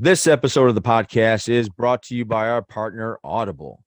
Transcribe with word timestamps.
This 0.00 0.28
episode 0.28 0.68
of 0.68 0.76
the 0.76 0.80
podcast 0.80 1.48
is 1.48 1.68
brought 1.68 2.04
to 2.04 2.14
you 2.14 2.24
by 2.24 2.48
our 2.48 2.62
partner, 2.62 3.18
Audible. 3.24 3.82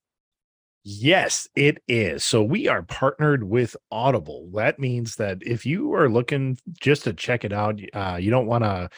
Yes, 0.84 1.48
it 1.56 1.82
is. 1.88 2.26
So 2.26 2.44
we 2.44 2.68
are 2.68 2.84
partnered 2.84 3.46
with 3.46 3.78
Audible. 3.92 4.50
That 4.54 4.78
means 4.78 5.16
that 5.16 5.38
if 5.40 5.66
you 5.66 5.94
are 5.94 6.10
looking 6.10 6.58
just 6.82 7.06
to 7.06 7.14
check 7.14 7.46
it 7.46 7.54
out, 7.54 7.80
uh, 7.94 8.18
you 8.20 8.30
don't 8.30 8.46
want 8.46 8.66
to 8.66 8.90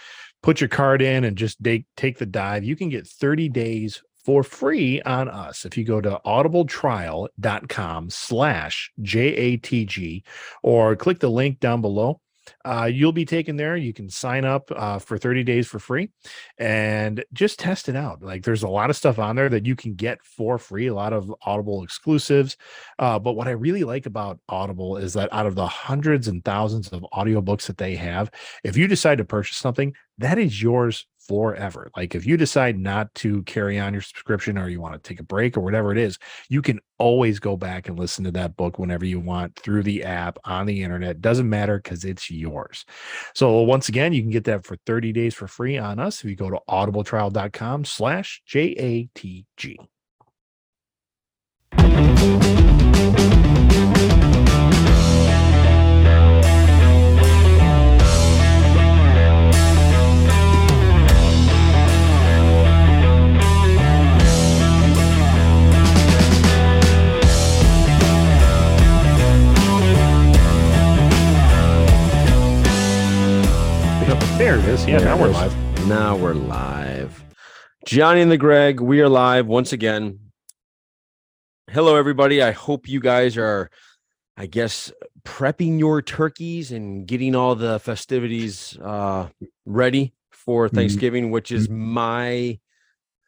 put 0.42 0.60
your 0.60 0.70
card 0.70 1.04
in 1.04 1.24
and 1.24 1.38
just 1.38 1.64
take 1.64 1.86
take 1.96 2.18
the 2.18 2.26
dive. 2.26 2.64
You 2.64 2.76
can 2.76 2.90
get 2.90 3.06
30 3.06 3.48
days 3.50 4.02
for 4.26 4.42
free 4.42 5.00
on 5.04 5.30
us 5.30 5.66
if 5.66 5.78
you 5.78 5.84
go 5.84 6.02
to 6.02 6.20
audibletrial.com 6.26 8.10
slash 8.10 8.92
j-a-t-g 9.04 10.24
or 10.64 10.96
click 10.96 11.20
the 11.20 11.30
link 11.30 11.60
down 11.60 11.80
below 11.80 12.20
uh, 12.66 12.90
you'll 12.92 13.12
be 13.12 13.26
taken 13.26 13.56
there. 13.56 13.76
You 13.76 13.94
can 13.94 14.10
sign 14.10 14.46
up 14.46 14.72
uh, 14.76 15.00
for 15.00 15.18
30 15.18 15.44
days 15.44 15.68
for 15.68 15.80
free 15.80 16.10
and 16.58 17.24
just 17.34 17.60
test 17.60 17.90
it 17.90 17.96
out. 17.96 18.22
Like 18.22 18.44
there's 18.44 18.64
a 18.64 18.68
lot 18.68 18.90
of 18.90 18.96
stuff 18.96 19.20
on 19.20 19.36
there 19.36 19.50
that 19.50 19.66
you 19.66 19.76
can 19.76 19.96
get 19.96 20.24
for 20.24 20.58
free, 20.58 20.88
a 20.88 20.94
lot 20.94 21.14
of 21.14 21.34
Audible 21.46 21.84
exclusives. 21.84 22.58
Uh, 23.00 23.20
but 23.20 23.34
what 23.34 23.48
I 23.48 23.52
really 23.52 23.84
like 23.84 24.06
about 24.06 24.40
Audible 24.50 24.98
is 24.98 25.14
that 25.14 25.32
out 25.32 25.46
of 25.46 25.56
the 25.56 25.68
hundreds 25.68 26.28
and 26.28 26.44
thousands 26.44 26.90
of 26.90 27.06
audiobooks 27.14 27.68
that 27.68 27.78
they 27.78 27.96
have, 27.96 28.32
if 28.64 28.78
you 28.78 28.88
decide 28.88 29.18
to 29.20 29.26
purchase 29.26 29.58
something, 29.58 29.94
that 30.18 30.38
is 30.38 30.62
yours 30.62 31.06
forever. 31.28 31.90
Like 31.96 32.16
if 32.16 32.26
you 32.26 32.38
decide 32.38 32.78
not 32.78 33.14
to 33.16 33.44
carry 33.44 33.80
on 33.80 33.94
your 33.94 34.02
subscription 34.02 34.58
or 34.58 34.70
you 34.70 34.82
want 34.82 34.94
to 34.94 35.08
take 35.08 35.20
a 35.20 35.24
break 35.24 35.58
or 35.58 35.62
whatever 35.62 35.92
it 35.92 35.98
is, 35.98 36.18
you 36.50 36.62
can 36.62 36.80
always 36.98 37.40
go 37.40 37.58
back 37.58 37.88
and 37.88 37.98
listen 37.98 38.24
to 38.26 38.32
that 38.32 38.56
book 38.56 38.80
whenever 38.80 39.06
you 39.06 39.20
want 39.20 39.56
through 39.56 39.84
the 39.84 40.04
app 40.04 40.38
on 40.46 40.66
the 40.66 40.84
internet. 40.84 41.22
Doesn't 41.22 41.50
matter 41.50 41.78
because 41.78 42.06
it's 42.06 42.30
yours. 42.32 42.86
So 43.36 43.62
once 43.62 43.90
again, 43.90 44.14
you 44.14 44.22
can 44.22 44.32
get 44.32 44.46
that 44.46 44.66
for 44.66 44.78
30 44.86 45.12
days 45.12 45.34
for 45.34 45.48
free 45.48 45.78
on 45.78 46.00
us 46.00 46.24
if 46.24 46.30
you 46.30 46.36
go 46.36 46.50
to 46.50 46.60
audibletrial.com 46.70 47.86
slash 47.86 48.42
J-A-T-G. 48.46 49.80
There 74.54 74.62
it 74.62 74.70
is. 74.70 74.86
Yeah, 74.86 75.00
There 75.00 75.08
now 75.08 75.20
we're 75.20 75.30
is. 75.30 75.34
live. 75.34 75.88
Now 75.88 76.16
we're 76.16 76.36
live. 76.36 77.26
Johnny 77.88 78.22
and 78.22 78.30
the 78.32 78.38
Greg, 78.38 78.80
we 78.80 79.02
are 79.02 79.10
live 79.10 79.48
once 79.48 79.74
again. 79.74 80.20
Hello, 81.72 81.96
everybody. 81.96 82.40
I 82.40 82.52
hope 82.52 82.88
you 82.88 83.00
guys 83.00 83.36
are, 83.36 83.72
I 84.38 84.46
guess, 84.46 84.92
prepping 85.26 85.80
your 85.80 86.04
turkeys 86.04 86.72
and 86.72 87.08
getting 87.08 87.34
all 87.34 87.56
the 87.56 87.80
festivities 87.80 88.78
uh, 88.80 89.30
ready 89.66 90.14
for 90.30 90.68
Mm-hmm. 90.68 90.76
Thanksgiving, 90.76 91.32
which 91.32 91.52
is 91.52 91.68
my, 91.68 92.60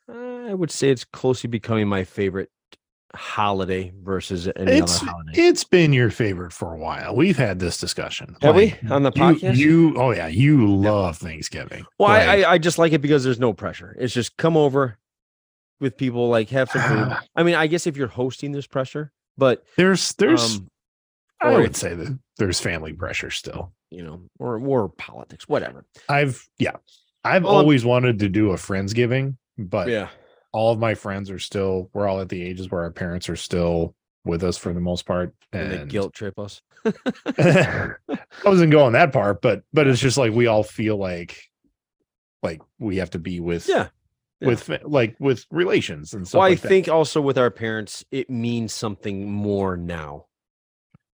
uh, 0.08 0.14
I 0.14 0.54
would 0.54 0.70
say 0.70 0.92
it's 0.92 1.06
closely 1.06 1.48
becoming 1.48 1.88
my 1.88 2.04
favorite 2.04 2.52
holiday 3.16 3.92
versus 4.04 4.48
any 4.56 4.74
It's 4.74 5.02
other 5.02 5.12
holiday. 5.12 5.42
it's 5.42 5.64
been 5.64 5.94
your 5.94 6.10
favorite 6.10 6.54
for 6.54 6.74
a 6.74 6.78
while. 6.78 7.16
We've 7.16 7.38
had 7.38 7.60
this 7.60 7.78
discussion. 7.78 8.36
Have 8.42 8.56
we? 8.56 8.76
On 8.90 9.04
the 9.04 9.12
podcast? 9.12 9.56
You, 9.58 9.96
oh 9.98 10.12
yeah, 10.12 10.28
you 10.28 10.66
love 10.76 11.18
Thanksgiving. 11.18 11.86
Well, 11.98 12.10
I, 12.12 12.26
Like, 12.26 12.46
I 12.46 12.52
I 12.54 12.58
just 12.58 12.78
like 12.78 12.94
it 12.94 13.00
because 13.02 13.24
there's 13.24 13.40
no 13.40 13.54
pressure. 13.54 13.96
It's 14.00 14.14
just 14.14 14.38
come 14.38 14.56
over 14.58 14.98
with 15.80 15.98
people, 15.98 16.30
like 16.30 16.50
have 16.50 16.70
some 16.70 16.82
food. 16.82 17.18
I 17.36 17.44
mean, 17.44 17.56
I 17.56 17.68
guess 17.68 17.88
if 17.88 17.98
you're 17.98 18.08
hosting, 18.08 18.52
there's 18.52 18.68
pressure, 18.68 19.12
but 19.38 19.64
there's 19.78 20.14
there's 20.14 20.58
um, 20.58 20.70
I 21.42 21.54
or 21.54 21.62
would 21.62 21.76
say 21.76 21.94
that 21.96 22.18
there's 22.38 22.60
family 22.60 22.94
pressure 22.94 23.30
still. 23.32 23.74
you 23.92 24.04
know, 24.04 24.22
or 24.40 24.58
or 24.60 24.90
politics, 24.90 25.48
whatever. 25.48 25.86
I've 26.10 26.48
yeah, 26.60 26.78
I've 27.24 27.44
Well, 27.44 27.54
I'm- 27.54 27.60
always 27.62 27.84
wanted 27.86 28.20
to 28.20 28.30
do 28.30 28.52
a 28.52 28.56
friendsgiving, 28.56 29.38
but 29.58 29.88
yeah, 29.90 30.10
all 30.56 30.72
of 30.72 30.80
my 30.80 30.96
friends 30.96 31.30
are 31.30 31.40
still 31.40 31.90
we're 31.94 32.08
all 32.08 32.22
at 32.22 32.30
the 32.30 32.42
ages 32.42 32.72
where 32.72 32.82
our 32.84 32.92
parents 32.92 33.28
are 33.30 33.36
still 33.36 33.94
with 34.24 34.44
us 34.44 34.58
for 34.58 34.74
the 34.74 34.80
most 34.80 35.06
part. 35.06 35.34
and 35.54 35.72
they 35.72 35.86
guilt 35.86 36.14
trip 36.14 36.40
us. 36.40 36.62
I 37.38 37.96
wasn't 38.44 38.72
going 38.72 38.94
that 38.94 39.12
part, 39.14 39.42
but 39.42 39.64
but 39.74 39.88
it's 39.88 40.00
just 40.02 40.18
like 40.18 40.32
we 40.34 40.48
all 40.48 40.64
feel 40.64 40.98
like 40.98 41.38
like 42.42 42.62
we 42.80 42.98
have 42.98 43.10
to 43.12 43.20
be 43.20 43.40
with 43.40 43.68
Yeah, 43.68 43.88
yeah. 44.40 44.48
with 44.48 44.70
like 44.84 45.16
with 45.20 45.46
relations 45.52 46.14
and 46.14 46.28
stuff 46.28 46.40
well, 46.40 46.48
I 46.48 46.52
like 46.52 46.62
that. 46.62 46.68
think 46.68 46.88
also 46.90 47.22
with 47.22 47.38
our 47.38 47.52
parents, 47.52 48.06
it 48.12 48.30
means 48.30 48.72
something 48.74 49.32
more 49.32 49.76
now. 49.78 50.28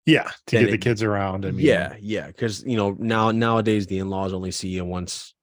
yeah 0.07 0.31
to 0.47 0.59
get 0.61 0.71
the 0.71 0.79
kids 0.79 1.03
around 1.03 1.47
I 1.47 1.53
mean, 1.53 1.65
yeah, 1.67 1.95
yeah, 2.01 2.27
because 2.27 2.63
you 2.65 2.77
know 2.77 2.97
now 2.99 3.31
nowadays 3.31 3.87
the 3.87 3.99
in-laws 4.01 4.33
only 4.33 4.51
see 4.51 4.69
you 4.69 4.85
once, 4.85 5.35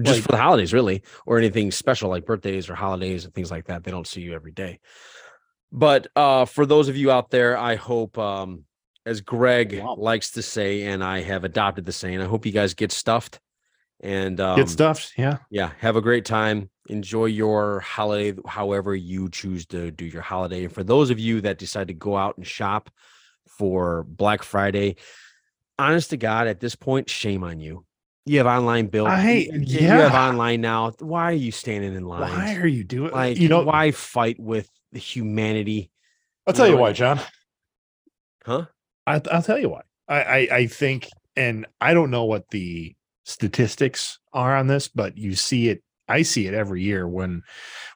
just 0.00 0.18
Like- 0.18 0.22
for 0.24 0.32
the 0.32 0.38
holidays, 0.38 0.72
really, 0.72 1.02
or 1.26 1.38
anything 1.38 1.70
special 1.70 2.10
like 2.10 2.24
birthdays 2.26 2.68
or 2.70 2.74
holidays 2.74 3.24
and 3.24 3.34
things 3.34 3.50
like 3.50 3.66
that. 3.66 3.84
They 3.84 3.90
don't 3.90 4.06
see 4.06 4.20
you 4.22 4.34
every 4.34 4.52
day. 4.52 4.80
But 5.70 6.08
uh, 6.16 6.44
for 6.44 6.66
those 6.66 6.88
of 6.88 6.96
you 6.96 7.10
out 7.10 7.30
there, 7.30 7.56
I 7.56 7.76
hope, 7.76 8.18
um, 8.18 8.64
as 9.06 9.20
Greg 9.20 9.80
Wow. 9.80 9.96
likes 9.98 10.32
to 10.32 10.42
say, 10.42 10.82
and 10.82 11.02
I 11.02 11.22
have 11.22 11.44
adopted 11.44 11.84
the 11.86 11.92
saying, 11.92 12.20
I 12.20 12.26
hope 12.26 12.44
you 12.46 12.52
guys 12.52 12.74
get 12.74 12.92
stuffed 12.92 13.40
and 14.00 14.40
um, 14.40 14.56
get 14.56 14.68
stuffed 14.68 15.12
yeah 15.16 15.38
yeah, 15.50 15.70
have 15.78 15.96
a 15.96 16.00
great 16.00 16.24
time. 16.24 16.68
Enjoy 16.88 17.26
your 17.26 17.80
holiday, 17.80 18.38
however 18.46 18.94
you 18.94 19.28
choose 19.30 19.64
to 19.66 19.90
do 19.92 20.04
your 20.04 20.22
holiday. 20.22 20.64
And 20.64 20.72
for 20.72 20.82
those 20.84 21.10
of 21.10 21.18
you 21.18 21.40
that 21.42 21.58
decide 21.58 21.88
to 21.88 21.94
go 21.94 22.16
out 22.16 22.36
and 22.36 22.46
shop 22.46 22.90
for 23.48 24.04
Black 24.04 24.42
Friday, 24.42 24.96
honest 25.78 26.10
to 26.10 26.16
God, 26.16 26.48
at 26.48 26.60
this 26.60 26.74
point, 26.74 27.08
shame 27.08 27.44
on 27.44 27.60
you. 27.60 27.84
You 28.24 28.38
have 28.38 28.46
online 28.46 28.86
bill. 28.86 29.06
I- 29.06 29.30
you- 29.32 29.60
you 29.80 29.88
have 29.88 30.14
online 30.14 30.60
now. 30.60 30.92
Why 31.00 31.24
are 31.24 31.32
you 31.32 31.50
standing 31.52 31.94
in 31.94 32.04
line? 32.04 32.20
why 32.38 32.56
are 32.56 32.66
you 32.66 32.84
doing 32.84 33.10
like 33.12 33.38
you 33.38 33.48
know 33.48 33.62
why 33.62 33.90
fight 33.90 34.38
with 34.38 34.68
the 34.92 34.98
humanity? 35.00 35.90
I'll 36.46 36.54
tell 36.54 36.66
you 36.66 36.74
know, 36.76 36.80
why 36.82 36.92
John 36.92 37.20
Huh? 38.44 38.66
I, 39.06 39.20
I'll 39.30 39.42
tell 39.42 39.58
you 39.58 39.68
why 39.70 39.82
I, 40.08 40.22
I 40.22 40.48
I 40.58 40.66
think 40.66 41.08
and 41.36 41.66
I 41.80 41.94
don't 41.94 42.10
know 42.10 42.24
what 42.24 42.48
the 42.50 42.94
statistics 43.24 44.18
are 44.32 44.56
on 44.56 44.66
this 44.66 44.88
but 44.88 45.16
you 45.16 45.34
see 45.36 45.68
it 45.68 45.82
I 46.08 46.22
see 46.22 46.46
it 46.48 46.54
every 46.54 46.82
year 46.82 47.06
when 47.08 47.42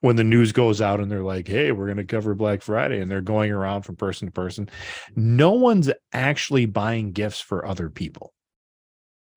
when 0.00 0.16
the 0.16 0.25
news 0.25 0.53
goes 0.53 0.81
out 0.81 1.00
and 1.00 1.10
they're 1.10 1.25
like, 1.25 1.48
"Hey, 1.48 1.72
we're 1.72 1.86
going 1.86 1.97
to 1.98 2.04
cover 2.04 2.34
Black 2.34 2.62
Friday," 2.62 3.00
and 3.00 3.10
they're 3.10 3.20
going 3.20 3.50
around 3.50 3.82
from 3.82 3.97
person 3.97 4.28
to 4.28 4.32
person. 4.32 4.70
No 5.16 5.50
one's 5.53 5.91
actually 6.12 6.66
buying 6.66 7.10
gifts 7.12 7.41
for 7.41 7.66
other 7.66 7.91
people. 7.91 8.32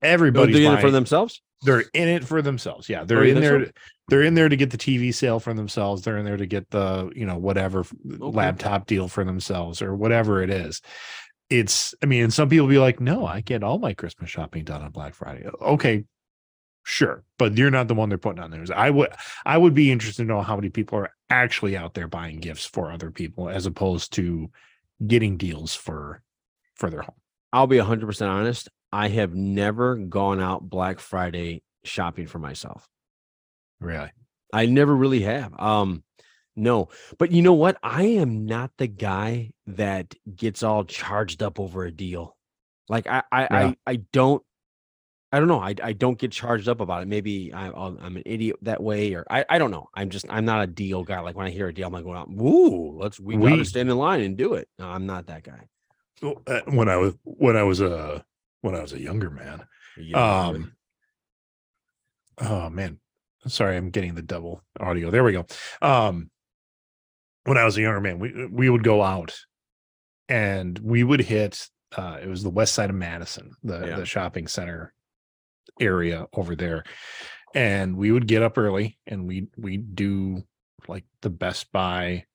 They're 0.00 0.12
Everybody's 0.12 0.56
doing 0.56 0.72
it 0.72 0.80
for 0.80 0.90
themselves. 0.90 1.42
They're 1.62 1.84
in 1.92 2.08
it 2.08 2.24
for 2.24 2.40
themselves. 2.40 2.88
Yeah, 2.88 3.04
they're 3.04 3.24
in 3.24 3.40
there. 3.40 3.58
to- 3.58 3.72
They're 4.08 4.22
in 4.22 4.34
there 4.34 4.48
to 4.48 4.56
get 4.56 4.70
the 4.70 4.78
TV 4.78 5.12
sale 5.14 5.38
for 5.40 5.52
themselves. 5.54 6.02
They're 6.02 6.16
in 6.16 6.24
there 6.24 6.36
to 6.38 6.46
get 6.46 6.68
the 6.70 7.10
you 7.14 7.26
know 7.26 7.36
whatever 7.38 7.80
Okay. 7.80 8.18
laptop 8.18 8.86
deal 8.86 9.08
for 9.08 9.24
themselves 9.24 9.82
or 9.82 9.94
whatever 9.94 10.42
it 10.42 10.50
is. 10.50 10.80
It's. 11.50 11.94
I 12.02 12.06
mean, 12.06 12.24
and 12.24 12.32
some 12.32 12.48
people 12.48 12.66
be 12.66 12.78
like, 12.78 13.00
"No, 13.00 13.26
I 13.26 13.40
get 13.42 13.62
all 13.62 13.78
my 13.78 13.92
Christmas 13.92 14.30
shopping 14.30 14.64
done 14.64 14.82
on 14.82 14.90
Black 14.90 15.14
Friday." 15.14 15.46
Okay, 15.60 16.04
sure, 16.82 17.22
but 17.38 17.56
you're 17.58 17.70
not 17.70 17.88
the 17.88 17.94
one 17.94 18.08
they're 18.08 18.18
putting 18.18 18.42
on 18.42 18.50
there. 18.50 18.64
I 18.74 18.88
would. 18.90 19.10
I 19.44 19.58
would 19.58 19.74
be 19.74 19.90
interested 19.92 20.22
to 20.22 20.28
know 20.28 20.42
how 20.42 20.56
many 20.56 20.70
people 20.70 20.98
are 20.98 21.12
actually 21.28 21.76
out 21.76 21.94
there 21.94 22.08
buying 22.08 22.38
gifts 22.40 22.64
for 22.64 22.90
other 22.90 23.10
people 23.10 23.48
as 23.48 23.66
opposed 23.66 24.12
to 24.14 24.50
getting 25.06 25.36
deals 25.36 25.74
for 25.74 26.22
for 26.74 26.88
their 26.88 27.02
home. 27.02 27.14
I'll 27.52 27.66
be 27.66 27.78
100% 27.78 28.28
honest. 28.28 28.68
I 28.92 29.08
have 29.08 29.34
never 29.34 29.96
gone 29.96 30.40
out 30.40 30.68
Black 30.68 30.98
Friday 31.00 31.62
shopping 31.84 32.26
for 32.26 32.38
myself. 32.38 32.88
Really? 33.80 34.10
I 34.52 34.66
never 34.66 34.94
really 34.94 35.20
have. 35.22 35.58
Um, 35.58 36.02
no, 36.56 36.88
but 37.18 37.30
you 37.30 37.40
know 37.42 37.54
what? 37.54 37.78
I 37.82 38.02
am 38.02 38.44
not 38.46 38.72
the 38.76 38.88
guy 38.88 39.52
that 39.68 40.14
gets 40.34 40.62
all 40.62 40.84
charged 40.84 41.42
up 41.42 41.60
over 41.60 41.84
a 41.84 41.92
deal. 41.92 42.36
Like 42.88 43.06
I, 43.06 43.22
I, 43.30 43.40
Yeah. 43.42 43.48
I, 43.52 43.76
I 43.86 43.96
don't. 44.12 44.42
I 45.32 45.38
don't 45.38 45.46
know. 45.46 45.60
I, 45.60 45.76
I 45.80 45.92
don't 45.92 46.18
get 46.18 46.32
charged 46.32 46.68
up 46.68 46.80
about 46.80 47.02
it. 47.02 47.08
Maybe 47.08 47.52
I, 47.54 47.68
I'm 47.68 48.16
an 48.16 48.24
idiot 48.26 48.56
that 48.62 48.82
way, 48.82 49.14
or 49.14 49.24
I, 49.30 49.44
I 49.48 49.58
don't 49.58 49.70
know. 49.70 49.86
I'm 49.94 50.10
just 50.10 50.26
I'm 50.28 50.44
not 50.44 50.64
a 50.64 50.66
deal 50.66 51.04
guy. 51.04 51.20
Like 51.20 51.36
when 51.36 51.46
I 51.46 51.50
hear 51.50 51.68
a 51.68 51.72
deal, 51.72 51.86
I'm 51.86 51.92
like, 51.92 52.02
going 52.02 52.16
out, 52.18 52.28
"Woo, 52.28 52.98
let's 52.98 53.20
we, 53.20 53.36
We- 53.36 53.50
gotta 53.50 53.64
stand 53.64 53.88
in 53.88 53.96
line 53.96 54.22
and 54.22 54.36
do 54.36 54.54
it." 54.54 54.66
No, 54.80 54.88
I'm 54.88 55.06
not 55.06 55.28
that 55.28 55.44
guy. 55.44 55.68
Uh, 56.20 56.62
When 56.66 56.88
I 56.88 56.96
was 56.96 57.14
when 57.22 57.56
I 57.56 57.62
was 57.62 57.80
a 57.80 58.24
when 58.62 58.74
I 58.74 58.82
was 58.82 58.92
a 58.92 59.00
younger 59.00 59.30
man, 59.30 59.62
know, 59.98 60.18
um 60.18 60.72
oh 62.38 62.70
man. 62.70 62.98
Sorry 63.46 63.76
i'm 63.76 63.90
getting 63.90 64.14
the 64.14 64.22
double 64.22 64.62
audio. 64.78 65.10
There 65.10 65.24
we 65.24 65.32
go. 65.32 65.46
Um 65.82 66.30
when 67.44 67.56
i 67.56 67.64
was 67.64 67.76
a 67.78 67.80
younger 67.80 68.00
man 68.02 68.18
we 68.18 68.46
we 68.50 68.68
would 68.68 68.84
go 68.84 69.02
out 69.02 69.34
and 70.28 70.78
we 70.78 71.02
would 71.02 71.20
hit 71.20 71.66
uh 71.96 72.18
it 72.22 72.28
was 72.28 72.42
the 72.42 72.50
west 72.50 72.74
side 72.74 72.90
of 72.90 72.96
madison 72.96 73.50
the 73.62 73.86
Yeah. 73.86 73.96
the 73.96 74.04
shopping 74.04 74.46
center 74.46 74.92
area 75.80 76.26
over 76.34 76.54
there. 76.54 76.84
And 77.54 77.96
we 77.96 78.12
would 78.12 78.26
get 78.28 78.42
up 78.42 78.58
early 78.58 78.98
and 79.06 79.26
we 79.26 79.48
we 79.56 79.78
do 79.78 80.42
like 80.86 81.04
the 81.22 81.30
Best 81.30 81.72
Buy 81.72 82.26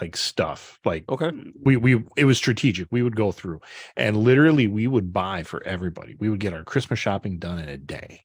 like 0.00 0.16
stuff. 0.16 0.80
Like 0.84 1.08
Okay. 1.08 1.30
we 1.62 1.76
we 1.76 2.04
it 2.16 2.24
was 2.24 2.36
strategic. 2.38 2.88
We 2.90 3.02
would 3.02 3.16
go 3.16 3.32
through 3.32 3.60
and 3.96 4.16
literally 4.16 4.66
we 4.66 4.86
would 4.86 5.12
buy 5.12 5.42
for 5.44 5.62
everybody. 5.64 6.16
We 6.18 6.28
would 6.28 6.40
get 6.40 6.52
our 6.52 6.64
Christmas 6.64 6.98
shopping 6.98 7.38
done 7.38 7.58
in 7.58 7.68
a 7.68 7.78
day. 7.78 8.24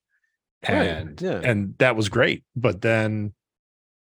Right, 0.68 0.76
And 0.88 1.22
yeah. 1.22 1.40
and 1.44 1.76
that 1.78 1.96
was 1.96 2.10
great. 2.10 2.44
But 2.56 2.82
then, 2.82 3.34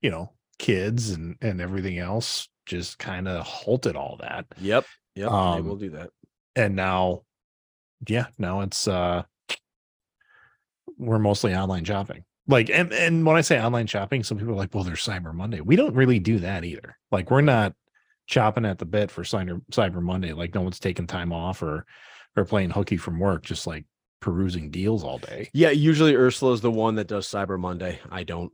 you 0.03 0.11
know, 0.11 0.33
kids 0.59 1.11
and 1.11 1.37
and 1.41 1.61
everything 1.61 1.99
else 1.99 2.49
just 2.67 2.99
kind 2.99 3.29
of 3.29 3.47
halted 3.47 3.97
all 3.97 4.17
that. 4.21 4.47
Yep. 4.61 4.85
Yep. 5.15 5.31
Um, 5.31 5.67
will 5.67 5.77
do 5.77 5.91
that. 5.91 6.11
And 6.57 6.75
now 6.75 7.23
yeah, 8.07 8.27
now 8.39 8.61
it's 8.63 8.89
uh 8.89 9.25
we're 10.97 11.19
mostly 11.19 11.55
online 11.55 11.85
shopping. 11.85 12.25
Like 12.49 12.71
and 12.71 12.93
and 12.93 13.27
when 13.27 13.37
I 13.37 13.43
say 13.43 13.61
online 13.61 13.87
shopping, 13.87 14.25
some 14.25 14.39
people 14.39 14.55
are 14.55 14.57
like, 14.57 14.75
well, 14.75 14.83
there's 14.83 15.05
Cyber 15.05 15.35
Monday. 15.35 15.61
We 15.61 15.77
don't 15.77 15.95
really 15.95 16.19
do 16.19 16.39
that 16.39 16.65
either. 16.65 16.97
Like 17.13 17.31
we're 17.31 17.43
not 17.43 17.75
chopping 18.27 18.65
at 18.65 18.79
the 18.79 18.87
bit 18.87 19.11
for 19.11 19.23
Cyber 19.23 19.61
Cyber 19.71 20.01
Monday. 20.01 20.33
Like 20.33 20.55
no 20.55 20.63
one's 20.63 20.81
taking 20.81 21.07
time 21.07 21.33
off 21.33 21.63
or 21.63 21.85
or 22.37 22.45
playing 22.47 22.71
hooky 22.71 22.97
from 22.97 23.19
work, 23.19 23.45
just 23.45 23.67
like 23.67 23.85
perusing 24.21 24.71
deals 24.71 25.05
all 25.05 25.19
day. 25.19 25.51
Yeah, 25.53 25.71
usually 25.71 26.17
Ursula 26.17 26.53
is 26.53 26.63
the 26.63 26.71
one 26.71 26.95
that 26.95 27.07
does 27.07 27.27
Cyber 27.27 27.59
Monday. 27.59 28.01
I 28.11 28.25
don't. 28.25 28.53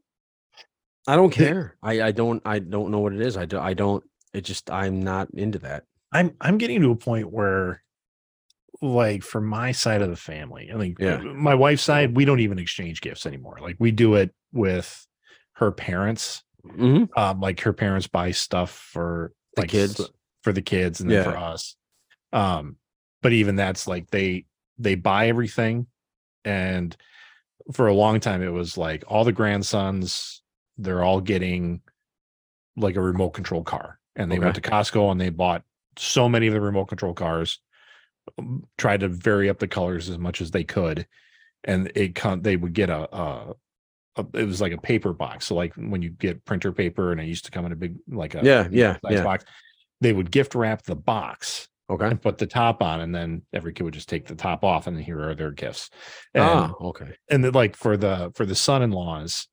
I 1.07 1.17
don't 1.17 1.31
care. 1.31 1.77
I 1.83 2.03
I 2.03 2.13
don't 2.13 2.43
I 2.45 2.59
don't 2.59 2.91
know 2.91 3.01
what 3.01 3.13
it 3.13 3.21
is. 3.21 3.37
I 3.37 3.45
do 3.45 3.59
I 3.59 3.75
don't. 3.75 4.03
It 4.33 4.43
just 4.43 4.71
I'm 4.71 5.01
not 5.01 5.29
into 5.35 5.61
that. 5.61 5.85
I'm 6.11 6.35
I'm 6.41 6.59
getting 6.59 6.81
to 6.81 6.91
a 6.91 6.97
point 6.97 7.31
where 7.31 7.83
like 8.85 9.23
for 9.23 9.41
my 9.41 9.73
side 9.73 10.03
of 10.03 10.11
the 10.11 10.17
family, 10.17 10.71
I 10.73 10.79
think 10.79 10.99
Yeah. 10.99 11.19
my 11.19 11.55
wife's 11.55 11.83
side, 11.83 12.15
we 12.15 12.25
don't 12.25 12.41
even 12.41 12.59
exchange 12.59 13.01
gifts 13.01 13.27
anymore. 13.27 13.59
Like 13.61 13.77
we 13.79 13.91
do 13.91 14.15
it 14.15 14.35
with 14.53 15.07
her 15.55 15.73
parents. 15.73 16.43
Mhm. 16.67 17.09
Um, 17.17 17.41
like 17.41 17.61
her 17.61 17.73
parents 17.73 18.07
buy 18.07 18.31
stuff 18.31 18.71
for 18.71 19.33
The 19.57 19.63
like 19.63 19.71
kids. 19.71 20.01
for 20.43 20.53
the 20.53 20.63
kids 20.63 21.01
and 21.01 21.11
then 21.11 21.25
for 21.25 21.37
us. 21.37 21.77
Um, 22.33 22.77
but 23.23 23.33
even 23.33 23.57
that's 23.57 23.87
like 23.87 24.11
they 24.11 24.45
they 24.79 24.95
buy 24.97 25.29
everything 25.29 25.87
and 26.45 26.97
for 27.73 27.87
a 27.87 27.95
long 27.95 28.19
time 28.21 28.43
it 28.43 28.53
was 28.53 28.77
like 28.77 29.05
all 29.07 29.25
the 29.25 29.33
grandsons 29.33 30.43
they're 30.77 31.03
all 31.05 31.21
getting 31.21 31.81
like 32.77 32.97
a 32.97 33.01
remote 33.01 33.31
control 33.31 33.63
car 33.63 33.99
and 34.17 34.31
they 34.33 34.39
went 34.41 34.57
to 34.57 34.61
Costco 34.61 35.11
and 35.13 35.21
they 35.21 35.31
bought 35.31 35.63
so 35.97 36.29
many 36.29 36.49
of 36.49 36.53
the 36.55 36.61
remote 36.61 36.87
control 36.87 37.15
cars 37.15 37.61
tried 38.79 39.01
to 39.01 39.09
vary 39.09 39.49
up 39.51 39.59
the 39.59 39.69
colors 39.69 40.09
as 40.09 40.19
much 40.19 40.41
as 40.41 40.51
they 40.51 40.65
could 40.65 41.07
and 41.65 41.91
it 41.95 42.15
con- 42.15 42.43
they 42.43 42.57
would 42.57 42.73
get 42.73 42.91
a, 42.91 43.17
a, 43.17 43.55
a 44.17 44.27
it 44.35 44.47
was 44.47 44.61
like 44.61 44.73
a 44.73 44.79
paper 44.81 45.13
box 45.13 45.47
so 45.47 45.55
like 45.55 45.75
when 45.75 46.03
you 46.03 46.11
get 46.11 46.45
printer 46.45 46.73
paper 46.73 47.13
and 47.13 47.21
it 47.21 47.27
used 47.27 47.45
to 47.45 47.51
come 47.51 47.65
in 47.67 47.73
a 47.73 47.77
big 47.77 47.97
like 48.09 48.35
a 48.35 48.41
Yeah, 48.43 48.69
yeah, 48.71 48.97
yeah. 49.11 49.23
box 49.23 49.45
they 50.01 50.13
would 50.13 50.31
gift 50.31 50.55
wrap 50.55 50.83
the 50.83 50.97
box 50.97 51.69
Okay. 51.91 52.07
and 52.07 52.21
put 52.21 52.39
the 52.39 52.47
top 52.47 52.83
on 52.83 53.01
and 53.01 53.15
then 53.15 53.43
every 53.53 53.75
kid 53.75 53.83
would 53.83 53.93
just 53.95 54.09
take 54.09 54.27
the 54.27 54.35
top 54.35 54.65
off 54.65 54.87
and 54.87 54.99
here 54.99 55.21
are 55.21 55.35
their 55.35 55.51
gifts 55.51 55.91
and 56.33 56.43
Ah, 56.45 56.73
okay. 56.81 57.15
and 57.31 57.45
then 57.45 57.53
like 57.53 57.77
for 57.77 57.97
the 57.99 58.33
for 58.35 58.47
the 58.47 58.55
son-in-laws 58.55 59.49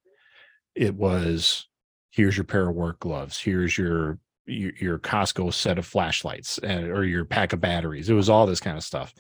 it 0.76 0.96
was 0.96 1.68
here's 2.12 2.38
your 2.38 2.46
pair 2.46 2.70
of 2.70 2.76
work 2.76 3.00
gloves 3.02 3.38
here's 3.38 3.78
your 3.78 4.18
your, 4.52 4.72
your 4.80 5.00
costco 5.00 5.54
set 5.54 5.78
of 5.80 5.86
flashlights 5.86 6.58
and 6.60 6.88
or 6.90 7.04
your 7.06 7.26
pack 7.26 7.54
of 7.54 7.62
batteries 7.62 8.10
it 8.10 8.14
was 8.14 8.30
all 8.30 8.46
this 8.46 8.60
kind 8.60 8.78
of 8.78 8.84
stuff 8.84 9.14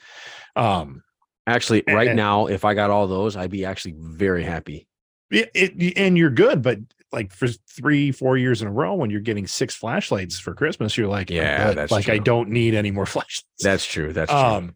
um 0.55 1.03
Actually, 1.47 1.83
right 1.87 2.09
And- 2.09 2.15
now, 2.17 2.45
if 2.45 2.63
I 2.63 2.75
got 2.75 2.91
all 2.91 3.07
those, 3.07 3.35
I'd 3.35 3.49
be 3.49 3.65
actually 3.65 3.95
very 3.97 4.43
happy. 4.43 4.87
it, 5.31 5.49
it 5.55 5.97
and 5.97 6.15
you're 6.15 6.29
good 6.29 6.61
but 6.61 6.77
like 7.11 7.33
for 7.33 7.47
three 7.67 8.11
four 8.11 8.37
years 8.37 8.61
in 8.61 8.67
a 8.67 8.71
row 8.71 8.93
when 8.93 9.09
you're 9.09 9.21
getting 9.21 9.47
six 9.47 9.73
flashlights 9.75 10.39
for 10.39 10.53
christmas 10.53 10.95
you're 10.97 11.07
like 11.07 11.29
Yeah, 11.31 11.71
that's 11.73 11.91
like 11.91 12.09
i 12.09 12.19
don't 12.19 12.49
need 12.49 12.75
any 12.75 12.91
more 12.91 13.05
flashlights 13.15 13.43
That's 13.59 13.85
true. 13.85 14.13
That's 14.13 14.29
true. 14.31 14.39
um 14.39 14.75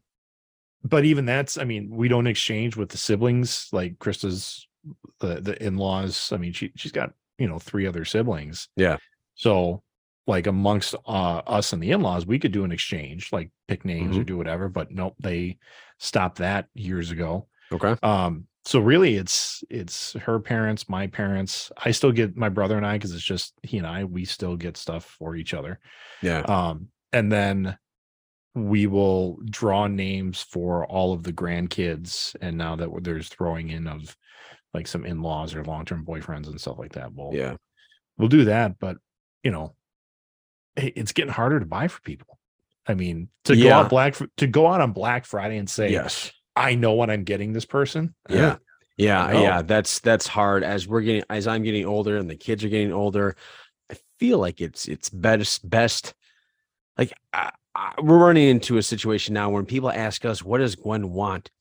but 0.84 1.06
even 1.06 1.26
that's 1.26 1.58
i 1.58 1.64
mean 1.64 1.96
we 1.96 2.08
don't 2.08 2.28
exchange 2.28 2.76
with 2.76 2.90
the 2.90 2.98
siblings 2.98 3.68
like 3.72 3.98
krista's 4.00 4.68
the 5.20 5.40
the 5.42 5.62
in-laws 5.64 6.32
i 6.34 6.38
mean 6.38 6.52
she 6.52 6.72
she's 6.76 6.92
got 6.92 7.14
you 7.38 7.48
know 7.48 7.60
three 7.60 7.86
other 7.86 8.06
siblings 8.06 8.68
Yeah. 8.76 8.98
so 9.36 9.82
like 10.28 10.48
amongst 10.48 10.96
uh 11.08 11.42
us 11.48 11.72
and 11.74 11.82
the 11.84 11.92
in-laws 11.92 12.26
we 12.26 12.40
could 12.40 12.52
do 12.52 12.64
an 12.64 12.72
exchange 12.72 13.32
like 13.32 13.52
pick 13.68 13.86
names 13.86 14.18
or 14.18 14.22
Mhm. 14.22 14.26
do 14.28 14.38
whatever 14.38 14.70
but 14.70 14.92
nope 14.92 15.16
they 15.20 15.58
stopped 16.00 16.40
that 16.40 16.68
years 16.74 17.12
ago 17.12 17.48
okay. 17.72 17.96
um 18.04 18.48
so 18.66 18.80
really 18.80 19.16
it's 19.16 19.64
it's 19.70 20.14
her 20.14 20.40
parents 20.40 20.90
my 20.90 21.06
parents 21.08 21.72
i 21.86 21.92
still 21.92 22.12
get 22.12 22.36
my 22.36 22.50
brother 22.50 22.76
and 22.78 22.86
i 22.86 22.98
because 22.98 23.14
it's 23.14 23.24
just 23.24 23.54
he 23.64 23.78
and 23.78 23.86
i 23.88 24.04
we 24.04 24.26
still 24.26 24.56
get 24.58 24.78
stuff 24.78 25.06
for 25.20 25.36
each 25.36 25.54
other 25.54 25.80
Yeah. 26.22 26.40
um 26.42 26.88
and 27.14 27.32
then 27.32 27.78
we 28.56 28.88
will 28.88 29.38
draw 29.50 29.86
names 29.88 30.42
for 30.42 30.86
all 30.88 31.14
of 31.14 31.24
the 31.24 31.34
grandkids 31.34 32.36
and 32.42 32.58
now 32.58 32.76
that 32.78 32.90
there's 33.04 33.28
throwing 33.30 33.70
in 33.70 33.86
of 33.88 34.16
like 34.74 34.88
some 34.88 35.06
in-laws 35.06 35.54
or 35.54 35.64
long-term 35.64 36.06
boyfriends 36.06 36.48
and 36.48 36.60
stuff 36.60 36.80
like 36.80 36.94
that 36.94 37.14
we'll 37.14 37.34
Yeah. 37.34 37.56
we'll 38.18 38.28
do 38.30 38.46
that 38.46 38.80
but 38.80 38.98
you 39.44 39.52
know 39.52 39.76
it's 40.78 41.12
getting 41.14 41.32
harder 41.32 41.60
to 41.60 41.66
buy 41.66 41.88
for 41.88 42.02
people 42.02 42.38
i 42.88 42.94
mean 42.94 43.30
to 43.46 43.56
go 43.56 43.62
Yeah. 43.64 43.80
out 43.80 43.90
black 43.90 44.16
to 44.38 44.48
go 44.48 44.68
out 44.68 44.82
on 44.82 44.92
black 44.92 45.26
friday 45.26 45.58
and 45.58 45.70
say 45.70 45.90
Yes. 45.90 46.32
i 46.56 46.76
know 46.76 46.94
what 46.94 47.10
i'm 47.10 47.24
getting 47.24 47.54
this 47.54 47.66
person 47.66 48.14
Yeah. 48.30 48.46
uh, 48.54 48.58
Yeah, 48.98 49.32
yeah, 49.42 49.62
that's 49.62 50.00
that's 50.00 50.26
hard 50.28 50.64
as 50.64 50.88
we're 50.88 51.02
getting 51.02 51.24
as 51.30 51.48
I'm 51.48 51.64
getting 51.64 51.86
older 51.86 52.16
and 52.18 52.30
the 52.30 52.38
kids 52.38 52.64
are 52.64 52.70
getting 52.70 52.94
older. 52.94 53.36
I 53.92 53.98
feel 54.20 54.40
like 54.40 54.62
it's 54.62 54.88
it's 54.88 55.10
best 55.10 55.70
best 55.70 56.14
like 56.98 57.12
I, 57.34 57.52
I, 57.76 57.94
we're 58.02 58.18
running 58.18 58.48
into 58.48 58.78
a 58.78 58.82
situation 58.84 59.34
now 59.34 59.50
when 59.50 59.66
people 59.66 59.92
ask 59.92 60.24
us 60.24 60.42
what 60.44 60.60
does 60.60 60.76
Gwen 60.76 61.12
want? 61.12 61.52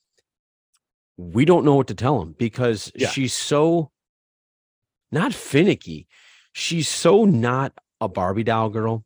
We 1.16 1.44
don't 1.44 1.64
know 1.64 1.74
what 1.74 1.88
to 1.88 1.94
tell 1.96 2.20
them 2.20 2.36
because 2.38 2.92
Yeah. 2.94 3.08
she's 3.08 3.32
so 3.34 3.90
not 5.10 5.34
finicky. 5.34 6.06
She's 6.52 6.88
so 6.88 7.24
not 7.24 7.72
a 8.04 8.08
Barbie 8.08 8.44
doll 8.44 8.68
girl. 8.70 9.04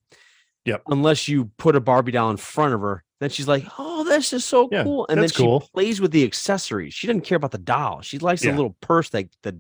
Yep. 0.65 0.83
Unless 0.89 1.29
you 1.29 1.47
put 1.57 1.77
a 1.77 1.81
Barbie 1.81 2.13
doll 2.13 2.31
in 2.31 2.37
front 2.37 2.75
of 2.75 2.81
her, 2.83 3.03
then 3.21 3.31
she's 3.31 3.49
like, 3.49 3.65
"Oh, 3.79 4.05
this 4.05 4.33
is 4.33 4.45
so 4.45 4.69
Yeah, 4.71 4.85
cool," 4.85 5.07
and 5.09 5.21
then 5.23 5.29
she 5.29 5.43
cool. 5.43 5.61
plays 5.75 6.01
with 6.01 6.11
the 6.13 6.25
accessories. 6.25 6.95
She 6.95 7.07
doesn't 7.07 7.23
care 7.23 7.37
about 7.37 7.53
the 7.53 7.59
doll. 7.59 8.03
She 8.03 8.19
likes 8.19 8.45
Yeah. 8.45 8.51
the 8.51 8.57
little 8.59 8.77
purse 8.81 9.09
that 9.11 9.29
that 9.43 9.55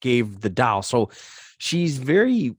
gave 0.00 0.40
the 0.40 0.50
doll. 0.50 0.82
So 0.82 1.10
she's 1.58 1.98
very, 1.98 2.56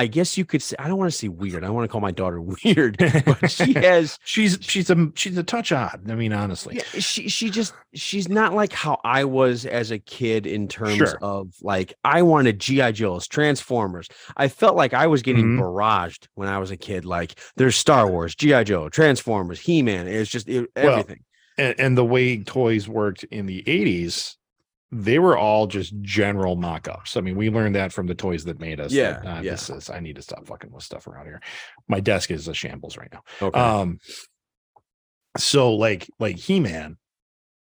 I 0.00 0.06
guess 0.06 0.38
you 0.38 0.44
could 0.46 0.62
say. 0.62 0.76
I 0.78 0.88
don't 0.88 0.96
want 0.96 1.10
to 1.12 1.16
say 1.16 1.28
weird. 1.28 1.62
I 1.62 1.68
want 1.70 1.84
to 1.84 1.88
call 1.92 2.00
my 2.00 2.10
daughter 2.10 2.40
weird, 2.64 2.96
but 2.98 3.50
she 3.50 3.72
has. 3.88 4.18
she's 4.24 4.58
she's 4.62 4.88
a 4.88 5.12
she's 5.14 5.36
a 5.36 5.42
touch 5.42 5.72
odd 5.72 6.10
i 6.10 6.14
mean 6.14 6.32
honestly 6.32 6.76
Yeah, 6.76 7.00
she 7.00 7.28
she 7.28 7.50
just 7.50 7.74
she's 7.92 8.28
not 8.28 8.54
like 8.54 8.72
how 8.72 8.98
I 9.04 9.24
was 9.24 9.66
as 9.66 9.90
a 9.90 9.98
kid 9.98 10.46
in 10.46 10.68
terms 10.68 10.96
Sure. 10.96 11.18
of 11.20 11.52
like 11.60 11.92
I 12.04 12.22
wanted 12.22 12.58
GI 12.60 12.92
Joes, 12.92 13.28
Transformers. 13.28 14.08
I 14.36 14.48
felt 14.48 14.74
like 14.76 14.94
I 14.94 15.06
was 15.06 15.20
getting 15.22 15.44
Mhm. 15.56 15.60
barraged 15.60 16.28
when 16.34 16.48
I 16.48 16.58
was 16.58 16.70
a 16.70 16.76
kid. 16.78 17.04
Like 17.04 17.38
there's 17.56 17.76
Star 17.76 18.08
Wars, 18.10 18.34
GI 18.34 18.64
Joe, 18.64 18.88
Transformers, 18.88 19.60
He 19.60 19.82
Man. 19.82 20.08
It's 20.08 20.30
just 20.30 20.48
it, 20.48 20.70
Well, 20.76 20.88
everything. 21.00 21.24
and, 21.58 21.74
and 21.78 21.98
the 21.98 22.04
way 22.04 22.42
toys 22.42 22.88
worked 22.88 23.24
in 23.24 23.44
the 23.46 23.62
80s 23.66 24.36
they 24.92 25.18
were 25.18 25.38
all 25.38 25.66
just 25.66 25.94
general 26.02 26.56
mock-ups 26.56 27.16
i 27.16 27.20
mean 27.20 27.36
we 27.36 27.48
learned 27.50 27.74
that 27.74 27.92
from 27.92 28.06
the 28.06 28.14
toys 28.14 28.44
that 28.44 28.58
made 28.58 28.80
us 28.80 28.92
Yeah, 28.92 29.20
that, 29.20 29.26
uh, 29.26 29.40
yeah. 29.40 29.52
this 29.52 29.70
is 29.70 29.88
i 29.90 30.00
need 30.00 30.16
to 30.16 30.22
stop 30.22 30.46
fucking 30.46 30.70
with 30.72 30.82
stuff 30.82 31.06
around 31.06 31.26
here 31.26 31.40
my 31.88 32.00
desk 32.00 32.30
is 32.30 32.48
a 32.48 32.54
shambles 32.54 32.96
right 32.96 33.10
now 33.12 33.22
okay. 33.40 33.58
um 33.60 33.98
so 35.36 35.74
like 35.74 36.10
like 36.18 36.36
he-man 36.36 36.96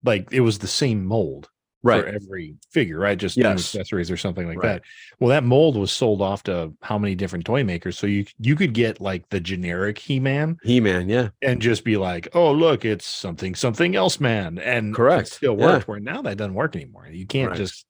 like 0.04 0.28
it 0.32 0.40
was 0.40 0.58
the 0.58 0.68
same 0.68 1.04
mold 1.04 1.48
right. 1.82 2.02
for 2.04 2.08
every 2.08 2.54
figure, 2.70 2.98
right? 2.98 3.18
Just 3.18 3.36
Yes. 3.36 3.74
accessories 3.74 4.10
or 4.10 4.16
something 4.16 4.46
like 4.46 4.58
Right. 4.58 4.74
that. 4.74 4.82
Well, 5.18 5.30
that 5.30 5.44
mold 5.44 5.76
was 5.76 5.90
sold 5.90 6.20
off 6.22 6.42
to 6.44 6.72
how 6.82 6.98
many 6.98 7.14
different 7.14 7.44
toy 7.44 7.64
makers? 7.64 7.98
So 7.98 8.06
you 8.06 8.26
you 8.38 8.56
could 8.56 8.72
get 8.74 9.00
like 9.00 9.28
the 9.30 9.40
generic 9.40 9.98
He-Man 9.98 10.58
He 10.62 10.80
Man. 10.80 11.08
Yeah. 11.08 11.30
and 11.42 11.60
just 11.62 11.84
be 11.84 11.96
like, 11.96 12.28
oh 12.34 12.52
look, 12.52 12.84
it's 12.84 13.06
something 13.06 13.54
something 13.54 13.96
else, 13.96 14.20
man, 14.20 14.58
and 14.58 14.94
Correct. 14.94 15.28
still 15.28 15.56
Yeah. 15.58 15.66
worked. 15.66 15.88
Where 15.88 16.00
now 16.00 16.22
that 16.22 16.36
doesn't 16.36 16.54
work 16.54 16.76
anymore. 16.76 17.08
You 17.10 17.26
can't 17.26 17.50
Right. 17.50 17.56
just 17.56 17.86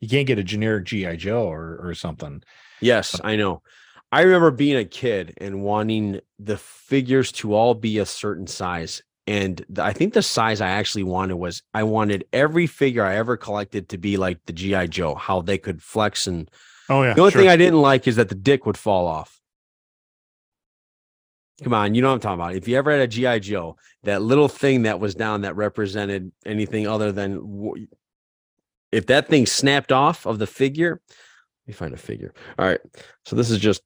you 0.00 0.08
can't 0.08 0.26
get 0.26 0.38
a 0.38 0.44
generic 0.44 0.84
GI 0.84 1.16
Joe 1.16 1.46
or 1.48 1.78
or 1.82 1.94
something. 1.94 2.42
Yes, 2.80 3.20
I 3.22 3.36
know. 3.36 3.62
I 4.10 4.22
remember 4.22 4.50
being 4.50 4.76
a 4.76 4.84
kid 4.84 5.34
and 5.38 5.62
wanting 5.62 6.20
the 6.38 6.58
figures 6.58 7.32
to 7.32 7.54
all 7.54 7.72
be 7.74 7.98
a 7.98 8.04
certain 8.04 8.46
size. 8.46 9.02
And 9.26 9.64
the, 9.68 9.84
I 9.84 9.92
think 9.92 10.14
the 10.14 10.22
size 10.22 10.60
I 10.60 10.70
actually 10.70 11.04
wanted 11.04 11.36
was 11.36 11.62
I 11.72 11.84
wanted 11.84 12.24
every 12.32 12.66
figure 12.66 13.04
I 13.04 13.16
ever 13.16 13.36
collected 13.36 13.88
to 13.90 13.98
be 13.98 14.16
like 14.16 14.44
the 14.46 14.52
GI 14.52 14.88
Joe, 14.88 15.14
how 15.14 15.40
they 15.40 15.58
could 15.58 15.82
flex. 15.82 16.26
And 16.26 16.50
Oh 16.88 17.02
yeah, 17.02 17.14
the 17.14 17.20
only 17.20 17.32
sure. 17.32 17.42
thing 17.42 17.50
I 17.50 17.56
didn't 17.56 17.80
like 17.80 18.08
is 18.08 18.16
that 18.16 18.28
the 18.28 18.34
dick 18.34 18.66
would 18.66 18.76
fall 18.76 19.06
off. 19.06 19.40
Come 21.62 21.74
on, 21.74 21.94
you 21.94 22.02
know 22.02 22.08
what 22.08 22.14
I'm 22.14 22.20
talking 22.20 22.40
about. 22.40 22.56
If 22.56 22.66
you 22.66 22.76
ever 22.76 22.90
had 22.90 23.00
a 23.00 23.06
GI 23.06 23.40
Joe, 23.40 23.76
that 24.02 24.22
little 24.22 24.48
thing 24.48 24.82
that 24.82 24.98
was 24.98 25.14
down 25.14 25.42
that 25.42 25.54
represented 25.54 26.32
anything 26.44 26.88
other 26.88 27.12
than 27.12 27.86
if 28.90 29.06
that 29.06 29.28
thing 29.28 29.46
snapped 29.46 29.92
off 29.92 30.26
of 30.26 30.38
the 30.40 30.46
figure, 30.46 31.00
let 31.08 31.68
me 31.68 31.72
find 31.72 31.94
a 31.94 31.98
figure. 31.98 32.34
All 32.58 32.66
right. 32.66 32.80
So 33.24 33.36
this 33.36 33.50
is 33.50 33.58
just 33.58 33.82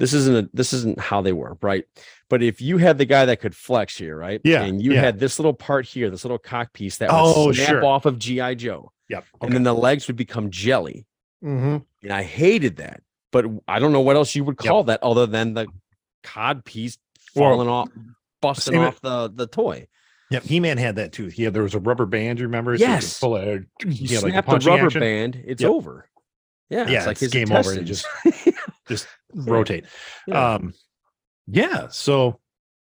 this 0.00 0.12
isn't 0.14 0.36
a, 0.46 0.50
this 0.52 0.72
isn't 0.72 0.98
how 0.98 1.20
they 1.20 1.32
were, 1.32 1.56
right? 1.62 1.84
But 2.28 2.42
if 2.42 2.60
you 2.60 2.78
had 2.78 2.98
the 2.98 3.04
guy 3.04 3.26
that 3.26 3.40
could 3.40 3.54
flex 3.54 3.96
here, 3.96 4.16
right? 4.16 4.40
Yeah, 4.42 4.62
And 4.64 4.82
you 4.82 4.94
yeah. 4.94 5.00
had 5.02 5.18
this 5.20 5.38
little 5.38 5.52
part 5.52 5.84
here, 5.86 6.10
this 6.10 6.24
little 6.24 6.38
cock 6.38 6.72
piece 6.72 6.96
that 6.98 7.10
would 7.12 7.18
Oh, 7.22 7.52
snap 7.52 7.68
sure. 7.68 7.84
off 7.84 8.06
of 8.06 8.18
GI 8.18 8.54
Joe, 8.56 8.92
Yep. 9.08 9.24
and 9.42 9.52
then 9.54 9.62
the 9.62 9.74
legs 9.74 10.06
would 10.08 10.16
become 10.16 10.50
jelly. 10.50 11.06
hmm 11.42 11.78
And 12.02 12.12
I 12.12 12.22
hated 12.22 12.76
that. 12.78 13.02
But 13.32 13.46
I 13.68 13.78
don't 13.78 13.92
know 13.92 14.00
what 14.00 14.16
else 14.16 14.34
you 14.34 14.42
would 14.44 14.56
Yep. 14.62 14.68
call 14.70 14.84
that 14.84 15.02
other 15.02 15.26
than 15.26 15.54
the 15.54 15.68
cod 16.24 16.64
piece 16.64 16.98
falling 17.34 17.68
off, 17.68 17.88
busting 18.42 18.76
off 18.76 19.00
the 19.00 19.30
the 19.32 19.46
toy. 19.46 19.86
Yep. 20.30 20.42
He 20.44 20.60
Man 20.60 20.78
had 20.78 20.96
that 20.96 21.12
too. 21.12 21.26
He 21.26 21.42
had 21.44 21.54
there 21.54 21.62
was 21.62 21.74
a 21.74 21.78
rubber 21.80 22.06
band. 22.06 22.38
You 22.38 22.46
remember? 22.46 22.76
So 22.78 22.84
you 22.84 22.90
Yes. 22.90 23.20
Pull 23.20 23.36
a, 23.36 23.52
You 23.52 23.64
yeah, 23.84 24.18
like 24.20 24.46
the 24.46 24.58
rubber 24.70 24.86
action, 24.86 25.00
band, 25.00 25.42
it's 25.46 25.62
Yep. 25.62 25.70
over. 25.70 26.08
Yeah, 26.70 26.88
Yeah, 26.88 26.96
it's 26.98 27.06
like 27.06 27.12
it's 27.14 27.20
his 27.20 27.32
game 27.32 27.50
over. 27.52 27.72
It 27.72 27.78
intestines. 27.88 28.04
just 28.90 29.06
rotate. 29.34 29.86
Yeah. 30.26 30.54
Um, 30.54 30.74
yeah. 31.46 31.88
So, 31.88 32.38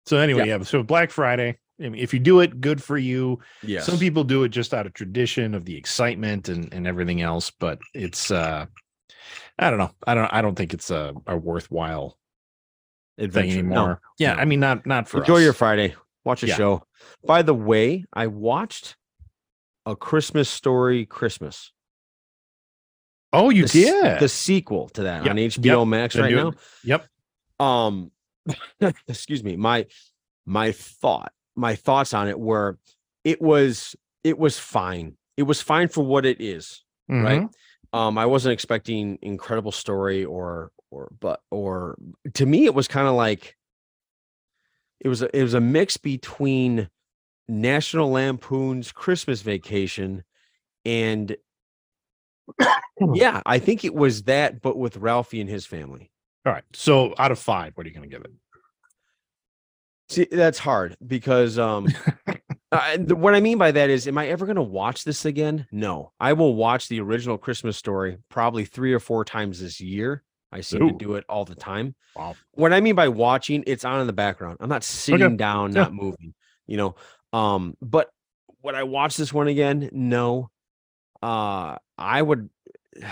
so 0.06 0.18
anyway, 0.18 0.48
yeah. 0.48 0.62
So 0.64 0.84
Black 0.84 1.10
Friday. 1.12 1.58
I 1.80 1.90
mean, 1.90 1.96
if 2.02 2.14
you 2.14 2.20
do 2.20 2.40
it, 2.42 2.62
good 2.62 2.84
for 2.84 2.98
you. 2.98 3.40
Yeah. 3.64 3.82
Some 3.82 3.98
people 3.98 4.24
do 4.24 4.44
it 4.44 4.50
just 4.50 4.74
out 4.74 4.86
of 4.86 4.94
tradition 4.94 5.56
of 5.56 5.66
the 5.66 5.76
excitement 5.76 6.48
and, 6.50 6.72
and 6.74 6.86
everything 6.86 7.22
else, 7.22 7.50
but 7.52 7.80
it's 7.94 8.30
uh 8.32 8.66
I 9.58 9.70
don't 9.70 9.80
know. 9.80 9.92
I 10.06 10.14
don't 10.14 10.32
I 10.34 10.42
don't 10.42 10.56
think 10.56 10.74
it's 10.74 10.92
a, 10.92 11.14
a 11.28 11.36
worthwhile 11.38 12.18
thing 13.18 13.26
adventure 13.26 13.64
No, 13.64 13.76
anymore. 13.76 14.02
yeah, 14.20 14.34
no. 14.34 14.40
I 14.42 14.46
mean 14.46 14.60
not 14.60 14.86
not 14.86 15.08
for 15.08 15.20
Enjoy 15.22 15.38
us. 15.38 15.44
your 15.44 15.54
Friday. 15.54 15.96
Watch 16.26 16.44
a 16.44 16.48
Yeah. 16.48 16.56
show. 16.56 16.84
By 17.26 17.42
the 17.42 17.54
way, 17.56 18.06
I 18.14 18.28
watched 18.28 18.96
a 19.86 19.96
Christmas 19.96 20.50
story 20.50 21.06
Christmas. 21.06 21.72
Oh, 23.34 23.50
you 23.50 23.64
the, 23.64 23.70
did. 23.70 24.20
the 24.20 24.30
sequel 24.30 24.90
to 24.90 25.04
that 25.04 25.24
Yep, 25.26 25.32
on 25.32 25.38
HBO 25.38 25.80
yep, 25.82 25.88
Max 25.88 26.16
right 26.16 26.34
now. 26.34 26.54
Yep. 26.84 27.06
Um 27.60 28.12
excuse 29.08 29.44
me. 29.44 29.56
My 29.56 29.86
my 30.46 30.72
thought, 30.72 31.32
my 31.56 31.76
thoughts 31.76 32.14
on 32.14 32.28
it 32.28 32.40
were 32.40 32.78
it 33.24 33.42
was 33.42 33.96
it 34.24 34.38
was 34.38 34.60
fine. 34.60 35.18
It 35.38 35.44
was 35.44 35.62
fine 35.62 35.88
for 35.88 36.04
what 36.06 36.26
it 36.26 36.40
is. 36.42 36.84
right? 37.10 37.42
Mhm. 37.42 37.50
Um, 37.94 38.18
I 38.18 38.26
wasn't 38.26 38.54
expecting 38.54 39.20
incredible 39.22 39.72
story 39.72 40.26
or 40.26 40.72
or 40.92 41.12
but 41.20 41.42
or 41.52 41.98
to 42.34 42.46
me 42.46 42.66
it 42.66 42.74
was 42.74 42.88
kind 42.88 43.08
of 43.08 43.14
like 43.16 43.56
it 45.00 45.08
was 45.10 45.22
a, 45.22 45.38
it 45.38 45.44
was 45.44 45.54
a 45.54 45.60
mix 45.62 45.98
between 45.98 46.90
National 47.48 48.10
Lampoon's 48.10 48.92
Christmas 48.92 49.42
Vacation 49.42 50.24
and 50.86 51.36
yeah, 53.14 53.42
I 53.46 53.60
think 53.60 53.84
it 53.86 53.94
was 53.94 54.24
that, 54.24 54.62
but 54.62 54.78
with 54.78 54.98
Ralphie 54.98 55.42
and 55.42 55.50
his 55.50 55.66
family. 55.66 56.12
All 56.46 56.54
right. 56.54 56.64
So 56.74 57.14
out 57.18 57.32
of 57.32 57.40
five, 57.40 57.74
what 57.76 57.86
are 57.86 57.90
you 57.90 57.96
gonna 57.96 58.08
give 58.08 58.22
it? 58.26 58.32
See, 60.10 60.28
that's 60.32 60.60
hard 60.60 60.98
because 61.06 61.58
um, 61.58 61.88
uh, 62.72 62.98
th- 62.98 63.14
what 63.14 63.36
I 63.36 63.40
mean 63.40 63.58
by 63.58 63.72
that 63.72 63.90
is, 63.90 64.08
am 64.08 64.18
I 64.18 64.28
ever 64.28 64.46
going 64.46 64.58
to 64.58 64.62
watch 64.62 65.06
this 65.06 65.26
again? 65.26 65.66
No, 65.72 66.12
I 66.20 66.34
will 66.34 66.56
watch 66.56 66.88
the 66.88 67.00
original 67.00 67.38
Christmas 67.38 67.78
story 67.78 68.18
probably 68.30 68.66
three 68.66 68.94
or 68.94 69.00
four 69.00 69.26
times 69.26 69.60
this 69.60 69.80
year. 69.80 70.24
I 70.52 70.62
seem 70.62 70.84
Ooh. 70.84 70.92
to 70.92 70.98
do 70.98 71.16
it 71.16 71.26
all 71.28 71.46
the 71.46 71.56
time. 71.56 71.96
Wow. 72.16 72.36
What 72.52 72.74
I 72.74 72.82
mean 72.82 72.94
by 72.94 73.08
watching, 73.08 73.64
it's 73.66 73.86
on 73.86 74.02
in 74.02 74.08
the 74.08 74.14
background. 74.14 74.58
I'm 74.60 74.70
not 74.70 74.84
sitting 74.84 75.36
down, 75.36 75.72
Yeah. 75.72 75.84
not 75.84 75.94
moving. 75.94 76.36
You 76.68 76.78
know, 76.78 76.96
um, 77.32 77.76
but 77.82 78.10
would 78.62 78.76
I 78.76 78.84
watch 78.84 79.18
this 79.18 79.34
one 79.34 79.48
again? 79.48 79.90
No. 79.92 80.52
Uh, 81.24 81.78
I 81.98 82.22
would. 82.22 82.50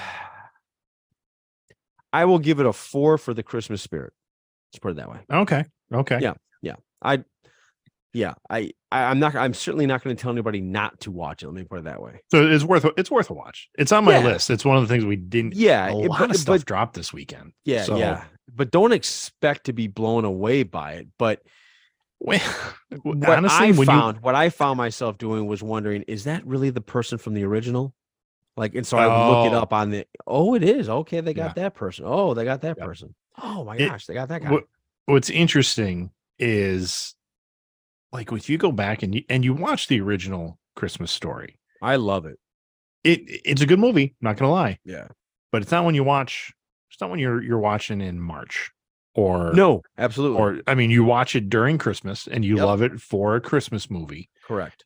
I 2.13 2.25
will 2.25 2.39
give 2.39 2.59
it 2.59 2.65
a 2.65 2.73
four 2.73 3.17
for 3.17 3.33
the 3.33 3.43
Christmas 3.43 3.81
spirit. 3.81 4.11
Let's 4.73 4.79
put 4.79 4.91
it 4.91 4.95
that 4.97 5.09
way. 5.09 5.19
Okay. 5.31 5.63
Okay. 5.93 6.19
Yeah. 6.21 6.33
Yeah. 6.61 6.75
I, 7.01 7.23
yeah, 8.13 8.33
I, 8.49 8.71
I 8.91 9.03
I'm 9.05 9.19
not. 9.19 9.35
I'm 9.35 9.53
certainly 9.53 9.85
not 9.85 10.03
going 10.03 10.13
to 10.13 10.21
tell 10.21 10.33
anybody 10.33 10.59
not 10.59 10.99
to 11.01 11.11
watch 11.11 11.43
it. 11.43 11.45
Let 11.45 11.55
me 11.55 11.63
put 11.63 11.79
it 11.79 11.85
that 11.85 12.01
way. 12.01 12.21
So 12.29 12.45
it's 12.45 12.65
worth 12.65 12.85
it's 12.97 13.09
worth 13.09 13.29
a 13.29 13.33
watch. 13.33 13.69
It's 13.77 13.93
on 13.93 14.03
my 14.03 14.17
Yeah. 14.17 14.25
list. 14.25 14.49
It's 14.49 14.65
one 14.65 14.75
of 14.75 14.83
the 14.85 14.89
things 14.93 15.05
we 15.05 15.15
didn't. 15.15 15.55
Yeah, 15.55 15.89
a 15.89 15.93
lot 15.93 16.19
but- 16.19 16.31
of 16.31 16.35
stuff 16.35 16.59
but- 16.59 16.65
dropped 16.65 16.93
this 16.95 17.13
weekend. 17.13 17.53
Yeah, 17.63 17.83
So- 17.83 17.97
yeah. 17.97 18.25
But 18.53 18.69
don't 18.69 18.91
expect 18.91 19.67
to 19.67 19.73
be 19.73 19.87
blown 19.87 20.25
away 20.25 20.63
by 20.63 20.93
it. 20.95 21.07
But 21.17 21.41
Well, 22.19 22.37
what 23.03 23.29
honestly, 23.29 23.67
I 23.67 23.71
when 23.71 23.87
found, 23.87 24.19
what 24.21 24.35
I 24.35 24.49
found 24.49 24.75
myself 24.75 25.17
doing 25.17 25.45
was 25.47 25.63
wondering, 25.63 26.01
is 26.03 26.25
that 26.25 26.45
really 26.45 26.69
the 26.69 26.81
person 26.81 27.17
from 27.17 27.33
the 27.33 27.45
original? 27.45 27.95
Like, 28.57 28.75
and 28.75 28.85
so 28.85 28.97
I 28.97 29.07
would 29.07 29.31
look 29.31 29.51
it 29.51 29.55
Oh. 29.55 29.59
up 29.61 29.73
on 29.73 29.89
the. 29.91 30.05
Oh, 30.27 30.55
it 30.55 30.63
is. 30.63 30.89
Okay, 30.89 31.21
they 31.21 31.33
got 31.33 31.55
Yeah. 31.57 31.63
that 31.63 31.75
person. 31.75 32.05
Oh, 32.07 32.33
they 32.33 32.43
got 32.43 32.61
that 32.61 32.77
Yep. 32.77 32.85
person. 32.85 33.15
Oh 33.41 33.63
my 33.63 33.77
It- 33.77 33.87
gosh, 33.87 34.05
they 34.05 34.13
got 34.13 34.27
that 34.29 34.41
guy. 34.43 34.51
what, 34.51 34.65
what's 35.05 35.29
interesting 35.29 36.11
is, 36.37 37.15
like, 38.11 38.31
if 38.31 38.49
you 38.49 38.57
go 38.57 38.71
back 38.71 39.03
and 39.03 39.15
you 39.15 39.23
and 39.29 39.43
you 39.45 39.53
watch 39.53 39.87
the 39.87 40.01
original 40.01 40.59
Christmas 40.75 41.11
story, 41.11 41.59
I 41.81 41.95
love 41.95 42.25
it. 42.25 42.37
it 43.03 43.19
it's 43.45 43.61
a 43.61 43.65
good 43.65 43.79
movie. 43.79 44.15
Not 44.21 44.37
gonna 44.37 44.51
lie, 44.51 44.79
Yeah. 44.83 45.07
but 45.51 45.61
it's 45.61 45.71
not 45.71 45.85
when 45.85 45.95
you 45.95 46.03
watch. 46.03 46.51
It's 46.91 46.99
not 46.99 47.09
when 47.09 47.19
you're 47.19 47.41
you're 47.41 47.57
watching 47.59 48.01
in 48.01 48.19
March 48.19 48.71
or 49.15 49.53
No, 49.53 49.81
absolutely. 49.97 50.39
or 50.39 50.61
I 50.67 50.75
mean, 50.75 50.91
you 50.91 51.03
watch 51.05 51.35
it 51.35 51.49
during 51.49 51.77
Christmas 51.77 52.27
and 52.27 52.43
you 52.43 52.57
Yep. 52.57 52.65
love 52.65 52.81
it 52.81 52.99
for 53.01 53.35
a 53.37 53.41
Christmas 53.41 53.89
movie. 53.89 54.29
correct. 54.43 54.83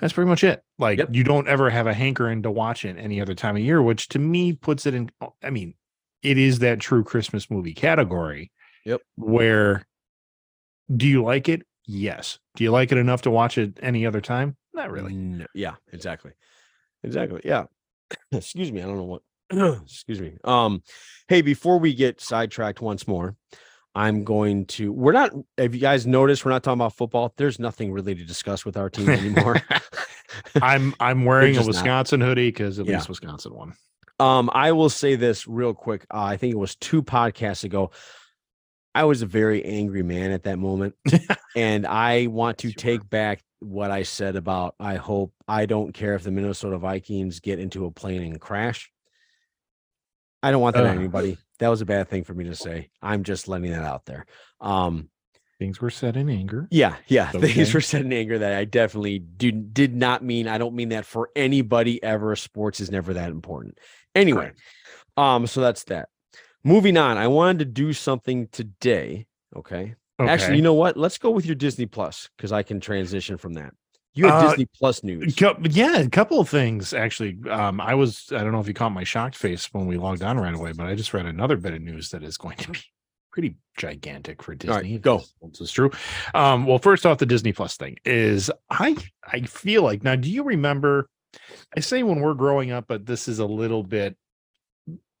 That's 0.00 0.12
pretty 0.12 0.28
much 0.28 0.44
it. 0.44 0.62
Like 0.78 0.98
Yep. 0.98 1.08
you 1.12 1.24
don't 1.24 1.48
ever 1.48 1.70
have 1.70 1.86
a 1.86 1.94
hankering 1.94 2.42
to 2.42 2.50
watch 2.50 2.84
it 2.84 2.96
any 2.98 3.20
other 3.20 3.34
time 3.34 3.56
of 3.56 3.62
year, 3.62 3.82
which 3.82 4.08
to 4.10 4.18
me 4.18 4.52
puts 4.52 4.86
it 4.86 4.94
in. 4.94 5.10
I 5.42 5.50
mean, 5.50 5.74
it 6.22 6.36
is 6.38 6.58
that 6.58 6.80
true 6.80 7.02
Christmas 7.04 7.50
movie 7.50 7.74
category. 7.74 8.52
Yep. 8.84 9.00
Where 9.16 9.86
do 10.94 11.06
you 11.06 11.22
like 11.22 11.48
it? 11.48 11.62
Yes. 11.86 12.38
Do 12.56 12.64
you 12.64 12.70
like 12.70 12.92
it 12.92 12.98
enough 12.98 13.22
to 13.22 13.30
watch 13.30 13.58
it 13.58 13.78
any 13.82 14.06
other 14.06 14.20
time? 14.20 14.56
Not 14.74 14.90
really. 14.90 15.14
No, 15.14 15.46
yeah, 15.54 15.76
exactly. 15.92 16.32
Exactly. 17.02 17.40
Yeah. 17.44 17.64
Excuse 18.32 18.70
me. 18.72 18.82
I 18.82 18.86
don't 18.86 18.96
know 18.96 19.04
what 19.04 19.22
excuse 19.84 20.20
me. 20.20 20.36
Um, 20.44 20.82
hey, 21.28 21.40
before 21.40 21.78
we 21.78 21.94
get 21.94 22.20
sidetracked 22.20 22.80
once 22.80 23.06
more, 23.06 23.36
I'm 23.96 24.24
going 24.24 24.66
to 24.66 24.92
we're 24.92 25.12
not 25.12 25.32
if 25.56 25.74
you 25.74 25.80
guys 25.80 26.06
noticed, 26.06 26.44
we're 26.44 26.50
not 26.52 26.62
talking 26.62 26.78
about 26.78 26.92
football. 26.92 27.32
There's 27.38 27.58
nothing 27.58 27.90
really 27.92 28.14
to 28.14 28.24
discuss 28.24 28.64
with 28.66 28.76
our 28.76 28.90
team 28.90 29.08
anymore. 29.08 29.56
I'm 30.62 30.94
I'm 31.00 31.24
wearing 31.24 31.52
a 31.52 31.54
just 31.54 31.66
not. 31.68 31.74
Wisconsin 31.74 32.20
hoodie 32.20 32.48
because 32.50 32.78
at 32.78 32.84
Yeah. 32.86 32.96
least 32.96 33.08
Wisconsin 33.08 33.54
won. 33.54 33.72
Um, 34.20 34.50
I 34.52 34.72
will 34.72 34.90
say 34.90 35.16
this 35.16 35.46
real 35.48 35.72
quick. 35.74 36.06
Uh, 36.12 36.22
I 36.24 36.36
think 36.36 36.52
it 36.52 36.58
was 36.58 36.76
two 36.76 37.02
podcasts 37.02 37.64
ago. 37.64 37.90
I 38.94 39.04
was 39.04 39.22
a 39.22 39.26
very 39.26 39.64
angry 39.64 40.02
man 40.02 40.30
at 40.30 40.42
that 40.44 40.58
moment, 40.58 40.94
and 41.56 41.86
I 41.86 42.26
want 42.28 42.58
to 42.58 42.68
were. 42.68 42.72
take 42.72 43.08
back 43.08 43.42
what 43.60 43.90
I 43.90 44.02
said 44.04 44.36
about. 44.36 44.74
I 44.78 44.96
hope 44.96 45.32
I 45.48 45.64
don't 45.66 45.92
care 45.92 46.14
if 46.14 46.22
the 46.22 46.30
Minnesota 46.30 46.76
Vikings 46.78 47.40
get 47.40 47.58
into 47.58 47.84
a 47.86 47.90
plane 47.90 48.22
and 48.22 48.40
crash. 48.40 48.90
I 50.46 50.52
don't 50.52 50.60
want 50.60 50.76
that 50.76 50.86
on 50.86 50.96
anybody. 50.96 51.38
That 51.58 51.68
was 51.68 51.80
a 51.80 51.86
bad 51.86 52.08
thing 52.08 52.22
for 52.22 52.34
me 52.34 52.44
to 52.44 52.54
say. 52.54 52.88
I'm 53.02 53.24
just 53.24 53.48
letting 53.48 53.72
that 53.72 53.82
out 53.82 54.04
there. 54.04 54.26
Um, 54.60 55.08
Things 55.58 55.80
were 55.80 55.90
said 55.90 56.16
in 56.16 56.28
anger. 56.28 56.68
yeah, 56.70 56.96
yeah. 57.08 57.30
Okay. 57.34 57.50
Things 57.50 57.74
were 57.74 57.80
said 57.80 58.02
in 58.02 58.12
anger 58.12 58.38
that 58.38 58.52
I 58.52 58.64
definitely 58.64 59.18
do, 59.18 59.50
did 59.50 59.96
not 59.96 60.22
mean. 60.22 60.46
I 60.46 60.58
don't 60.58 60.74
mean 60.74 60.90
that 60.90 61.04
for 61.04 61.30
anybody 61.34 62.00
ever. 62.00 62.36
Sports 62.36 62.78
is 62.78 62.90
never 62.92 63.14
that 63.14 63.30
important. 63.30 63.78
Anyway, 64.14 64.52
um, 65.16 65.46
so 65.48 65.60
that's 65.62 65.84
that. 65.84 66.10
Moving 66.62 66.96
on, 66.96 67.16
I 67.16 67.26
wanted 67.26 67.60
to 67.60 67.64
do 67.64 67.92
something 67.92 68.48
today. 68.52 69.26
Okay. 69.56 69.94
Actually, 70.20 70.56
you 70.56 70.62
know 70.62 70.74
what? 70.74 70.96
Let's 70.96 71.18
go 71.18 71.30
with 71.30 71.44
your 71.46 71.56
Disney 71.56 71.86
Plus 71.86 72.28
because 72.36 72.52
I 72.52 72.62
can 72.62 72.78
transition 72.78 73.36
from 73.36 73.54
that. 73.54 73.72
You 74.16 74.26
have 74.26 74.42
Uh, 74.44 74.48
Disney 74.48 74.66
Plus 74.74 75.04
news. 75.04 75.34
Cou- 75.36 75.54
yeah, 75.70 75.98
a 75.98 76.08
couple 76.08 76.40
of 76.40 76.48
things 76.48 76.92
actually. 76.92 77.38
Um, 77.50 77.80
I 77.80 77.94
was 77.94 78.26
I 78.32 78.38
don't 78.42 78.50
know 78.52 78.60
if 78.60 78.66
you 78.68 78.74
caught 78.74 78.92
my 78.92 79.04
shocked 79.04 79.36
face 79.36 79.72
when 79.72 79.86
we 79.86 79.96
logged 79.98 80.22
on 80.22 80.38
right 80.38 80.54
away, 80.54 80.72
but 80.72 80.86
I 80.86 80.94
just 80.94 81.12
read 81.14 81.26
another 81.26 81.56
bit 81.56 81.74
of 81.74 81.82
news 81.82 82.10
that 82.10 82.22
is 82.24 82.36
going 82.38 82.56
to 82.56 82.70
be 82.72 82.80
pretty 83.30 83.56
gigantic 83.76 84.42
for 84.42 84.54
Disney. 84.54 84.92
Right, 84.94 85.00
go. 85.02 85.18
this- 85.18 85.34
This 85.42 85.60
is 85.60 85.70
true. 85.72 85.90
Um, 86.34 86.64
well, 86.66 86.78
first 86.78 87.04
off, 87.04 87.18
the 87.18 87.26
Disney 87.26 87.52
Plus 87.52 87.76
thing 87.76 87.96
is 88.04 88.50
I 88.70 88.96
I 89.24 89.42
feel 89.42 89.82
like 89.82 90.02
now. 90.02 90.16
Do 90.16 90.30
you 90.30 90.42
remember? 90.42 91.08
I 91.76 91.80
say 91.80 92.02
when 92.02 92.20
we're 92.20 92.32
growing 92.34 92.70
up, 92.70 92.86
but 92.88 93.04
this 93.04 93.28
is 93.28 93.38
a 93.38 93.44
little 93.46 93.82
bit 93.82 94.16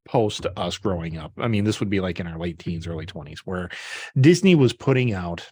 post 0.08 0.46
us 0.56 0.78
growing 0.78 1.18
up. 1.18 1.32
I 1.36 1.48
mean, 1.48 1.64
this 1.64 1.80
would 1.80 1.90
be 1.90 2.00
like 2.00 2.20
in 2.20 2.26
our 2.26 2.38
late 2.38 2.58
teens, 2.58 2.86
early 2.86 3.04
twenties, 3.04 3.40
where 3.44 3.68
Disney 4.18 4.54
was 4.54 4.72
putting 4.72 5.12
out 5.12 5.50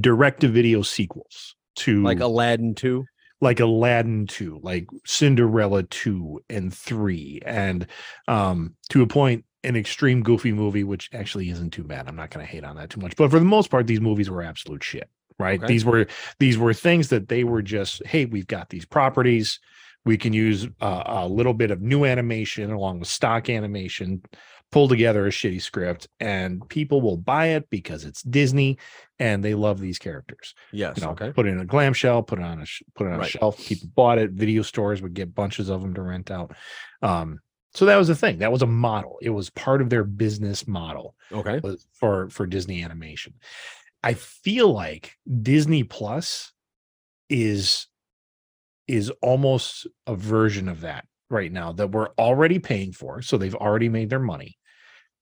direct 0.00 0.40
to 0.40 0.48
video 0.48 0.82
sequels 0.82 1.54
to 1.76 2.02
Like 2.02 2.20
Aladdin 2.20 2.74
2. 2.74 3.08
like 3.40 3.60
Aladdin 3.60 4.26
2, 4.26 4.60
like 4.62 4.86
Cinderella 5.04 5.82
2 5.84 6.40
and 6.48 6.72
3, 6.72 7.40
and 7.44 7.86
um 8.28 8.74
to 8.90 9.02
a 9.02 9.06
point 9.06 9.44
an 9.64 9.76
extreme 9.76 10.22
goofy 10.22 10.52
movie, 10.52 10.84
which 10.84 11.08
actually 11.12 11.48
isn't 11.50 11.70
too 11.70 11.84
bad. 11.84 12.08
I'm 12.08 12.16
not 12.16 12.30
gonna 12.30 12.44
hate 12.46 12.64
on 12.64 12.76
that 12.76 12.90
too 12.90 13.00
much. 13.00 13.16
But 13.16 13.30
for 13.30 13.38
the 13.38 13.44
most 13.44 13.70
part, 13.70 13.86
these 13.86 14.00
movies 14.00 14.28
were 14.30 14.42
absolute 14.42 14.82
shit. 14.82 15.08
Right. 15.38 15.58
Okay. 15.58 15.66
These 15.66 15.84
were 15.84 16.06
these 16.38 16.58
were 16.58 16.74
things 16.74 17.08
that 17.08 17.28
they 17.28 17.44
were 17.44 17.62
just, 17.62 18.04
hey, 18.06 18.24
we've 18.26 18.46
got 18.46 18.68
these 18.70 18.84
properties. 18.84 19.58
We 20.04 20.16
can 20.18 20.32
use 20.32 20.66
uh, 20.80 21.02
a 21.06 21.28
little 21.28 21.54
bit 21.54 21.70
of 21.70 21.80
new 21.80 22.04
animation 22.04 22.70
along 22.72 22.98
with 23.00 23.08
stock 23.08 23.48
animation, 23.48 24.22
pull 24.72 24.88
together 24.88 25.26
a 25.26 25.30
shitty 25.30 25.62
script, 25.62 26.08
and 26.18 26.68
people 26.68 27.00
will 27.00 27.16
buy 27.16 27.48
it 27.48 27.70
because 27.70 28.04
it's 28.04 28.22
Disney 28.22 28.78
and 29.20 29.44
they 29.44 29.54
love 29.54 29.78
these 29.78 29.98
characters. 29.98 30.54
Yes. 30.72 30.96
You 30.96 31.04
know, 31.04 31.10
okay. 31.12 31.30
put 31.30 31.46
it 31.46 31.50
in 31.50 31.60
a 31.60 31.64
glam 31.64 31.92
shell, 31.92 32.22
put 32.24 32.40
it 32.40 32.44
on 32.44 32.60
a 32.60 32.66
sh- 32.66 32.82
put 32.96 33.06
it 33.06 33.12
on 33.12 33.20
Right. 33.20 33.28
a 33.28 33.30
shelf. 33.38 33.58
People 33.64 33.88
bought 33.94 34.18
it. 34.18 34.32
Video 34.32 34.62
stores 34.62 35.00
would 35.00 35.14
get 35.14 35.34
bunches 35.34 35.68
of 35.68 35.80
them 35.82 35.94
to 35.94 36.02
rent 36.02 36.30
out. 36.32 36.56
Um, 37.02 37.38
so 37.74 37.86
that 37.86 37.96
was 37.96 38.08
the 38.08 38.16
thing. 38.16 38.38
That 38.38 38.50
was 38.52 38.62
a 38.62 38.66
model. 38.66 39.18
It 39.22 39.30
was 39.30 39.48
part 39.50 39.80
of 39.80 39.88
their 39.90 40.04
business 40.04 40.66
model 40.66 41.14
Okay. 41.30 41.60
for 41.92 42.28
for 42.30 42.46
Disney 42.46 42.82
animation. 42.82 43.34
I 44.02 44.14
feel 44.14 44.72
like 44.72 45.12
Disney 45.42 45.84
Plus 45.84 46.52
is 47.28 47.86
is 48.88 49.10
almost 49.22 49.86
a 50.06 50.16
version 50.16 50.68
of 50.68 50.80
that 50.80 51.06
right 51.30 51.52
now 51.52 51.72
that 51.72 51.92
we're 51.92 52.08
already 52.18 52.58
paying 52.58 52.92
for. 52.92 53.22
So 53.22 53.38
they've 53.38 53.54
already 53.54 53.88
made 53.88 54.10
their 54.10 54.18
money 54.18 54.58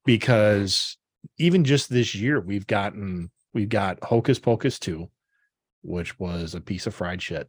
because 0.04 0.96
even 1.38 1.64
just 1.64 1.90
this 1.90 2.14
year 2.14 2.40
we've 2.40 2.66
gotten 2.66 3.30
we've 3.52 3.68
got 3.68 4.02
Hocus 4.04 4.38
Pocus 4.38 4.78
2, 4.78 5.08
which 5.82 6.18
was 6.18 6.54
a 6.54 6.60
piece 6.60 6.86
of 6.86 6.94
fried 6.94 7.20
shit. 7.22 7.48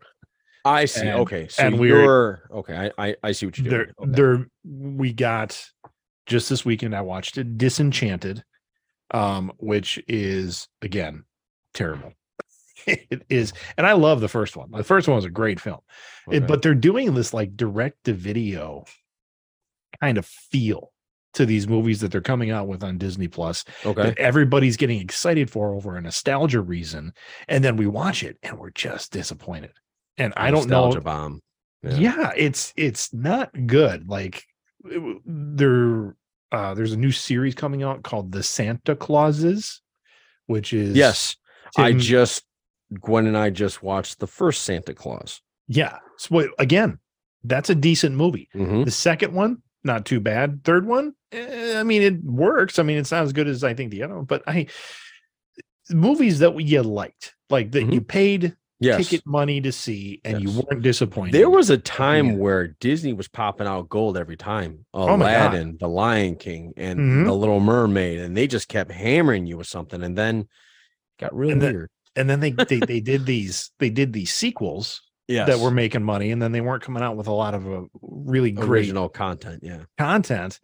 I 0.66 0.86
see. 0.86 1.08
And- 1.08 1.20
okay. 1.22 1.48
So 1.48 1.64
and 1.64 1.80
we're- 1.80 2.04
you're 2.04 2.48
okay. 2.52 2.92
I, 2.98 3.08
I 3.10 3.16
I 3.24 3.32
see 3.32 3.46
what 3.46 3.58
you're 3.58 3.70
doing. 3.70 3.86
there 3.88 3.96
Okay. 4.00 4.12
there 4.12 4.48
we 4.64 5.14
got 5.14 5.64
just 6.28 6.50
this 6.50 6.64
weekend 6.64 6.96
i 6.96 7.02
watched 7.02 7.38
it 7.40 7.58
disenchanted 7.58 8.44
um 9.12 9.52
which 9.58 10.00
is 10.08 10.68
again 10.84 11.24
terrible 11.74 12.14
it 12.88 13.24
is 13.28 13.54
and 13.76 13.88
i 13.88 13.94
love 13.94 14.22
the 14.22 14.28
first 14.30 14.56
one 14.56 14.70
the 14.72 14.84
first 14.84 15.08
one 15.08 15.16
was 15.16 15.26
a 15.26 15.30
great 15.32 15.60
film 15.60 15.80
It- 16.32 16.46
but 16.48 16.62
they're 16.62 16.76
doing 16.76 17.16
this 17.16 17.34
like 17.34 17.58
direct 17.58 18.04
to 18.06 18.14
video 18.14 18.86
kind 20.00 20.20
of 20.20 20.26
feel 20.28 20.94
to 21.34 21.46
these 21.46 21.68
movies 21.68 22.00
that 22.02 22.12
they're 22.12 22.22
coming 22.22 22.52
out 22.52 22.68
with 22.68 22.84
on 22.84 22.98
disney 22.98 23.28
plus 23.28 23.64
okay. 23.86 24.04
that 24.04 24.18
everybody's 24.18 24.78
getting 24.78 25.00
excited 25.00 25.50
for 25.50 25.74
over 25.74 25.96
a 25.96 26.02
nostalgia 26.02 26.62
reason 26.62 27.14
and 27.48 27.64
then 27.64 27.76
we 27.78 27.88
watch 27.88 28.24
it 28.24 28.38
and 28.44 28.58
we're 28.58 28.72
just 28.72 29.12
disappointed 29.12 29.72
and 30.18 30.34
i 30.38 30.52
don't 30.52 30.68
know 30.68 30.86
Nostalgia 30.86 31.02
bomb. 31.02 31.42
yeah. 31.84 32.32
it's 32.36 32.74
it's 32.76 33.14
not 33.14 33.50
good 33.68 34.08
like 34.10 34.44
there 35.26 36.16
uh 36.52 36.74
there's 36.74 36.94
a 36.94 36.98
new 36.98 37.12
series 37.12 37.56
coming 37.56 37.84
out 37.84 38.04
called 38.04 38.32
the 38.32 38.44
santa 38.44 38.96
clauses 38.96 39.82
which 40.48 40.74
is 40.74 40.96
Yes. 40.96 41.38
I 41.78 41.94
just 41.94 42.44
Gwen 43.00 43.26
and 43.28 43.38
I 43.38 43.52
just 43.52 43.82
watched 43.82 44.20
the 44.20 44.28
first 44.28 44.64
Santa 44.64 44.94
Claus. 44.94 45.42
yeah 45.70 45.98
so 46.18 46.50
again 46.60 47.00
that's 47.46 47.70
a 47.70 47.76
decent 47.76 48.16
movie 48.16 48.50
Mhm. 48.54 48.84
the 48.84 48.92
second 48.92 49.34
one 49.34 49.62
not 49.84 50.06
too 50.06 50.20
bad 50.20 50.64
third 50.66 50.86
one 50.86 51.14
i 51.34 51.84
mean 51.84 52.02
it 52.02 52.24
works 52.24 52.78
i 52.80 52.84
mean 52.84 52.98
it's 52.98 53.12
not 53.12 53.24
as 53.24 53.34
good 53.34 53.48
as 53.48 53.64
i 53.64 53.74
think 53.74 53.92
the 53.92 54.04
other 54.04 54.16
one 54.16 54.26
but 54.26 54.44
i 54.48 54.66
movies 55.90 56.40
that 56.40 56.60
you 56.60 56.82
liked 56.84 57.36
like 57.50 57.72
that 57.72 57.92
you 57.92 58.02
paid 58.02 58.56
Yes. 58.84 58.98
ticket 59.10 59.28
money 59.28 59.62
to 59.62 59.72
see 59.72 60.22
and 60.26 60.42
you 60.42 60.50
weren't 60.50 60.82
disappointed 60.82 61.34
There 61.36 61.52
was 61.52 61.70
a 61.70 61.78
time 61.78 62.26
Yeah. 62.32 62.36
where 62.38 62.68
Disney 62.80 63.14
was 63.14 63.28
popping 63.28 63.68
out 63.68 63.90
gold 63.90 64.18
every 64.18 64.38
time. 64.38 64.88
Oh. 64.92 65.16
Aladdin, 65.18 65.78
The 65.80 65.88
Lion 65.88 66.36
King, 66.36 66.74
and 66.78 66.98
Mhm. 67.00 67.26
The 67.26 67.32
Little 67.34 67.60
Mermaid, 67.60 68.18
and 68.18 68.36
they 68.36 68.48
just 68.48 68.68
kept 68.70 68.92
hammering 68.92 69.46
you 69.46 69.56
with 69.58 69.68
something, 69.68 70.02
and 70.02 70.18
then 70.18 70.40
it 70.40 70.48
got 71.20 71.36
real 71.36 71.52
And 71.52 71.62
then- 71.62 71.74
weird. 71.76 71.90
and 72.16 72.28
then 72.28 72.40
they 72.40 72.50
they, 72.54 72.80
they 72.80 73.00
did 73.12 73.28
these 73.28 73.70
they 73.78 73.92
did 73.92 74.14
these 74.14 74.34
sequels 74.34 75.04
Yes. 75.28 75.46
that 75.48 75.60
were 75.60 75.70
making 75.70 76.02
money 76.02 76.32
and 76.32 76.42
then 76.42 76.52
they 76.52 76.62
weren't 76.62 76.82
coming 76.82 77.04
out 77.04 77.16
with 77.16 77.28
a 77.28 77.32
lot 77.32 77.54
of 77.54 77.72
uh, 77.72 77.82
really 78.02 78.50
great 78.52 78.68
original 78.88 79.10
content. 79.10 79.60
Yeah. 79.62 79.82
content 80.00 80.60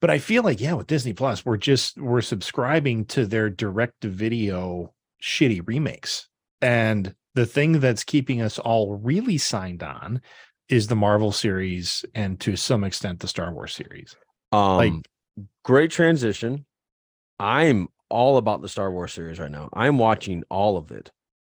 but 0.00 0.10
i 0.10 0.18
feel 0.18 0.42
like 0.42 0.60
yeah 0.60 0.72
with 0.74 0.86
disney 0.86 1.12
plus 1.12 1.44
we're 1.44 1.56
just 1.56 1.98
we're 2.00 2.20
subscribing 2.20 3.04
to 3.04 3.26
their 3.26 3.48
direct 3.50 4.00
to 4.00 4.08
video 4.08 4.92
shitty 5.22 5.60
remakes 5.66 6.28
and 6.60 7.14
the 7.34 7.46
thing 7.46 7.80
that's 7.80 8.04
keeping 8.04 8.40
us 8.40 8.58
all 8.58 8.96
really 8.96 9.38
signed 9.38 9.82
on 9.82 10.20
is 10.68 10.86
the 10.88 10.96
marvel 10.96 11.32
series 11.32 12.04
and 12.14 12.40
to 12.40 12.56
some 12.56 12.84
extent 12.84 13.20
the 13.20 13.28
star 13.28 13.52
wars 13.52 13.74
series 13.74 14.16
Um, 14.52 14.76
Like- 14.76 14.92
great 15.64 15.90
transition. 15.90 16.64
I'm 17.38 17.88
all 18.08 18.36
about 18.38 18.62
the 18.62 18.68
Star 18.68 18.90
Wars 18.90 19.12
series 19.12 19.38
right 19.38 19.50
now. 19.50 19.68
I'm 19.74 19.98
watching 19.98 20.44
all 20.48 20.76
of 20.78 20.90
it. 20.92 21.10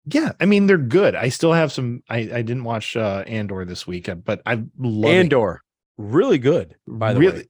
yeah 0.06 0.32
i 0.40 0.46
mean 0.46 0.66
they're 0.66 0.78
good 0.78 1.14
i 1.16 1.28
still 1.28 1.52
have 1.52 1.72
some 1.72 2.00
i 2.08 2.18
i 2.18 2.40
didn't 2.42 2.62
watch 2.64 2.96
uh 2.96 3.24
andor 3.26 3.64
this 3.64 3.86
week 3.86 4.08
uh, 4.08 4.14
but 4.14 4.40
i 4.46 4.62
love 4.78 5.12
Andor, 5.12 5.60
really 5.98 6.38
good, 6.38 6.76
by 6.86 7.12
the 7.12 7.20
way. 7.20 7.44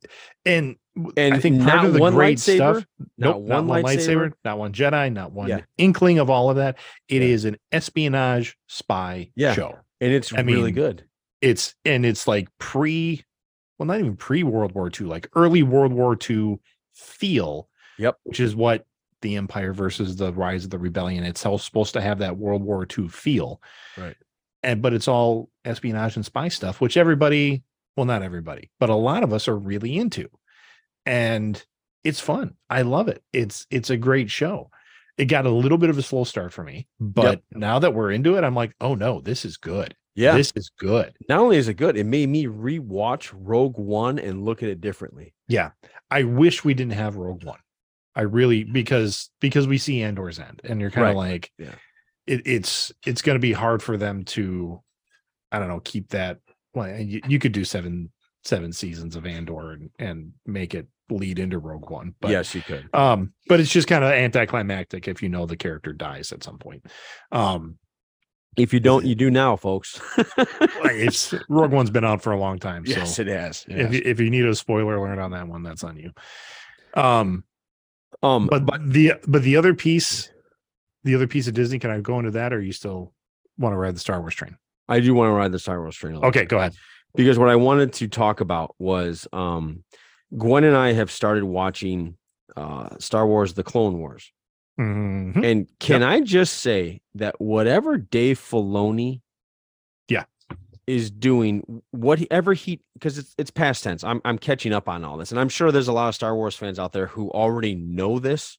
and 0.46 0.76
And 1.16 1.34
I 1.34 1.38
think 1.38 1.56
not 1.56 1.84
of 1.84 1.92
the 1.92 1.98
one 2.00 2.14
great 2.14 2.38
lightsaber, 2.38 2.56
stuff. 2.78 2.86
not 3.18 3.42
Nope, 3.42 3.66
one 3.66 3.66
lightsaber. 3.84 4.32
not 4.44 4.58
one 4.58 4.72
Jedi, 4.72 5.12
not 5.12 5.32
one 5.32 5.48
Yeah. 5.48 5.60
inkling 5.76 6.18
of 6.18 6.30
all 6.30 6.48
of 6.48 6.56
that. 6.56 6.78
It 7.08 7.22
is 7.22 7.44
Yeah. 7.44 7.48
an 7.50 7.56
espionage 7.72 8.56
spy 8.66 9.30
Yeah. 9.36 9.52
show. 9.54 9.78
And 10.00 10.12
it's 10.12 10.32
I 10.32 10.40
really 10.40 10.64
mean, 10.72 10.74
good. 10.74 11.04
It's 11.42 11.74
and 11.84 12.06
it's 12.06 12.26
like 12.26 12.48
pre, 12.58 13.22
well, 13.78 13.86
not 13.86 13.98
even 14.00 14.16
pre 14.16 14.42
World 14.42 14.72
War 14.72 14.90
II, 14.90 15.06
like 15.06 15.28
early 15.34 15.62
World 15.62 15.92
War 15.92 16.16
II 16.30 16.58
feel. 16.94 17.68
Yep. 17.98 18.18
Which 18.24 18.40
is 18.40 18.54
what 18.56 18.86
the 19.22 19.36
Empire 19.36 19.72
versus 19.72 20.16
the 20.16 20.32
Rise 20.32 20.64
of 20.64 20.70
the 20.70 20.78
Rebellion. 20.78 21.24
It's 21.24 21.44
all 21.46 21.58
supposed 21.58 21.92
to 21.94 22.00
have 22.00 22.18
that 22.18 22.36
World 22.36 22.62
War 22.62 22.86
II 22.86 23.08
feel. 23.08 23.60
Right. 23.96 24.16
And 24.62 24.80
but 24.82 24.92
it's 24.94 25.08
all 25.08 25.50
espionage 25.64 26.16
and 26.16 26.24
spy 26.24 26.48
stuff, 26.48 26.80
which 26.80 26.96
everybody, 26.96 27.62
well, 27.96 28.06
not 28.06 28.22
everybody, 28.22 28.70
but 28.80 28.88
a 28.90 28.94
lot 28.94 29.22
of 29.22 29.32
us 29.32 29.46
are 29.48 29.56
really 29.58 29.96
into. 29.96 30.28
And 31.06 31.62
it's 32.04 32.20
fun. 32.20 32.54
I 32.68 32.82
love 32.82 33.08
it. 33.08 33.22
It's 33.32 33.66
it's 33.70 33.90
a 33.90 33.96
great 33.96 34.30
show. 34.30 34.70
It 35.16 35.26
got 35.26 35.46
a 35.46 35.50
little 35.50 35.78
bit 35.78 35.88
of 35.88 35.96
a 35.96 36.02
slow 36.02 36.24
start 36.24 36.52
for 36.52 36.62
me, 36.62 36.86
but 37.00 37.40
now 37.52 37.78
that 37.78 37.94
we're 37.94 38.10
into 38.10 38.36
it, 38.36 38.44
I'm 38.44 38.54
like, 38.54 38.74
oh 38.80 38.94
no, 38.94 39.20
this 39.20 39.44
is 39.46 39.56
good. 39.56 39.94
Yeah. 40.14 40.36
This 40.36 40.52
is 40.56 40.70
good. 40.78 41.14
not 41.28 41.40
only 41.40 41.56
is 41.58 41.68
it 41.68 41.74
good, 41.74 41.96
it 41.96 42.04
made 42.04 42.28
me 42.28 42.46
rewatch 42.46 43.32
Rogue 43.34 43.78
One 43.78 44.18
and 44.18 44.44
look 44.44 44.62
at 44.62 44.68
it 44.68 44.80
differently. 44.80 45.34
Yeah. 45.48 45.70
I 46.10 46.22
wish 46.24 46.64
we 46.64 46.74
didn't 46.74 46.92
have 46.94 47.16
Rogue 47.16 47.44
One. 47.44 47.58
I 48.14 48.22
really 48.22 48.64
because 48.64 49.30
because 49.40 49.66
we 49.66 49.76
see 49.78 50.02
Andor's 50.02 50.38
end 50.38 50.60
and 50.64 50.80
you're 50.80 50.90
kind 50.90 51.08
of 51.08 51.16
Right. 51.16 51.30
like 51.32 51.52
Yeah. 51.58 51.74
it, 52.26 52.42
it's 52.46 52.92
it's 53.06 53.20
going 53.22 53.36
to 53.36 53.40
be 53.40 53.52
hard 53.52 53.82
for 53.82 53.96
them 53.98 54.24
to 54.26 54.82
I 55.52 55.58
don't 55.58 55.68
know 55.68 55.80
keep 55.80 56.08
that 56.10 56.38
well 56.74 56.98
you, 56.98 57.20
you 57.28 57.38
could 57.38 57.52
do 57.52 57.64
seven 57.64 58.10
seven 58.44 58.72
seasons 58.72 59.16
of 59.16 59.26
Andor 59.26 59.72
and, 59.72 59.90
and 59.98 60.32
make 60.46 60.74
it 60.74 60.86
lead 61.10 61.38
into 61.38 61.58
Rogue 61.58 61.88
One 61.90 62.14
but 62.20 62.30
yes, 62.30 62.54
you 62.54 62.62
could. 62.62 62.88
um 62.92 63.32
but 63.48 63.60
it's 63.60 63.70
just 63.70 63.86
kind 63.88 64.02
of 64.04 64.10
anticlimactic 64.10 65.06
if 65.08 65.22
you 65.22 65.28
know 65.28 65.46
the 65.46 65.56
character 65.56 65.92
dies 65.92 66.32
at 66.32 66.42
some 66.42 66.58
point 66.58 66.84
um 67.32 67.78
If 68.56 68.72
you 68.72 68.80
don't, 68.80 69.04
you 69.04 69.14
do 69.14 69.30
now, 69.30 69.54
folks. 69.56 70.00
like, 70.16 70.96
it's 70.96 71.34
Rogue 71.48 71.72
One's 71.72 71.90
been 71.90 72.04
out 72.04 72.22
for 72.22 72.32
a 72.32 72.38
long 72.38 72.58
time 72.58 72.86
so 72.86 72.92
yes, 72.98 73.18
it 73.18 73.26
has. 73.26 73.64
it 73.68 73.78
if 73.78 73.92
you, 73.94 74.02
if 74.04 74.18
you 74.20 74.30
need 74.30 74.46
a 74.46 74.54
spoiler 74.54 74.96
alert 74.96 75.18
on 75.18 75.30
that 75.32 75.46
one 75.46 75.62
that's 75.62 75.84
on 75.84 75.96
you 75.96 76.10
um 76.94 77.44
um, 78.22 78.46
but, 78.46 78.64
but 78.64 78.80
the 78.90 79.12
but 79.28 79.42
the 79.42 79.56
other 79.56 79.74
piece 79.74 80.30
the 81.04 81.14
other 81.14 81.26
piece 81.26 81.46
of 81.46 81.54
disney 81.54 81.78
can 81.78 81.90
i 81.90 82.00
go 82.00 82.18
into 82.18 82.30
that 82.30 82.52
or 82.52 82.60
you 82.62 82.72
still 82.72 83.12
want 83.58 83.72
to 83.74 83.76
ride 83.76 83.94
the 83.94 84.00
star 84.00 84.20
wars 84.20 84.34
train 84.34 84.56
I 84.88 85.00
do 85.00 85.14
want 85.14 85.30
to 85.30 85.32
ride 85.32 85.50
the 85.50 85.58
Star 85.58 85.80
Wars 85.80 85.96
train. 85.96 86.14
okay 86.16 86.42
bit. 86.42 86.48
go 86.48 86.58
ahead 86.58 86.72
because 87.16 87.40
what 87.40 87.48
I 87.48 87.56
wanted 87.56 87.92
to 87.94 88.06
talk 88.06 88.40
about 88.40 88.76
was 88.78 89.26
um, 89.32 89.82
Gwen 90.36 90.64
and 90.64 90.76
I 90.76 90.92
have 90.92 91.10
started 91.10 91.44
watching 91.44 92.16
uh, 92.56 92.96
Star 92.98 93.26
Wars: 93.26 93.54
The 93.54 93.62
Clone 93.62 93.98
Wars, 93.98 94.32
Mhm. 94.78 95.44
and 95.44 95.68
can 95.78 96.02
I 96.02 96.20
just 96.20 96.54
say 96.58 97.00
that 97.14 97.40
whatever 97.40 97.96
Dave 97.98 98.38
Filoni, 98.38 99.20
Yeah. 100.08 100.24
is 100.86 101.10
doing, 101.10 101.82
whatever 101.90 102.54
he 102.54 102.80
because 102.94 103.18
it's 103.18 103.34
it's 103.38 103.50
past 103.50 103.84
tense. 103.84 104.04
I'm 104.04 104.20
I'm 104.24 104.38
catching 104.38 104.72
up 104.72 104.88
on 104.88 105.04
all 105.04 105.16
this, 105.16 105.30
and 105.30 105.40
I'm 105.40 105.48
sure 105.48 105.70
there's 105.72 105.88
a 105.88 105.92
lot 105.92 106.08
of 106.08 106.14
Star 106.14 106.34
Wars 106.34 106.56
fans 106.56 106.78
out 106.78 106.92
there 106.92 107.06
who 107.08 107.30
already 107.30 107.74
know 107.74 108.18
this, 108.18 108.58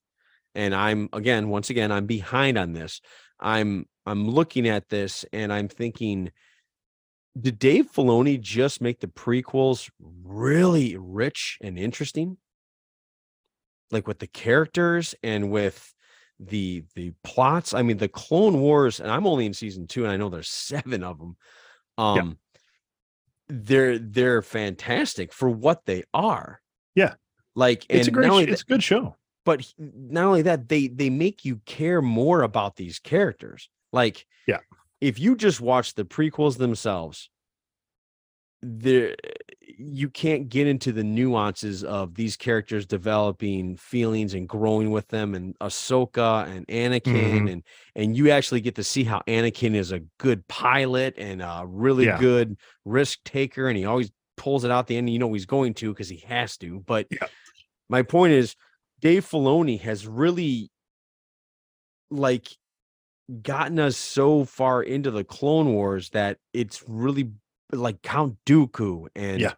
and 0.56 0.76
I'm 0.76 1.10
again 1.14 1.50
once 1.50 1.70
again 1.70 1.92
I'm 1.92 2.06
behind 2.06 2.58
on 2.58 2.74
this. 2.74 3.02
I'm 3.40 3.86
I'm 4.06 4.28
looking 4.30 4.68
at 4.68 4.90
this 4.90 5.26
and 5.34 5.52
I'm 5.52 5.68
thinking 5.68 6.32
did 7.40 7.60
Dave 7.60 7.92
Filoni 7.92 8.40
just 8.40 8.82
make 8.82 9.00
the 9.00 9.08
prequels 9.08 9.90
really 10.00 10.96
rich 10.98 11.58
and 11.62 11.78
interesting? 11.78 12.38
Like 13.92 14.08
with 14.08 14.20
the 14.20 14.28
characters 14.28 15.16
and 15.24 15.50
with 15.52 15.94
the 16.40 16.84
the 16.96 17.14
plots. 17.24 17.74
I 17.74 17.82
mean, 17.82 17.98
the 17.98 18.08
Clone 18.08 18.60
Wars, 18.60 19.00
and 19.00 19.10
I'm 19.10 19.26
only 19.26 19.46
in 19.46 19.54
season 19.54 19.88
two, 19.88 20.04
and 20.04 20.12
I 20.12 20.18
know 20.18 20.30
there's 20.30 20.50
seven 20.74 21.04
of 21.04 21.18
them. 21.20 21.38
Um, 21.98 22.38
they're 23.48 23.98
they're 23.98 24.42
fantastic 24.42 25.32
for 25.34 25.50
what 25.50 25.86
they 25.86 26.04
are. 26.14 26.62
Yeah. 26.96 27.14
like 27.56 27.86
it's 27.90 28.08
a 28.08 28.12
great 28.12 28.26
not 28.28 28.34
only 28.34 28.46
sh- 28.48 28.50
it's 28.50 28.62
a 28.64 28.66
good 28.66 28.84
show 28.84 29.16
but 29.46 29.72
not 29.78 30.26
only 30.26 30.42
that 30.42 30.68
they 30.68 30.88
they 30.88 31.10
make 31.12 31.46
you 31.46 31.58
care 31.66 32.02
more 32.02 32.42
about 32.42 32.76
these 32.76 32.98
characters 33.00 33.70
like 33.94 34.26
Yeah. 34.48 34.58
If 35.02 35.20
you 35.20 35.36
just 35.36 35.62
watch 35.62 35.94
the 35.96 36.06
prequels 36.06 36.58
themselves 36.58 37.30
there 38.62 39.16
you 39.62 40.10
can't 40.10 40.50
get 40.50 40.66
into 40.66 40.92
the 40.92 41.04
nuances 41.04 41.84
of 41.84 42.16
these 42.16 42.36
characters 42.36 42.88
developing 42.88 43.78
feelings 43.78 44.34
and 44.34 44.50
growing 44.50 44.90
with 44.90 45.08
them 45.10 45.36
and 45.36 45.58
Ahsoka 45.60 46.48
and 46.48 46.66
Anakin 46.68 47.04
Mhm. 47.44 47.52
and 47.52 47.64
and 47.96 48.18
you 48.18 48.32
actually 48.32 48.62
get 48.62 48.74
to 48.76 48.84
see 48.84 49.04
how 49.04 49.22
Anakin 49.28 49.76
is 49.76 49.92
a 49.92 50.00
good 50.18 50.48
pilot 50.48 51.14
and 51.18 51.44
a 51.44 51.66
really 51.68 52.06
Yeah. 52.06 52.18
good 52.18 52.58
risk 52.84 53.24
taker 53.24 53.68
and 53.68 53.78
he 53.78 53.86
always 53.86 54.12
pulls 54.38 54.64
it 54.64 54.72
out 54.72 54.88
the 54.88 54.98
end 54.98 55.10
you 55.10 55.20
know 55.20 55.32
he's 55.34 55.46
going 55.46 55.76
to 55.76 55.94
because 55.94 56.10
he 56.10 56.18
has 56.28 56.58
to 56.58 56.80
but 56.88 57.06
Yeah. 57.12 57.28
my 57.90 58.02
point 58.02 58.34
is 58.34 58.56
Dave 59.02 59.24
Filoni 59.24 59.80
has 59.82 60.08
really 60.08 60.72
like 62.10 62.48
gotten 63.42 63.80
us 63.80 63.98
so 63.98 64.46
far 64.46 64.82
into 64.84 65.12
the 65.12 65.24
Clone 65.24 65.74
Wars 65.74 66.10
that 66.12 66.38
it's 66.54 66.84
really 66.88 67.32
like 67.72 68.02
Count 68.02 68.38
Dooku 68.46 69.08
and 69.16 69.42
Yeah. 69.42 69.54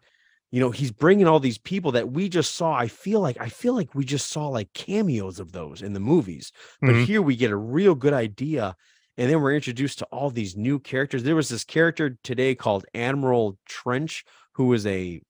you 0.50 0.58
know 0.60 0.70
he's 0.70 0.90
bringing 0.90 1.28
all 1.28 1.38
these 1.38 1.58
people 1.58 1.92
that 1.92 2.10
we 2.10 2.28
just 2.28 2.56
saw. 2.56 2.72
I 2.74 2.88
feel 2.88 3.20
like 3.20 3.40
I 3.40 3.48
feel 3.48 3.74
like 3.74 3.94
we 3.94 4.04
just 4.04 4.28
saw 4.30 4.48
like 4.48 4.72
cameos 4.72 5.38
of 5.38 5.52
those 5.52 5.82
in 5.82 5.92
the 5.92 6.00
movies, 6.00 6.50
but 6.80 6.90
Mhm. 6.90 7.04
here 7.04 7.22
we 7.22 7.36
get 7.36 7.52
a 7.52 7.56
real 7.56 7.94
good 7.94 8.12
idea. 8.12 8.76
And 9.16 9.30
then 9.30 9.40
we're 9.40 9.54
introduced 9.54 9.98
to 9.98 10.06
all 10.06 10.30
these 10.30 10.56
new 10.56 10.78
characters. 10.80 11.22
There 11.22 11.36
was 11.36 11.48
this 11.50 11.62
character 11.64 12.18
today 12.24 12.54
called 12.54 12.86
Admiral 12.94 13.58
Trench, 13.66 14.24
who 14.54 14.66
was 14.66 14.86
a 14.86 15.20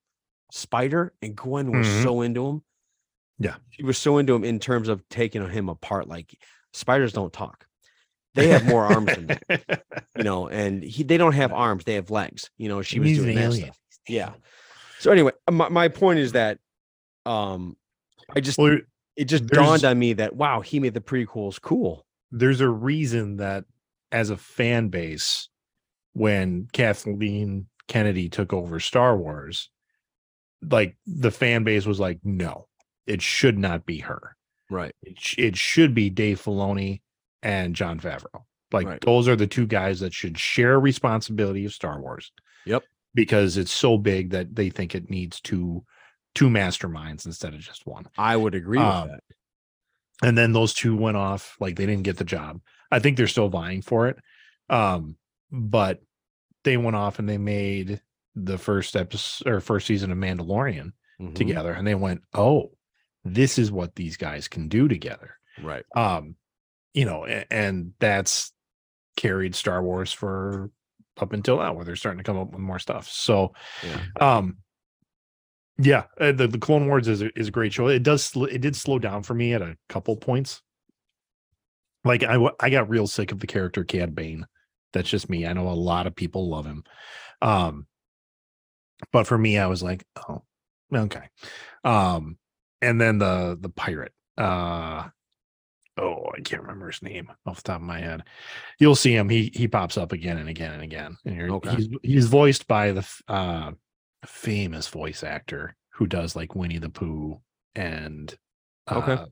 spider, 0.53 1.13
and 1.21 1.37
Gwen 1.37 1.71
was 1.73 1.87
Mhm. 1.87 2.03
so 2.05 2.21
into 2.23 2.47
him. 2.47 2.63
Yeah. 3.39 3.57
She 3.71 3.83
was 3.83 3.99
so 3.99 4.19
into 4.19 4.35
him 4.35 4.45
in 4.45 4.59
terms 4.61 4.89
of 4.89 5.07
taking 5.09 5.47
him 5.49 5.69
apart. 5.69 6.09
Like 6.09 6.39
spiders 6.73 7.13
don't 7.13 7.33
talk. 7.33 7.67
They 8.35 8.49
have 8.49 8.65
more 8.65 8.85
arms 8.85 9.15
than 9.15 9.27
that, 9.27 9.83
you 10.17 10.23
know, 10.25 10.47
and 10.49 10.83
he 10.85 11.03
they 11.03 11.17
don't 11.17 11.33
have 11.33 11.53
arms, 11.53 11.85
they 11.85 11.95
have 11.95 12.11
legs. 12.11 12.49
You 12.59 12.69
know, 12.69 12.81
she 12.83 13.01
was 13.01 13.09
He's 13.09 13.19
doing 13.19 13.35
that 13.35 13.43
alien. 13.43 13.65
stuff. 13.67 13.79
Yeah. 14.09 14.33
So 15.01 15.11
anyway, 15.11 15.33
my, 15.51 15.69
my 15.69 15.89
point 15.89 16.19
is 16.21 16.33
that 16.33 16.59
um 17.27 17.77
I 18.35 18.41
just 18.41 18.59
Well, 18.59 18.79
it 19.17 19.25
just 19.25 19.47
dawned 19.47 19.85
on 19.85 19.99
me 19.99 20.13
that 20.15 20.37
wow, 20.37 20.61
he 20.61 20.79
made 20.79 20.95
the 20.95 21.01
prequels 21.01 21.61
cool. 21.61 22.07
there's 22.31 22.61
a 22.61 22.69
reason 22.69 23.37
that 23.39 23.65
as 24.13 24.31
a 24.31 24.37
fan 24.37 24.89
base, 24.89 25.49
when 26.13 26.69
Kathleen 26.73 27.67
Kennedy 27.89 28.29
took 28.29 28.53
over 28.53 28.79
Star 28.81 29.17
Wars, 29.17 29.71
like 30.63 30.97
the 31.07 31.31
fan 31.31 31.65
base 31.65 31.87
was 31.87 31.99
like, 32.01 32.21
no, 32.25 32.69
it 33.07 33.23
should 33.23 33.59
not 33.59 33.87
be 33.87 33.99
her. 33.99 34.37
Right. 34.71 34.95
It, 35.03 35.19
sh- 35.19 35.39
it 35.39 35.57
should 35.57 35.95
be 35.95 36.11
Dave 36.11 36.41
Filoni 36.41 37.01
and 37.43 37.75
Jon 37.75 37.99
Favreau. 38.01 38.45
Like 38.73 38.87
Right. 38.87 39.01
those 39.01 39.27
are 39.29 39.37
the 39.37 39.47
two 39.47 39.67
guys 39.67 40.01
that 40.01 40.15
should 40.15 40.39
share 40.39 40.79
responsibility 40.79 41.65
of 41.65 41.73
Star 41.73 42.01
Wars. 42.01 42.31
Yep. 42.67 42.85
Because 43.15 43.57
it's 43.57 43.73
so 43.73 43.99
big 43.99 44.31
that 44.31 44.55
they 44.55 44.71
think 44.71 44.95
it 44.95 45.11
needs 45.11 45.41
two 45.41 45.85
two 46.35 46.49
masterminds 46.49 47.27
instead 47.27 47.55
of 47.55 47.61
just 47.61 47.85
one. 47.87 48.07
I 48.17 48.37
would 48.37 48.55
agree 48.55 48.79
with 48.79 48.87
Um, 48.87 49.09
that. 49.09 49.25
and 50.23 50.39
then 50.39 50.53
those 50.53 50.73
two 50.73 50.95
went 50.97 51.17
off 51.17 51.57
like 51.59 51.75
they 51.77 51.87
didn't 51.87 52.05
get 52.05 52.19
the 52.19 52.25
job 52.25 52.61
i 52.93 52.99
think 53.01 53.17
they're 53.17 53.27
still 53.27 53.49
vying 53.49 53.81
for 53.83 54.07
it 54.09 54.17
um 54.69 55.17
but 55.51 56.01
they 56.63 56.77
went 56.77 56.95
off 56.95 57.19
and 57.19 57.29
they 57.29 57.39
made 57.39 58.01
the 58.37 58.59
first 58.59 58.95
episode 58.97 59.49
or 59.49 59.61
first 59.61 59.87
season 59.89 60.13
of 60.13 60.19
mandalorian 60.19 60.93
Mhm. 61.21 61.35
together 61.35 61.73
and 61.73 61.87
they 61.87 61.95
went 61.97 62.21
oh 62.35 62.71
this 63.25 63.59
is 63.59 63.73
what 63.73 63.95
these 63.97 64.17
guys 64.17 64.47
can 64.47 64.69
do 64.69 64.87
together 64.87 65.35
Right. 65.63 65.85
um 65.97 66.37
you 66.95 67.05
know 67.05 67.25
and, 67.25 67.47
and 67.51 67.93
that's 68.01 68.53
carried 69.17 69.55
star 69.55 69.83
wars 69.83 70.13
for 70.13 70.71
up 71.19 71.33
until 71.33 71.59
now 71.59 71.73
where 71.75 71.85
they're 71.85 71.97
starting 71.97 72.19
to 72.19 72.25
come 72.25 72.39
up 72.39 72.51
with 72.51 72.61
more 72.61 72.79
stuff. 72.79 73.09
So 73.09 73.53
Yeah. 73.85 74.01
um 74.21 74.57
yeah 75.79 76.05
uh, 76.21 76.33
the, 76.33 76.47
the 76.47 76.59
clone 76.59 76.87
wars 76.89 77.09
is 77.09 77.23
a, 77.23 77.39
is 77.39 77.49
a 77.49 77.51
great 77.53 77.73
show. 77.73 77.89
It 77.89 78.03
does 78.03 78.33
it 78.37 78.61
did 78.61 78.77
slow 78.77 78.99
down 78.99 79.23
for 79.23 79.35
me 79.35 79.55
at 79.55 79.63
a 79.63 79.77
couple 79.89 80.17
points. 80.17 80.63
Like 82.05 82.23
I 82.23 82.39
I 82.59 82.71
got 82.71 82.89
real 82.89 83.07
sick 83.07 83.33
of 83.33 83.41
the 83.41 83.47
character 83.47 83.85
cad 83.85 84.15
bane. 84.15 84.47
That's 84.93 85.11
just 85.11 85.29
me. 85.29 85.47
I 85.47 85.53
know 85.53 85.69
a 85.69 85.73
lot 85.75 86.07
of 86.07 86.17
people 86.17 86.49
love 86.49 86.67
him. 86.67 86.85
Um 87.43 87.87
but 89.13 89.27
for 89.27 89.39
me 89.39 89.59
i 89.59 89.67
was 89.67 89.83
like 89.83 90.05
oh 90.29 90.43
okay. 90.95 91.29
Um 91.85 92.39
and 92.83 93.01
then 93.01 93.19
the 93.19 93.59
the 93.61 93.71
pirate 93.71 94.13
uh 94.39 95.09
oh 96.01 96.25
i 96.37 96.41
can't 96.41 96.63
remember 96.63 96.87
his 96.91 97.03
name 97.03 97.31
off 97.47 97.57
the 97.57 97.63
top 97.63 97.77
of 97.81 97.87
my 97.87 97.99
head 98.01 98.23
you'll 98.79 98.95
see 98.97 99.15
him 99.15 99.29
he 99.29 99.51
he 99.55 99.69
pops 99.69 99.97
up 99.97 100.13
again 100.13 100.39
and 100.39 100.49
again 100.49 100.73
and 100.73 100.83
again 100.83 101.17
and 101.25 101.37
you're, 101.37 101.53
Okay. 101.53 101.77
he's 101.77 101.89
he's 102.03 102.27
voiced 102.27 102.67
by 102.67 102.93
the 102.93 103.07
uh 103.29 103.73
famous 104.25 104.89
voice 104.89 105.23
actor 105.23 105.77
who 105.95 106.07
does 106.07 106.35
like 106.37 106.55
winnie 106.55 106.79
the 106.79 106.89
pooh 106.91 107.41
and 107.75 108.35
Okay. 108.91 109.13
uh, 109.13 109.27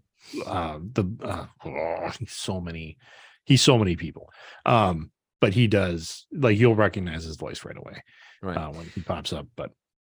uh 0.46 0.78
the 0.92 1.04
uh, 1.22 1.46
oh, 1.64 2.11
he's 2.18 2.33
so 2.33 2.61
many 2.61 2.98
he's 3.44 3.62
so 3.62 3.78
many 3.78 3.96
people 3.96 4.31
um 4.66 5.11
but 5.40 5.54
he 5.54 5.66
does 5.66 6.26
like 6.33 6.59
you'll 6.59 6.74
recognize 6.74 7.24
his 7.24 7.37
voice 7.37 7.64
right 7.64 7.76
away 7.76 8.02
Right. 8.42 8.57
uh, 8.57 8.68
when 8.70 8.87
he 8.94 9.00
pops 9.00 9.33
up 9.33 9.46
but 9.57 9.72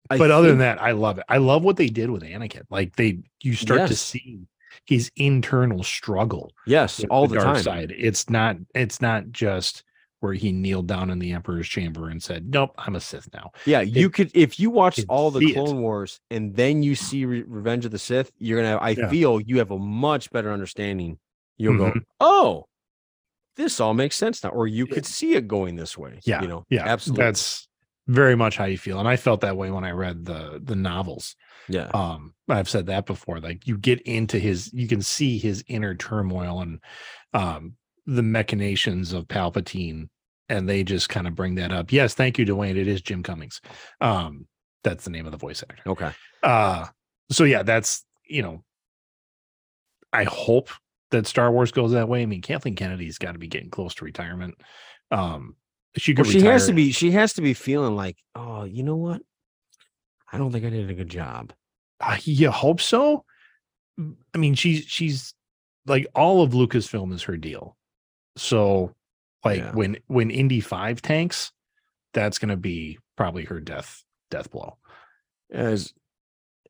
I 0.10 0.18
but 0.18 0.32
other 0.32 0.48
than 0.50 0.60
that, 0.60 0.82
I 0.82 0.92
love 0.94 1.20
it. 1.20 1.26
I 1.30 1.38
love 1.38 1.64
what 1.64 1.78
they 1.78 1.88
did 1.88 2.10
with 2.10 2.24
Anakin. 2.24 2.64
Like 2.72 2.96
they, 2.96 3.20
you 3.44 3.54
start 3.54 3.88
to 3.90 3.96
see 3.96 4.40
his 4.86 5.12
internal 5.16 5.84
struggle 5.84 6.52
yes, 6.66 7.04
all 7.10 7.28
the, 7.28 7.36
dark 7.36 7.56
time. 7.56 7.64
side. 7.64 7.94
It's 7.98 8.30
not. 8.30 8.58
It's 8.76 9.02
not 9.02 9.30
just 9.32 9.84
where 10.22 10.34
he 10.34 10.52
kneeled 10.52 10.86
down 10.88 11.10
in 11.10 11.18
the 11.20 11.32
Emperor's 11.32 11.68
chamber 11.68 12.10
and 12.10 12.22
said, 12.22 12.50
"Nope, 12.50 12.72
I'm 12.78 12.96
a 12.96 13.00
Sith 13.00 13.30
now." 13.34 13.52
Yeah, 13.66 13.82
you 13.82 14.10
could 14.10 14.32
if 14.34 14.60
you 14.60 14.70
watch 14.70 15.00
all 15.08 15.32
the 15.32 15.40
see 15.40 15.52
it. 15.52 15.54
Clone 15.54 15.82
Wars 15.82 16.20
and 16.30 16.56
then 16.56 16.84
you 16.84 16.96
see 16.96 17.26
Re- 17.26 17.44
Revenge 17.48 17.86
of 17.86 17.92
the 17.92 18.00
Sith, 18.00 18.32
you're 18.38 18.62
gonna. 18.62 18.78
I 18.78 18.90
Yeah. 18.92 19.10
feel 19.10 19.40
you 19.40 19.58
have 19.60 19.72
a 19.72 19.80
much 19.80 20.30
better 20.32 20.52
understanding. 20.52 21.20
You'll 21.58 21.78
go, 21.78 21.92
Mhm. 21.92 22.02
oh, 22.20 22.66
this 23.56 23.80
all 23.82 23.94
makes 23.94 24.16
sense 24.16 24.44
now, 24.44 24.50
or 24.52 24.68
you 24.68 24.88
could 24.88 25.06
see 25.06 25.34
it 25.36 25.48
going 25.48 25.76
this 25.76 25.98
way. 25.98 26.20
Yeah, 26.26 26.42
you 26.42 26.48
know, 26.48 26.66
Yeah, 26.70 26.86
absolutely. 26.88 27.26
That's 27.26 27.68
very 28.08 28.36
much 28.36 28.58
how 28.58 28.66
you 28.66 28.78
feel, 28.78 29.00
and 29.00 29.08
I 29.08 29.16
felt 29.18 29.42
that 29.42 29.56
way 29.58 29.70
when 29.72 29.84
I 29.84 29.92
read 29.92 30.26
the 30.26 30.62
the 30.64 30.76
novels. 30.76 31.36
Yeah, 31.70 31.90
um 31.94 32.34
i've 32.48 32.70
said 32.70 32.88
that 32.88 33.06
before 33.06 33.40
like 33.40 33.68
you 33.68 33.78
get 33.78 34.02
into 34.02 34.40
his 34.40 34.72
you 34.74 34.88
can 34.88 35.02
see 35.02 35.38
his 35.38 35.64
inner 35.68 35.96
turmoil 35.96 36.62
and 36.62 36.80
um 37.34 37.74
the 38.06 38.24
machinations 38.24 39.14
of 39.14 39.28
palpatine 39.28 40.10
and 40.50 40.68
they 40.68 40.84
just 40.84 41.10
kind 41.10 41.28
of 41.28 41.36
bring 41.36 41.56
that 41.56 41.72
up 41.72 41.92
yes 41.92 42.14
thank 42.14 42.38
you 42.38 42.46
dwayne 42.46 42.78
it 42.78 42.88
is 42.88 43.02
jim 43.02 43.24
cummings 43.24 43.62
um 44.02 44.46
that's 44.84 45.04
the 45.04 45.12
name 45.12 45.26
of 45.26 45.32
the 45.32 45.38
voice 45.38 45.64
actor 45.70 45.84
okay. 45.88 46.12
uh 46.44 46.86
so 47.32 47.44
yeah 47.44 47.64
that's 47.64 48.06
you 48.28 48.42
know 48.42 48.64
i 50.12 50.24
hope 50.24 50.70
that 51.12 51.28
star 51.28 51.52
wars 51.52 51.72
goes 51.72 51.92
that 51.92 52.10
way 52.10 52.24
i 52.24 52.26
mean 52.26 52.42
kathleen 52.42 52.76
kennedy's 52.76 53.18
got 53.18 53.34
to 53.34 53.40
be 53.40 53.48
getting 53.48 53.70
close 53.70 53.94
to 53.94 54.06
retirement 54.06 54.56
um 55.12 55.56
she 55.98 56.14
could 56.14 56.26
Well, 56.26 56.34
she 56.34 56.42
has 56.42 56.68
to 56.68 56.74
be. 56.74 56.92
She 56.92 57.12
has 57.12 57.34
to 57.34 57.42
be 57.42 57.54
feeling 57.54 57.96
like, 57.96 58.18
oh, 58.36 58.64
you 58.64 58.84
know 58.84 58.96
what? 58.96 59.22
I 60.32 60.38
don't 60.38 60.52
think 60.52 60.66
I 60.66 60.70
did 60.70 60.90
a 60.90 60.94
good 60.94 61.10
job. 61.10 61.54
Uh, 62.00 62.18
you 62.24 62.50
hope 62.52 62.82
so. 62.82 63.26
I 64.34 64.38
mean, 64.38 64.56
she's 64.56 64.86
she's 64.86 65.34
like 65.86 66.08
all 66.16 66.42
of 66.42 66.52
Lucasfilm 66.52 67.14
is 67.14 67.24
her 67.24 67.36
deal. 67.38 67.76
So, 68.38 68.96
like 69.44 69.60
Yeah. 69.60 69.72
when 69.74 69.98
when 70.08 70.32
Indy 70.32 70.62
Five 70.62 71.02
tanks, 71.02 71.52
that's 72.14 72.40
gonna 72.40 72.56
be 72.58 72.98
probably 73.18 73.44
her 73.46 73.60
death 73.60 74.04
death 74.32 74.50
blow. 74.52 74.78
As 75.52 75.94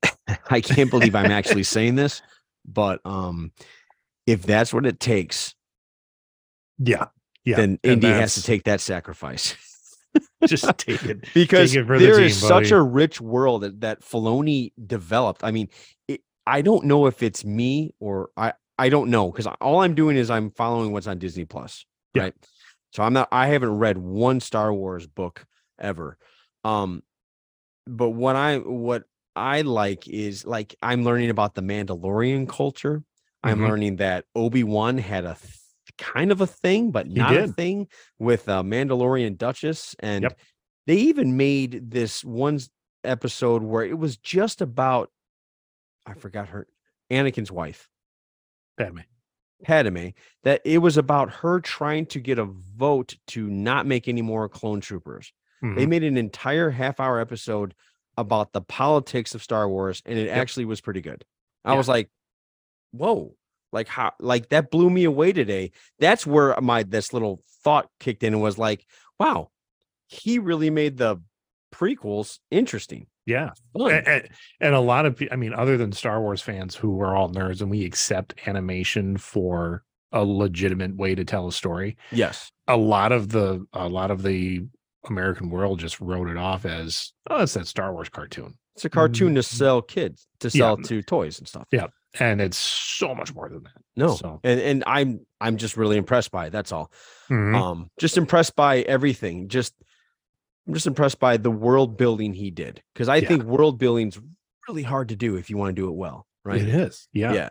I 0.50 0.60
can't 0.60 0.90
believe 0.90 1.14
I'm 1.14 1.30
actually 1.30 1.62
saying 1.64 1.94
this, 1.94 2.22
but 2.66 3.00
um, 3.04 3.52
if 4.26 4.42
that's 4.42 4.72
what 4.74 4.86
it 4.86 4.98
takes, 4.98 5.54
Yeah, 6.78 7.06
yeah. 7.44 7.56
then 7.56 7.78
and 7.84 8.02
Indy 8.04 8.08
has 8.08 8.34
to 8.34 8.42
take 8.42 8.64
that 8.64 8.80
sacrifice. 8.80 9.54
just 10.46 10.78
take 10.78 11.02
it. 11.04 11.24
because 11.34 11.74
it 11.74 11.86
for 11.86 11.98
the 11.98 12.04
there 12.06 12.20
is 12.20 12.40
team, 12.40 12.48
such 12.48 12.62
buddy. 12.64 12.74
a 12.74 12.80
rich 12.82 13.20
world 13.20 13.62
that, 13.62 13.80
that 13.80 14.00
Filoni 14.02 14.72
developed. 14.86 15.44
I 15.44 15.50
mean, 15.50 15.68
it, 16.08 16.20
I 16.46 16.62
don't 16.62 16.84
know 16.86 17.06
if 17.06 17.22
it's 17.22 17.44
me 17.44 17.94
or 18.00 18.30
I 18.36 18.54
I 18.78 18.88
don't 18.88 19.10
know 19.10 19.30
because 19.30 19.46
all 19.60 19.80
I'm 19.82 19.94
doing 19.94 20.16
is 20.16 20.30
I'm 20.30 20.50
following 20.50 20.92
what's 20.92 21.06
on 21.06 21.18
Disney 21.18 21.44
Plus, 21.44 21.84
Yeah. 22.14 22.22
right? 22.24 22.34
So 22.92 23.02
I'm 23.02 23.12
not 23.12 23.28
I 23.30 23.46
haven't 23.48 23.78
read 23.78 23.98
one 23.98 24.40
Star 24.40 24.72
Wars 24.72 25.06
book 25.06 25.46
ever. 25.78 26.16
Um 26.64 27.02
but 27.86 28.10
what 28.10 28.36
I 28.36 28.58
what 28.58 29.04
I 29.36 29.60
like 29.62 30.08
is 30.08 30.44
like 30.44 30.74
I'm 30.82 31.04
learning 31.04 31.30
about 31.30 31.54
the 31.54 31.62
Mandalorian 31.62 32.48
culture. 32.48 33.02
I'm 33.42 33.58
Mhm. 33.60 33.68
learning 33.68 33.96
that 33.96 34.24
Obi-Wan 34.34 34.98
had 34.98 35.24
a 35.24 35.34
kind 36.00 36.32
of 36.32 36.40
a 36.40 36.46
thing, 36.46 36.90
but 36.90 37.08
not 37.08 37.36
a 37.36 37.46
thing 37.48 37.86
with 38.18 38.48
uh, 38.48 38.62
Mandalorian 38.62 39.36
Duchess. 39.38 39.94
And 40.00 40.22
Yep. 40.24 40.38
they 40.86 40.96
even 40.96 41.36
made 41.36 41.90
this 41.92 42.24
one 42.24 42.58
episode 43.04 43.62
where 43.62 43.84
it 43.84 43.98
was 43.98 44.16
just 44.16 44.60
about, 44.60 45.10
I 46.06 46.14
forgot 46.14 46.48
her, 46.48 46.66
Anakin's 47.10 47.52
wife, 47.52 47.88
Padme. 48.78 49.00
Padme, 49.62 50.08
that 50.42 50.62
it 50.64 50.78
was 50.78 50.96
about 50.96 51.30
her 51.30 51.60
trying 51.60 52.06
to 52.06 52.18
get 52.20 52.38
a 52.38 52.46
vote 52.46 53.16
to 53.28 53.48
not 53.50 53.86
make 53.86 54.08
any 54.08 54.22
more 54.22 54.48
clone 54.48 54.80
troopers. 54.80 55.32
They 55.62 55.84
Mhm. 55.84 55.88
made 55.88 56.04
an 56.04 56.16
entire 56.16 56.70
half 56.70 56.98
hour 56.98 57.20
episode 57.20 57.74
about 58.16 58.52
the 58.54 58.62
politics 58.62 59.34
of 59.34 59.42
Star 59.42 59.68
Wars, 59.68 60.02
and 60.06 60.18
it 60.18 60.26
Yep. 60.26 60.36
actually 60.36 60.64
was 60.64 60.80
pretty 60.80 61.02
good. 61.02 61.24
I 61.64 61.72
Yeah. 61.72 61.76
was 61.78 61.88
like, 61.88 62.10
whoa, 62.92 63.36
like 63.72 63.88
how 63.88 64.12
like 64.20 64.48
that 64.50 64.70
blew 64.70 64.90
me 64.90 65.04
away 65.04 65.32
today. 65.32 65.72
That's 65.98 66.26
where 66.26 66.54
my 66.60 66.82
this 66.82 67.12
little 67.12 67.42
thought 67.62 67.88
kicked 68.00 68.22
in 68.22 68.34
and 68.34 68.42
was 68.42 68.58
like, 68.58 68.86
wow, 69.18 69.50
he 70.08 70.38
really 70.38 70.70
made 70.70 70.96
the 70.96 71.20
prequels 71.72 72.38
interesting. 72.50 73.06
yeah. 73.26 73.50
And, 73.74 74.28
and- 74.60 74.74
a 74.74 74.80
lot 74.80 75.06
of 75.06 75.22
i 75.30 75.36
mean 75.36 75.54
other 75.54 75.76
than 75.76 75.92
star 75.92 76.20
wars 76.20 76.42
fans 76.42 76.74
who 76.74 77.00
are 77.00 77.14
all 77.16 77.30
nerds 77.30 77.60
and 77.60 77.70
we 77.70 77.84
accept 77.84 78.34
animation 78.46 79.16
for 79.16 79.84
a 80.12 80.24
legitimate 80.24 80.96
way 80.96 81.14
to 81.14 81.24
tell 81.24 81.46
a 81.46 81.52
story 81.52 81.96
yes. 82.10 82.50
a 82.66 82.76
lot 82.76 83.12
of 83.12 83.28
the 83.28 83.64
a 83.72 83.88
lot 83.88 84.10
of 84.10 84.22
the 84.22 84.64
american 85.08 85.48
world 85.50 85.78
just 85.78 86.00
wrote 86.00 86.28
it 86.28 86.36
off 86.36 86.64
as 86.66 87.12
oh 87.30 87.42
it's 87.42 87.54
that 87.54 87.68
star 87.68 87.92
wars 87.92 88.08
cartoon 88.08 88.54
It's 88.74 88.84
a 88.84 88.90
cartoon 88.90 89.34
to 89.36 89.40
Mm, 89.40 89.44
sell 89.44 89.82
kids, 89.82 90.26
to 90.40 90.48
yeah. 90.48 90.50
sell 90.50 90.76
to 90.78 91.02
toys 91.02 91.38
and 91.38 91.46
stuff. 91.46 91.66
Yeah. 91.70 91.86
And 92.18 92.40
it's 92.40 92.56
so 92.56 93.14
much 93.14 93.32
more 93.34 93.48
than 93.48 93.62
that 93.62 93.82
No. 93.96 94.14
so 94.16 94.40
And 94.42 94.60
and 94.60 94.84
I'm 94.86 95.26
I'm 95.40 95.56
just 95.56 95.76
really 95.76 95.96
impressed 95.96 96.30
by 96.30 96.46
it. 96.46 96.50
That's 96.50 96.72
all. 96.72 96.90
mhm. 97.30 97.54
um 97.54 97.90
just 97.98 98.16
impressed 98.16 98.56
by 98.56 98.80
everything 98.80 99.48
just 99.48 99.74
i'm 100.66 100.74
just 100.74 100.86
impressed 100.86 101.18
by 101.20 101.36
the 101.36 101.50
world 101.50 101.96
building 101.96 102.32
he 102.34 102.50
did 102.50 102.82
because 102.94 103.08
i 103.08 103.16
Yeah. 103.16 103.28
think 103.28 103.44
world 103.44 103.78
building's 103.78 104.18
really 104.68 104.82
hard 104.82 105.08
to 105.10 105.16
do 105.16 105.36
if 105.36 105.50
you 105.50 105.56
want 105.56 105.74
to 105.74 105.80
do 105.82 105.88
it 105.88 105.94
well 105.94 106.26
right 106.44 106.60
it 106.60 106.68
is 106.68 107.08
yeah 107.12 107.32
yeah 107.32 107.48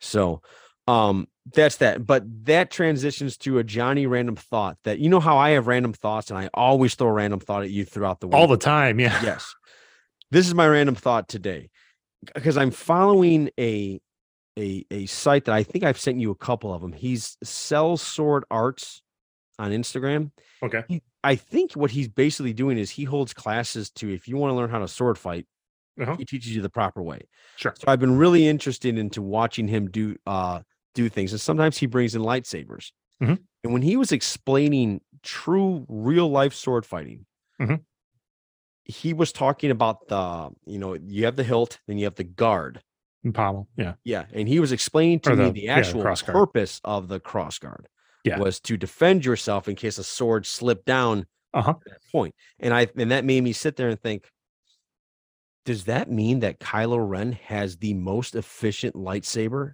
so 0.00 0.40
um 0.86 1.26
that's 1.54 1.76
that 1.78 2.06
but 2.06 2.22
that 2.44 2.70
transitions 2.70 3.36
to 3.38 3.58
a 3.58 3.64
johnny 3.64 4.06
random 4.06 4.36
thought 4.36 4.76
that 4.84 4.98
you 4.98 5.08
know 5.08 5.20
how 5.20 5.36
i 5.36 5.50
have 5.50 5.66
random 5.66 5.92
thoughts 5.92 6.30
and 6.30 6.38
i 6.38 6.48
always 6.54 6.94
throw 6.94 7.08
a 7.08 7.12
random 7.12 7.40
thought 7.40 7.62
at 7.62 7.70
you 7.70 7.84
throughout 7.84 8.20
the 8.20 8.26
week 8.28 8.34
all 8.34 8.46
the 8.46 8.56
time 8.56 9.00
yeah 9.00 9.18
yes 9.22 9.54
this 10.30 10.46
is 10.46 10.54
my 10.54 10.66
random 10.66 10.94
thought 10.94 11.28
today 11.28 11.70
because 12.34 12.56
i'm 12.56 12.70
following 12.70 13.50
a 13.58 14.00
a 14.58 14.84
a 14.90 15.06
site 15.06 15.44
that 15.46 15.54
i 15.54 15.62
think 15.62 15.84
i've 15.84 15.98
sent 15.98 16.20
you 16.20 16.30
a 16.30 16.34
couple 16.36 16.72
of 16.72 16.80
them 16.82 16.92
he's 16.92 17.36
sells 17.42 18.02
sword 18.02 18.44
arts 18.50 19.02
on 19.58 19.70
instagram 19.72 20.30
okay 20.62 20.84
he, 20.88 21.02
I 21.22 21.36
think 21.36 21.72
what 21.72 21.90
he's 21.90 22.08
basically 22.08 22.52
doing 22.52 22.76
is 22.76 22.90
he 22.90 23.04
holds 23.04 23.32
classes 23.32 23.90
to 23.92 24.12
if 24.12 24.28
you 24.28 24.36
want 24.36 24.50
to 24.50 24.54
learn 24.56 24.68
how 24.68 24.80
to 24.80 24.88
sword 24.88 25.16
fight, 25.16 25.46
Uh-huh. 25.98 26.16
he 26.18 26.26
teaches 26.26 26.54
you 26.54 26.60
the 26.60 26.68
proper 26.68 27.02
way. 27.02 27.22
sure 27.56 27.72
So 27.78 27.84
I've 27.88 27.98
been 28.00 28.18
really 28.18 28.46
interested 28.46 28.98
into 28.98 29.22
watching 29.22 29.66
him 29.66 29.90
do 29.90 30.16
uh 30.26 30.60
do 30.94 31.08
things, 31.08 31.32
and 31.32 31.40
sometimes 31.40 31.78
he 31.78 31.86
brings 31.86 32.14
in 32.14 32.20
lightsabers. 32.20 32.92
Mhm. 33.22 33.38
And 33.64 33.72
when 33.72 33.80
he 33.80 33.96
was 33.96 34.12
explaining 34.12 35.00
true 35.22 35.86
real 35.88 36.28
life 36.28 36.52
sword 36.52 36.84
fighting, 36.84 37.24
Mhm. 37.60 37.84
He 38.84 39.12
was 39.12 39.32
talking 39.32 39.70
about 39.70 40.08
the 40.08 40.50
you 40.66 40.78
know 40.78 40.94
you 40.94 41.24
have 41.24 41.36
the 41.36 41.44
hilt, 41.44 41.78
then 41.86 41.98
you 41.98 42.04
have 42.04 42.14
the 42.16 42.24
guard. 42.24 42.82
and 43.24 43.34
pommel 43.34 43.66
yeah 43.76 43.94
Yeah, 44.04 44.26
and 44.32 44.46
he 44.48 44.60
was 44.60 44.72
explaining 44.72 45.20
to 45.20 45.32
Or 45.32 45.36
me 45.36 45.44
the- 45.46 45.50
the 45.52 45.60
yeah, 45.62 45.74
the 45.80 45.80
actual 45.80 46.32
purpose 46.32 46.80
of 46.84 47.08
the 47.08 47.20
cross 47.20 47.58
guard. 47.58 47.88
Yeah. 48.24 48.38
was 48.38 48.58
to 48.60 48.76
defend 48.78 49.24
yourself 49.24 49.68
in 49.68 49.74
case 49.76 49.98
a 49.98 50.04
sword 50.04 50.46
slipped 50.46 50.86
down 50.86 51.26
uh-huh 51.52 51.70
at 51.84 51.84
that 51.92 52.00
point. 52.10 52.34
And 52.58 52.72
I 52.74 52.88
and 52.96 53.10
that 53.10 53.24
made 53.24 53.42
me 53.42 53.52
sit 53.52 53.76
there 53.76 53.88
and 53.90 54.00
think, 54.00 54.30
does 55.66 55.84
that 55.84 56.10
mean 56.10 56.40
that 56.40 56.58
Kylo 56.58 56.98
Ren 57.08 57.32
has 57.32 57.76
the 57.78 57.94
most 57.94 58.34
efficient 58.34 58.94
lightsaber 58.94 59.72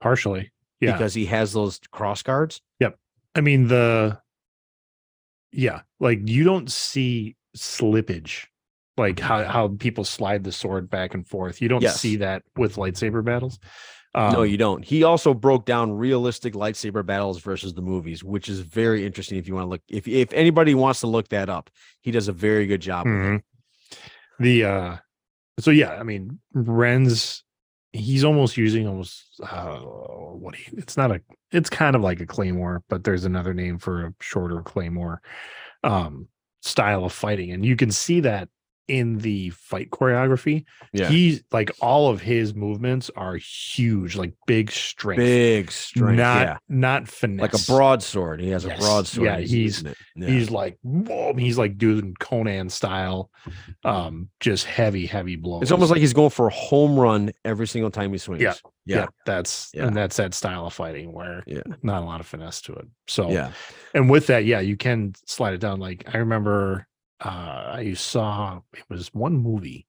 partially 0.00 0.50
yeah 0.80 0.92
because 0.92 1.14
he 1.14 1.26
has 1.26 1.52
those 1.52 1.80
cross 1.90 2.22
guards? 2.22 2.60
Yep. 2.80 2.96
I 3.34 3.40
mean 3.40 3.68
the 3.68 4.18
yeah, 5.52 5.82
like 6.00 6.20
you 6.28 6.44
don't 6.44 6.70
see 6.70 7.36
slippage 7.56 8.46
like 8.96 9.18
how 9.20 9.44
how 9.44 9.68
people 9.68 10.04
slide 10.04 10.42
the 10.44 10.52
sword 10.52 10.88
back 10.88 11.14
and 11.14 11.26
forth. 11.26 11.60
You 11.60 11.68
don't 11.68 11.82
Yes. 11.82 12.00
see 12.00 12.16
that 12.16 12.42
with 12.56 12.76
lightsaber 12.76 13.24
battles. 13.24 13.58
Um, 14.14 14.32
no, 14.32 14.42
you 14.42 14.56
don't. 14.56 14.82
He 14.82 15.02
also 15.02 15.34
broke 15.34 15.66
down 15.66 15.92
realistic 15.92 16.54
lightsaber 16.54 17.04
battles 17.04 17.40
versus 17.42 17.74
the 17.74 17.82
movies, 17.82 18.24
which 18.24 18.48
is 18.48 18.60
very 18.60 19.04
interesting. 19.04 19.36
If 19.36 19.46
you 19.48 19.54
want 19.54 19.66
to 19.66 19.68
look, 19.68 19.82
if 19.88 20.08
if 20.08 20.32
anybody 20.32 20.74
wants 20.74 21.00
to 21.00 21.06
look 21.06 21.28
that 21.28 21.50
up, 21.50 21.68
he 22.00 22.10
does 22.10 22.28
a 22.28 22.32
very 22.32 22.66
good 22.66 22.80
job. 22.80 23.06
mhm. 23.06 23.42
The 24.38 24.64
uh 24.64 24.96
so 25.58 25.70
yeah, 25.70 25.90
I 25.94 26.02
mean 26.02 26.38
Ren's 26.54 27.42
he's 27.92 28.24
almost 28.24 28.56
using 28.56 28.86
almost 28.88 29.24
uh 29.42 29.78
what 29.78 30.54
he 30.54 30.74
it's 30.76 30.96
not 30.96 31.10
a 31.10 31.20
it's 31.52 31.70
kind 31.70 31.94
of 31.94 32.02
like 32.02 32.20
a 32.20 32.26
claymore, 32.26 32.82
but 32.88 33.04
there's 33.04 33.24
another 33.26 33.52
name 33.52 33.78
for 33.78 34.06
a 34.06 34.14
shorter 34.20 34.62
claymore 34.62 35.20
um 35.84 36.28
style 36.66 37.04
of 37.04 37.12
fighting. 37.12 37.50
And 37.52 37.64
you 37.64 37.76
can 37.76 37.90
see 37.90 38.20
that 38.20 38.48
in 38.88 39.18
the 39.18 39.50
fight 39.50 39.90
choreography. 39.90 40.64
Yeah, 40.92 41.08
He 41.08 41.40
like 41.52 41.70
all 41.80 42.08
of 42.08 42.20
his 42.20 42.54
movements 42.54 43.10
are 43.16 43.36
huge, 43.36 44.16
like 44.16 44.32
big 44.46 44.70
strength, 44.70 45.18
big 45.18 45.70
strength. 45.72 46.16
not 46.18 46.46
yeah, 46.46 46.56
not 46.68 47.08
finesse. 47.08 47.42
like 47.42 47.54
a 47.54 47.64
broadsword. 47.66 48.40
He 48.40 48.50
has 48.50 48.64
a 48.64 48.76
broadsword. 48.76 49.26
Yeah, 49.26 49.38
he's 49.38 49.80
he's- 49.80 49.94
Yeah. 50.16 50.28
He's 50.28 50.50
like 50.50 50.78
whoa, 50.82 51.34
he's 51.34 51.58
like 51.58 51.78
doing 51.78 52.14
Conan 52.20 52.70
style, 52.70 53.30
um, 53.84 54.28
just 54.40 54.64
heavy, 54.66 55.06
heavy 55.06 55.36
blows. 55.36 55.62
It's 55.62 55.72
almost 55.72 55.90
like 55.90 56.00
he's 56.00 56.12
going 56.14 56.30
for 56.30 56.46
a 56.48 56.52
home 56.52 56.98
run 56.98 57.32
every 57.44 57.66
single 57.66 57.90
time 57.90 58.12
he 58.12 58.18
swings. 58.18 58.42
Yeah. 58.42 58.54
Yeah. 58.84 59.06
that's 59.24 59.70
Yeah. 59.74 59.86
and 59.86 59.96
that's 59.96 60.16
that 60.16 60.32
style 60.32 60.66
of 60.66 60.72
fighting 60.72 61.12
where 61.12 61.42
Yeah. 61.46 61.62
not 61.82 62.02
a 62.02 62.06
lot 62.06 62.20
of 62.20 62.26
finesse 62.26 62.60
to 62.62 62.72
it. 62.74 62.86
So 63.08 63.30
Yeah. 63.30 63.50
and 63.94 64.08
with 64.08 64.28
that, 64.28 64.44
yeah, 64.44 64.60
you 64.60 64.76
can 64.76 65.12
slide 65.26 65.54
it 65.54 65.60
down. 65.60 65.80
Like 65.80 66.04
I 66.14 66.18
remember 66.18 66.86
uh 67.24 67.72
I 67.74 67.94
saw 67.94 68.60
it 68.74 68.84
was 68.88 69.08
one 69.14 69.36
movie 69.36 69.86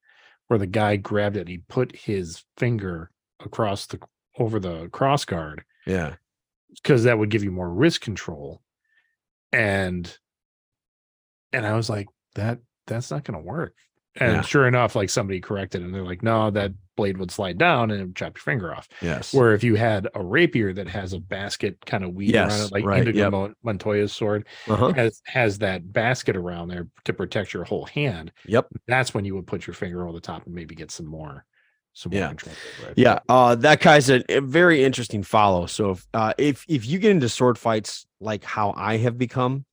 where 0.48 0.58
the 0.60 0.68
guy 0.68 0.96
grabbed 0.96 1.36
it, 1.38 1.48
he 1.48 1.58
put 1.58 1.96
his 1.96 2.44
finger 2.58 3.12
across 3.44 3.86
the 3.88 4.00
over 4.40 4.60
the 4.60 4.88
cross 4.90 5.26
guard 5.26 5.64
Yeah. 5.86 6.16
because 6.76 7.04
that 7.04 7.18
would 7.20 7.30
give 7.30 7.44
you 7.44 7.52
more 7.52 7.70
wrist 7.70 8.02
control. 8.02 8.62
And 9.52 10.16
and 11.54 11.66
I 11.66 11.74
was 11.76 11.90
like, 11.90 12.08
that 12.36 12.60
that's 12.86 13.12
not 13.12 13.24
gonna 13.24 13.42
work. 13.42 13.74
And 14.20 14.34
Yeah. 14.34 14.42
sure 14.42 14.68
enough, 14.68 14.96
like 14.96 15.10
somebody 15.10 15.40
corrected 15.40 15.82
and 15.82 15.94
they're 15.94 16.04
like, 16.04 16.24
no, 16.24 16.50
that 16.52 16.72
blade 16.96 17.18
would 17.18 17.30
slide 17.32 17.58
down 17.58 17.92
and 17.92 18.16
chop 18.16 18.36
your 18.38 18.42
finger 18.42 18.74
off. 18.76 18.88
Yes. 19.02 19.34
Where 19.34 19.54
if 19.54 19.64
you 19.64 19.76
had 19.76 20.08
a 20.16 20.24
rapier 20.24 20.74
that 20.74 20.88
has 20.88 21.14
a 21.14 21.20
basket 21.20 21.78
kind 21.86 22.04
of 22.04 22.14
weave 22.14 22.34
around 22.34 22.52
it, 22.60 22.72
like 22.72 22.86
right, 22.86 23.04
Inigo 23.04 23.48
yep. 23.48 23.54
Montoya's 23.64 24.12
sword 24.14 24.48
uh-huh. 24.68 24.94
has 24.94 25.22
has 25.28 25.60
that 25.60 25.94
basket 25.94 26.36
around 26.36 26.70
there 26.70 26.88
to 27.06 27.14
protect 27.14 27.54
your 27.54 27.64
whole 27.64 27.86
hand. 27.86 28.32
Yep. 28.48 28.68
That's 28.88 29.14
when 29.14 29.26
you 29.26 29.36
would 29.36 29.46
put 29.48 29.68
your 29.68 29.76
finger 29.76 30.04
over 30.04 30.14
the 30.14 30.22
top 30.22 30.46
and 30.46 30.56
maybe 30.56 30.74
get 30.74 30.90
some 30.92 31.06
more 31.06 31.46
some 31.94 32.12
more 32.12 32.22
Yeah. 32.22 32.28
control 32.30 32.56
over. 32.82 32.94
Yeah. 32.96 33.20
Uh 33.30 33.54
that 33.56 33.80
guy's 33.80 34.10
a, 34.10 34.24
a 34.30 34.42
very 34.42 34.84
interesting 34.84 35.22
follow. 35.24 35.68
So 35.68 35.92
if 35.92 36.08
uh 36.16 36.34
if 36.40 36.66
if 36.68 36.86
you 36.88 36.98
get 36.98 37.12
into 37.12 37.30
sword 37.30 37.60
fights 37.60 38.08
like 38.20 38.44
how 38.44 38.74
I 38.76 38.98
have 38.98 39.18
become, 39.20 39.66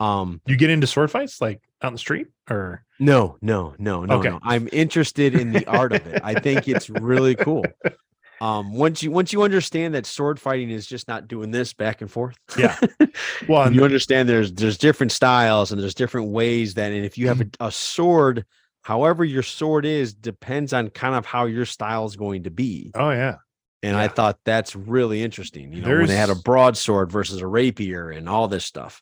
um 0.00 0.40
You 0.46 0.56
get 0.56 0.70
into 0.70 0.88
sword 0.88 1.10
fights 1.12 1.40
like 1.40 1.60
out 1.84 1.88
in 1.88 1.94
the 1.94 1.98
street 1.98 2.28
or 2.50 2.84
no, 2.98 3.36
no, 3.42 3.74
no, 3.78 4.04
no, 4.04 4.14
Okay. 4.16 4.30
no. 4.30 4.38
I'm 4.42 4.68
interested 4.72 5.34
in 5.34 5.52
the 5.52 5.66
art 5.66 5.92
of 5.92 6.06
it. 6.06 6.20
I 6.24 6.34
think 6.40 6.66
it's 6.68 6.88
really 6.90 7.34
cool. 7.34 7.64
Um 8.40 8.74
once 8.74 9.00
you 9.00 9.12
once 9.12 9.32
you 9.32 9.42
understand 9.44 9.94
that 9.94 10.06
sword 10.06 10.40
fighting 10.40 10.68
is 10.68 10.88
just 10.88 11.06
not 11.06 11.28
doing 11.28 11.52
this 11.52 11.72
back 11.72 12.00
and 12.00 12.10
forth. 12.10 12.36
Yeah. 12.58 12.76
well, 13.48 13.72
you 13.72 13.84
understand 13.84 14.28
there's 14.28 14.52
there's 14.52 14.76
different 14.76 15.12
styles 15.12 15.70
and 15.70 15.80
there's 15.80 15.94
different 15.94 16.32
ways 16.32 16.74
that 16.74 16.90
and 16.90 17.04
if 17.04 17.16
you 17.16 17.28
have 17.28 17.40
a, 17.40 17.46
a 17.60 17.70
sword 17.70 18.44
however 18.82 19.24
your 19.24 19.44
sword 19.44 19.84
is 19.86 20.14
depends 20.14 20.72
on 20.72 20.90
kind 20.90 21.14
of 21.14 21.24
how 21.24 21.46
your 21.46 21.64
style 21.64 22.06
is 22.06 22.16
going 22.16 22.42
to 22.42 22.50
be 22.50 22.90
oh 22.96 23.10
yeah. 23.10 23.36
and 23.82 23.96
i 23.96 24.08
thought 24.08 24.38
that's 24.44 24.76
really 24.76 25.22
interesting 25.22 25.72
you 25.72 25.80
know 25.80 25.88
when 25.88 26.06
they 26.06 26.16
had 26.16 26.28
a 26.28 26.34
broadsword 26.34 27.10
versus 27.10 27.40
a 27.40 27.46
rapier 27.46 28.10
and 28.10 28.28
all 28.28 28.46
this 28.46 28.64
stuff 28.64 29.00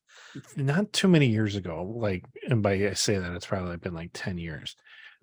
not 0.56 0.92
too 0.92 1.08
many 1.08 1.26
years 1.28 1.56
ago, 1.56 1.84
like, 1.84 2.24
and 2.48 2.62
by 2.62 2.72
I 2.74 2.92
say 2.94 3.18
that 3.18 3.32
it's 3.32 3.46
probably 3.46 3.76
been 3.76 3.94
like 3.94 4.10
10 4.14 4.38
years. 4.38 4.76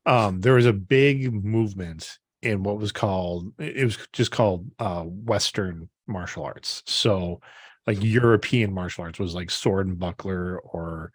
Um, 0.05 0.41
there 0.41 0.53
was 0.55 0.65
a 0.65 0.73
big 0.73 1.33
movement 1.33 2.19
in 2.41 2.63
what 2.63 2.77
was 2.77 2.91
called 2.93 3.53
it 3.59 3.83
was 3.83 3.97
just 4.13 4.31
called 4.31 4.71
uh 4.79 5.03
Western 5.03 5.89
martial 6.07 6.43
arts. 6.43 6.83
So 6.85 7.41
like 7.85 7.97
European 8.01 8.73
martial 8.73 9.03
arts 9.03 9.19
was 9.19 9.35
like 9.35 9.51
sword 9.51 9.87
and 9.87 9.99
buckler 9.99 10.59
or 10.59 11.11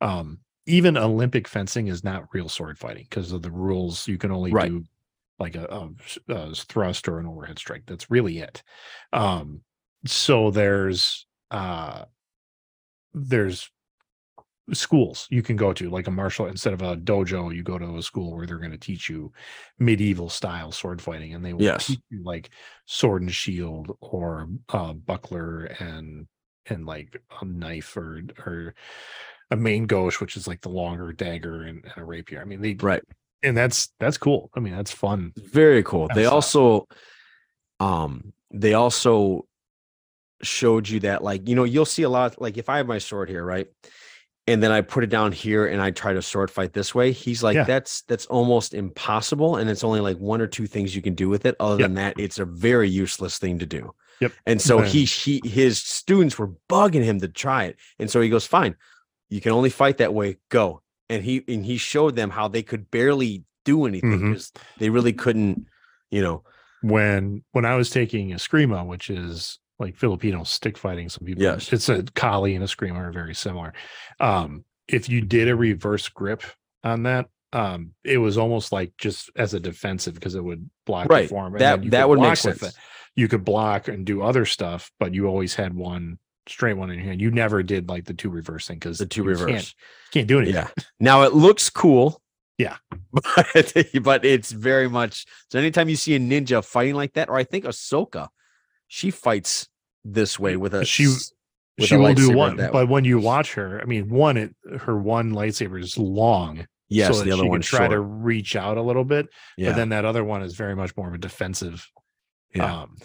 um 0.00 0.38
even 0.66 0.96
Olympic 0.96 1.48
fencing 1.48 1.88
is 1.88 2.04
not 2.04 2.32
real 2.32 2.48
sword 2.48 2.78
fighting 2.78 3.06
because 3.08 3.32
of 3.32 3.42
the 3.42 3.50
rules. 3.50 4.06
You 4.06 4.18
can 4.18 4.30
only 4.30 4.52
Right. 4.52 4.74
do 4.76 4.84
like 5.38 5.56
a 5.56 5.90
thrust 6.54 7.08
or 7.08 7.18
an 7.18 7.26
overhead 7.26 7.58
strike. 7.58 7.84
That's 7.86 8.10
really 8.10 8.38
it. 8.38 8.62
Um, 9.12 9.62
so 10.06 10.50
there's 10.50 11.26
uh 11.50 12.04
there's 13.18 13.70
schools 14.72 15.26
you 15.30 15.42
can 15.42 15.56
go 15.56 15.72
to 15.72 15.88
like 15.88 16.06
a 16.08 16.10
martial 16.10 16.46
instead 16.46 16.74
of 16.74 16.82
a 16.82 16.94
dojo 16.94 17.54
you 17.54 17.62
go 17.62 17.78
to 17.78 17.96
a 17.96 18.02
school 18.02 18.36
where 18.36 18.46
they're 18.46 18.58
going 18.58 18.70
to 18.70 18.76
teach 18.76 19.08
you 19.08 19.32
medieval 19.78 20.28
style 20.28 20.70
sword 20.70 21.00
fighting 21.00 21.34
and 21.34 21.42
they 21.42 21.54
will 21.54 21.62
Yes. 21.62 21.86
teach 21.86 22.00
you 22.10 22.22
like 22.22 22.50
sword 22.84 23.22
and 23.22 23.32
shield 23.32 23.96
or 24.02 24.46
uh 24.68 24.92
buckler 24.92 25.64
and 25.80 26.26
and 26.66 26.84
like 26.84 27.18
a 27.40 27.44
knife 27.46 27.96
or 27.96 28.20
or 28.44 28.74
a 29.50 29.56
main 29.56 29.86
gauche, 29.86 30.20
which 30.20 30.36
is 30.36 30.46
like 30.46 30.60
the 30.60 30.68
longer 30.68 31.12
dagger 31.12 31.62
and, 31.62 31.82
and 31.84 31.94
a 31.96 32.04
rapier. 32.04 32.40
I 32.40 32.44
mean, 32.44 32.60
they 32.60 32.74
Right. 32.74 33.02
and 33.42 33.56
that's 33.56 33.88
that's 33.98 34.18
cool. 34.18 34.50
I 34.54 34.60
mean, 34.60 34.74
that's 34.76 34.92
fun. 34.92 35.32
Very 35.36 35.82
cool. 35.82 36.08
Kind 36.08 36.18
They 36.18 36.26
also 36.26 36.86
um 37.80 38.32
they 38.50 38.74
also 38.74 39.46
showed 40.42 40.88
you 40.88 41.00
that 41.00 41.22
like 41.22 41.48
you 41.48 41.54
know 41.56 41.64
you'll 41.64 41.84
see 41.84 42.02
a 42.02 42.08
lot 42.08 42.40
like 42.40 42.56
if 42.56 42.68
I 42.68 42.76
have 42.78 42.86
my 42.86 42.98
sword 42.98 43.28
here, 43.28 43.44
right? 43.44 43.66
And 44.46 44.62
then 44.62 44.72
I 44.72 44.80
put 44.80 45.04
it 45.04 45.10
down 45.10 45.32
here 45.32 45.66
and 45.66 45.82
I 45.82 45.90
try 45.90 46.14
to 46.14 46.22
sword 46.22 46.50
fight 46.50 46.72
this 46.72 46.94
way. 46.94 47.12
He's 47.12 47.42
like, 47.42 47.54
Yeah. 47.54 47.64
that's 47.64 48.00
that's 48.02 48.24
almost 48.26 48.72
impossible. 48.72 49.56
And 49.56 49.68
it's 49.68 49.84
only 49.84 50.00
like 50.00 50.16
one 50.16 50.40
or 50.40 50.46
two 50.46 50.66
things 50.66 50.96
you 50.96 51.02
can 51.02 51.14
do 51.14 51.28
with 51.28 51.44
it. 51.44 51.54
Other 51.60 51.78
Yep. 51.80 51.84
than 51.88 51.94
that, 51.96 52.18
it's 52.18 52.38
a 52.38 52.46
very 52.46 52.88
useless 52.88 53.38
thing 53.38 53.58
to 53.58 53.66
do. 53.66 53.94
Yep. 54.20 54.32
And 54.46 54.62
so 54.62 54.80
he 54.80 55.04
he 55.24 55.42
his 55.44 55.78
students 55.78 56.38
were 56.38 56.52
bugging 56.70 57.04
him 57.04 57.20
to 57.20 57.28
try 57.28 57.64
it. 57.64 57.76
And 57.98 58.10
so 58.10 58.22
he 58.22 58.30
goes, 58.30 58.46
Fine, 58.46 58.76
you 59.28 59.42
can 59.42 59.52
only 59.52 59.70
fight 59.70 59.98
that 59.98 60.14
way. 60.14 60.38
Go. 60.48 60.80
And 61.10 61.22
he 61.22 61.44
and 61.46 61.66
he 61.66 61.76
showed 61.76 62.16
them 62.16 62.30
how 62.30 62.48
they 62.48 62.62
could 62.62 62.90
barely 62.90 63.44
do 63.66 63.84
anything 63.84 64.12
mm-hmm. 64.12 64.32
because 64.32 64.52
they 64.78 64.88
really 64.88 65.12
couldn't, 65.12 65.66
you 66.10 66.22
know. 66.22 66.42
When 66.80 67.42
when 67.52 67.66
I 67.66 67.74
was 67.74 67.90
taking 67.90 68.32
a 68.32 68.36
Eskrima, 68.36 68.86
which 68.86 69.10
is 69.10 69.58
like 69.78 69.96
Filipino 69.96 70.44
stick 70.44 70.76
fighting, 70.76 71.08
some 71.08 71.24
people 71.24 71.42
Yes. 71.42 71.72
it's 71.72 71.88
a 71.88 72.02
Kali 72.02 72.54
and 72.54 72.64
Eskrima 72.64 72.96
are 72.96 73.12
very 73.12 73.34
similar. 73.34 73.72
Um, 74.20 74.64
if 74.88 75.08
you 75.08 75.20
did 75.20 75.48
a 75.48 75.54
reverse 75.56 76.08
grip 76.08 76.42
on 76.82 77.04
that, 77.04 77.26
um, 77.52 77.92
it 78.04 78.18
was 78.18 78.36
almost 78.38 78.72
like 78.72 78.92
just 78.98 79.30
as 79.36 79.54
a 79.54 79.60
defensive 79.60 80.14
because 80.14 80.34
it 80.34 80.42
would 80.44 80.68
block 80.86 81.08
Right. 81.08 81.22
the 81.22 81.28
form. 81.28 81.54
and 81.54 81.60
That- 81.60 81.90
that 81.92 82.08
would 82.08 82.20
make 82.20 82.36
sense. 82.36 82.62
it. 82.62 82.74
You 83.14 83.28
could 83.28 83.44
block 83.44 83.88
and 83.88 84.04
do 84.06 84.22
other 84.22 84.44
stuff, 84.44 84.90
but 85.00 85.14
you 85.14 85.26
always 85.26 85.54
had 85.54 85.74
one 85.74 86.18
straight 86.46 86.74
one 86.74 86.90
in 86.90 86.96
your 86.98 87.04
hand. 87.06 87.20
You 87.20 87.30
never 87.30 87.62
did 87.62 87.88
like 87.88 88.04
the 88.06 88.14
two 88.14 88.30
reversing 88.30 88.76
because 88.76 88.98
The 88.98 89.06
two 89.06 89.22
reverse. 89.22 89.50
Can't, 89.50 89.74
can't 90.12 90.26
do 90.28 90.38
anything. 90.38 90.54
Yeah. 90.54 90.68
Now 90.98 91.22
it 91.22 91.34
looks 91.34 91.68
cool. 91.70 92.22
Yeah. 92.58 92.76
But, 93.12 93.72
but 94.02 94.24
it's 94.24 94.50
very 94.52 94.88
much 94.88 95.26
so 95.50 95.58
anytime 95.58 95.88
you 95.88 95.96
see 95.96 96.14
a 96.14 96.18
ninja 96.20 96.64
fighting 96.64 96.94
like 96.94 97.12
that, 97.14 97.28
or 97.28 97.36
I 97.36 97.44
think 97.44 97.64
Ahsoka, 97.64 98.28
she 98.88 99.10
fights 99.10 99.68
this 100.04 100.38
way 100.38 100.56
with 100.56 100.74
a 100.74 100.84
She- 100.84 101.06
with 101.06 101.86
she 101.88 101.94
a 101.94 101.98
will 101.98 102.14
do 102.14 102.32
one, 102.36 102.56
but 102.56 102.74
way. 102.74 102.84
when 102.84 103.04
you 103.04 103.20
watch 103.20 103.54
her, 103.54 103.80
I 103.80 103.84
mean, 103.84 104.08
one, 104.08 104.36
it 104.36 104.56
her 104.80 104.98
one 104.98 105.30
lightsaber 105.32 105.80
is 105.80 105.96
long, 105.96 106.66
yes, 106.88 107.16
so 107.16 107.22
the 107.22 107.30
other 107.30 107.46
one 107.46 107.60
try 107.60 107.80
short. 107.80 107.90
to 107.92 108.00
reach 108.00 108.56
out 108.56 108.76
a 108.78 108.82
little 108.82 109.04
bit. 109.04 109.28
yeah. 109.56 109.68
But 109.70 109.76
then 109.76 109.88
that 109.90 110.04
other 110.04 110.24
one 110.24 110.42
is 110.42 110.56
very 110.56 110.74
much 110.74 110.96
more 110.96 111.06
of 111.06 111.14
a 111.14 111.18
defensive. 111.18 111.86
Yeah. 112.54 112.82
Um, 112.82 112.96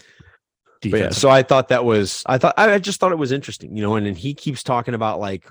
But 0.82 1.00
yeah, 1.00 1.10
so 1.10 1.30
I 1.30 1.42
thought 1.44 1.68
that 1.68 1.84
was 1.84 2.22
I 2.26 2.36
thought 2.38 2.54
I 2.58 2.74
I 2.74 2.78
just 2.78 2.98
thought 2.98 3.12
it 3.12 3.18
was 3.18 3.30
interesting, 3.32 3.76
you 3.76 3.82
know, 3.82 3.94
and 3.94 4.04
then 4.06 4.14
he 4.16 4.34
keeps 4.34 4.62
talking 4.64 4.94
about 4.94 5.20
like 5.20 5.48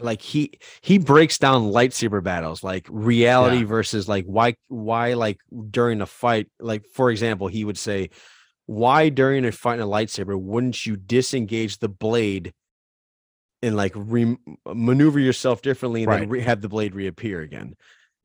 like 0.00 0.20
he 0.22 0.58
he 0.80 0.98
breaks 0.98 1.38
down 1.38 1.70
lightsaber 1.70 2.22
battles 2.22 2.62
like 2.62 2.86
reality 2.90 3.58
Yeah. 3.58 3.64
versus 3.66 4.08
like 4.08 4.24
why 4.26 4.54
why 4.68 5.14
like 5.14 5.38
during 5.70 6.00
a 6.00 6.06
fight 6.06 6.48
like 6.60 6.84
for 6.94 7.10
example 7.10 7.48
he 7.48 7.64
would 7.64 7.78
say 7.78 8.10
why 8.70 9.08
during 9.08 9.46
a 9.46 9.50
fight 9.50 9.76
in 9.76 9.80
a 9.80 9.86
lightsaber 9.86 10.38
wouldn't 10.38 10.84
you 10.84 10.94
disengage 10.94 11.78
the 11.78 11.88
blade 11.88 12.52
and 13.62 13.74
like 13.74 13.92
re- 13.96 14.36
maneuver 14.66 15.18
yourself 15.18 15.62
differently 15.62 16.02
and 16.04 16.12
then 16.12 16.28
re- 16.28 16.40
have 16.42 16.60
the 16.60 16.68
blade 16.68 16.94
reappear 16.94 17.40
again 17.40 17.74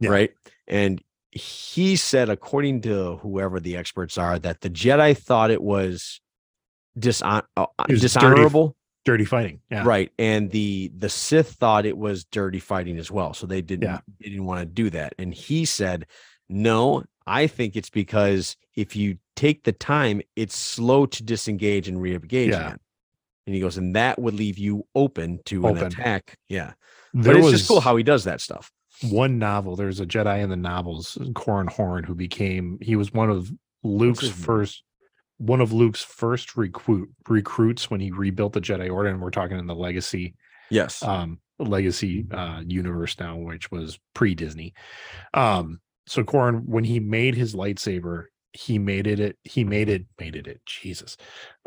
Yeah. 0.02 0.10
right 0.10 0.32
and 0.68 1.02
he 1.32 1.96
said 1.96 2.30
according 2.30 2.82
to 2.82 3.16
whoever 3.24 3.62
the 3.62 3.78
experts 3.78 4.18
are 4.18 4.38
that 4.40 4.60
the 4.60 4.70
jedi 4.70 5.18
thought 5.18 5.50
it 5.50 5.62
was 5.64 6.20
dishon- 7.00 7.44
uh, 7.56 7.66
It 7.88 7.94
was 7.94 8.02
dirty- 8.02 8.02
dishonorable 8.02 8.76
dirty 9.06 9.26
fighting. 9.26 9.62
Yeah. 9.72 9.84
right 9.86 10.12
and 10.20 10.52
the 10.52 10.92
the 10.98 11.10
sith 11.10 11.54
thought 11.54 11.86
it 11.86 11.98
was 11.98 12.26
dirty 12.26 12.60
fighting 12.60 12.98
as 12.98 13.10
well 13.10 13.34
so 13.34 13.48
they 13.48 13.62
didn't 13.62 13.84
Yeah. 13.84 14.00
they 14.20 14.30
didn't 14.30 14.46
want 14.46 14.60
to 14.60 14.66
do 14.66 14.90
that 14.90 15.14
and 15.18 15.34
he 15.34 15.64
said 15.66 16.06
no 16.50 17.04
i 17.28 17.48
think 17.48 17.76
it's 17.76 17.90
because 17.90 18.56
if 18.76 18.96
you 18.96 19.18
take 19.36 19.64
the 19.64 19.72
time 19.72 20.22
it's 20.36 20.56
slow 20.56 21.06
to 21.06 21.24
disengage 21.24 21.88
and 21.88 22.02
re-engage 22.02 22.50
Yeah. 22.50 22.68
again. 22.68 22.80
And 23.46 23.54
he 23.56 23.60
goes 23.62 23.78
and 23.78 23.96
that 23.96 24.20
would 24.20 24.36
leave 24.36 24.58
you 24.58 24.88
open 24.96 25.40
to 25.46 25.68
an 25.68 25.78
attack. 25.78 26.38
Yeah. 26.48 26.74
There 27.14 27.34
but 27.34 27.36
it's 27.38 27.44
was 27.44 27.54
just 27.54 27.68
cool 27.68 27.82
how 27.82 27.98
he 27.98 28.04
does 28.04 28.24
that 28.24 28.40
stuff. 28.40 28.72
one 29.02 29.38
novel. 29.38 29.76
There's 29.76 30.00
a 30.00 30.06
Jedi 30.06 30.42
in 30.42 30.50
the 30.50 30.56
novels, 30.56 31.18
Corran 31.34 31.68
Horn, 31.70 32.06
who 32.06 32.16
became 32.16 32.78
he 32.82 32.96
was 32.96 33.12
one 33.12 33.30
of 33.30 33.52
Luke's 33.84 34.30
first 34.30 34.84
one 35.40 35.60
of 35.60 35.74
Luke's 35.74 36.02
first 36.04 36.56
recruit 36.56 37.10
recruits 37.28 37.92
when 37.92 38.00
he 38.00 38.12
rebuilt 38.12 38.54
the 38.54 38.62
Jedi 38.62 38.90
Order, 38.90 39.10
and 39.10 39.22
we're 39.22 39.30
talking 39.30 39.60
in 39.60 39.68
the 39.68 39.76
Legacy 39.76 40.36
yes. 40.70 41.04
um 41.04 41.40
legacy 41.60 42.26
uh 42.32 42.62
universe 42.66 43.20
now 43.20 43.36
which 43.36 43.70
was 43.72 44.00
pre-disney. 44.14 44.74
Um 45.34 45.82
so 46.06 46.24
Corran 46.24 46.66
when 46.66 46.84
he 46.84 47.00
made 47.00 47.36
his 47.36 47.56
lightsaber 47.56 48.26
he 48.52 48.78
made 48.78 49.08
it 49.08 49.20
it 49.20 49.38
he 49.44 49.64
made 49.64 49.90
it 49.90 50.06
made 50.20 50.36
it 50.36 50.48
it 50.48 50.62
jesus. 50.66 51.18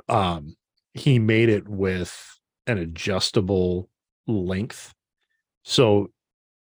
Um 0.08 0.56
he 0.94 1.18
made 1.18 1.48
it 1.48 1.68
with 1.68 2.38
an 2.66 2.78
adjustable 2.78 3.88
length. 4.26 4.94
So 5.62 6.10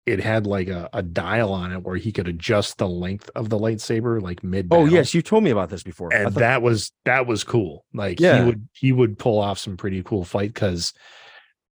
it 0.07 0.21
had 0.21 0.47
like 0.47 0.69
a, 0.69 0.89
a 0.93 1.03
dial 1.03 1.53
on 1.53 1.73
it 1.73 1.83
where 1.83 1.97
he 1.97 2.11
could 2.13 2.27
adjust 2.29 2.79
the 2.79 2.89
length 2.89 3.29
of 3.35 3.49
the 3.49 3.59
lightsaber 3.59 4.21
like 4.21 4.43
mid 4.43 4.69
oh 4.71 4.87
yes 4.87 5.15
you 5.15 5.23
told 5.23 5.45
me 5.45 5.51
about 5.51 5.71
this 5.71 5.83
before. 5.83 6.13
And 6.13 6.33
thought- 6.33 6.41
that 6.41 6.63
was 6.63 6.93
that 7.05 7.27
was 7.27 7.45
cool. 7.45 7.85
Like 7.95 8.19
Yeah. 8.21 8.39
he 8.41 8.45
would 8.45 8.69
he 8.73 8.93
would 8.93 9.19
pull 9.19 9.39
off 9.39 9.59
some 9.59 9.77
pretty 9.77 10.03
cool 10.03 10.25
fight 10.25 10.53
because 10.53 10.93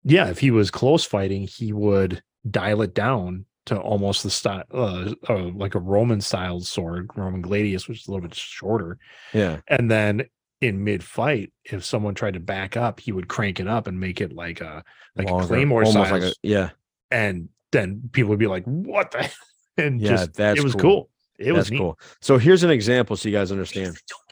yeah 0.05 0.29
if 0.29 0.39
he 0.39 0.51
was 0.51 0.71
close 0.71 1.05
fighting 1.05 1.47
he 1.49 1.73
would 1.73 2.23
dial 2.49 2.83
it 2.83 2.95
down 2.95 3.45
to 3.67 3.79
almost 3.79 4.23
the 4.23 4.31
style 4.31 4.65
uh, 4.73 5.13
uh, 5.29 5.51
like 5.55 5.75
a 5.75 5.79
roman 5.81 6.21
style 6.21 6.61
sword 6.61 7.09
roman 7.17 7.43
gladius 7.43 7.89
which 7.89 8.01
is 8.03 8.09
a 8.09 8.11
little 8.11 8.27
bit 8.27 8.35
shorter 8.35 8.99
yeah 9.33 9.61
and 9.69 9.91
then 9.91 10.25
in 10.61 10.83
mid 10.83 11.05
fight 11.05 11.53
if 11.65 11.85
someone 11.85 12.15
tried 12.15 12.35
to 12.35 12.41
back 12.41 12.77
up 12.77 12.99
he 13.01 13.13
would 13.13 13.29
crank 13.29 13.61
it 13.61 13.69
up 13.69 13.87
and 13.87 14.01
make 14.01 14.21
it 14.21 14.33
like 14.33 14.61
a 14.61 14.83
like 15.17 15.29
Longer, 15.29 15.45
a 15.45 15.47
claymore 15.49 15.85
almost 15.85 16.11
size 16.11 16.23
like 16.23 16.33
a 16.33 16.35
yeah 16.43 16.71
and 17.11 17.49
then 17.73 18.09
people 18.13 18.31
would 18.31 18.39
be 18.39 18.47
like 18.47 18.65
what 18.65 19.11
the 19.11 19.31
and 19.77 20.01
yeah 20.01 20.11
just 20.11 20.33
that's 20.35 20.59
it 20.59 20.65
was 20.65 20.75
cool. 20.75 20.81
cool, 20.81 21.11
it 21.39 21.53
was 21.53 21.65
that's 21.67 21.71
neat. 21.73 21.79
cool 21.79 21.99
so 22.23 22.39
here's 22.39 22.63
an 22.63 22.71
example 22.71 23.17
so 23.17 23.29
you 23.29 23.35
guys 23.35 23.53
understand 23.53 23.97
totally 24.09 24.27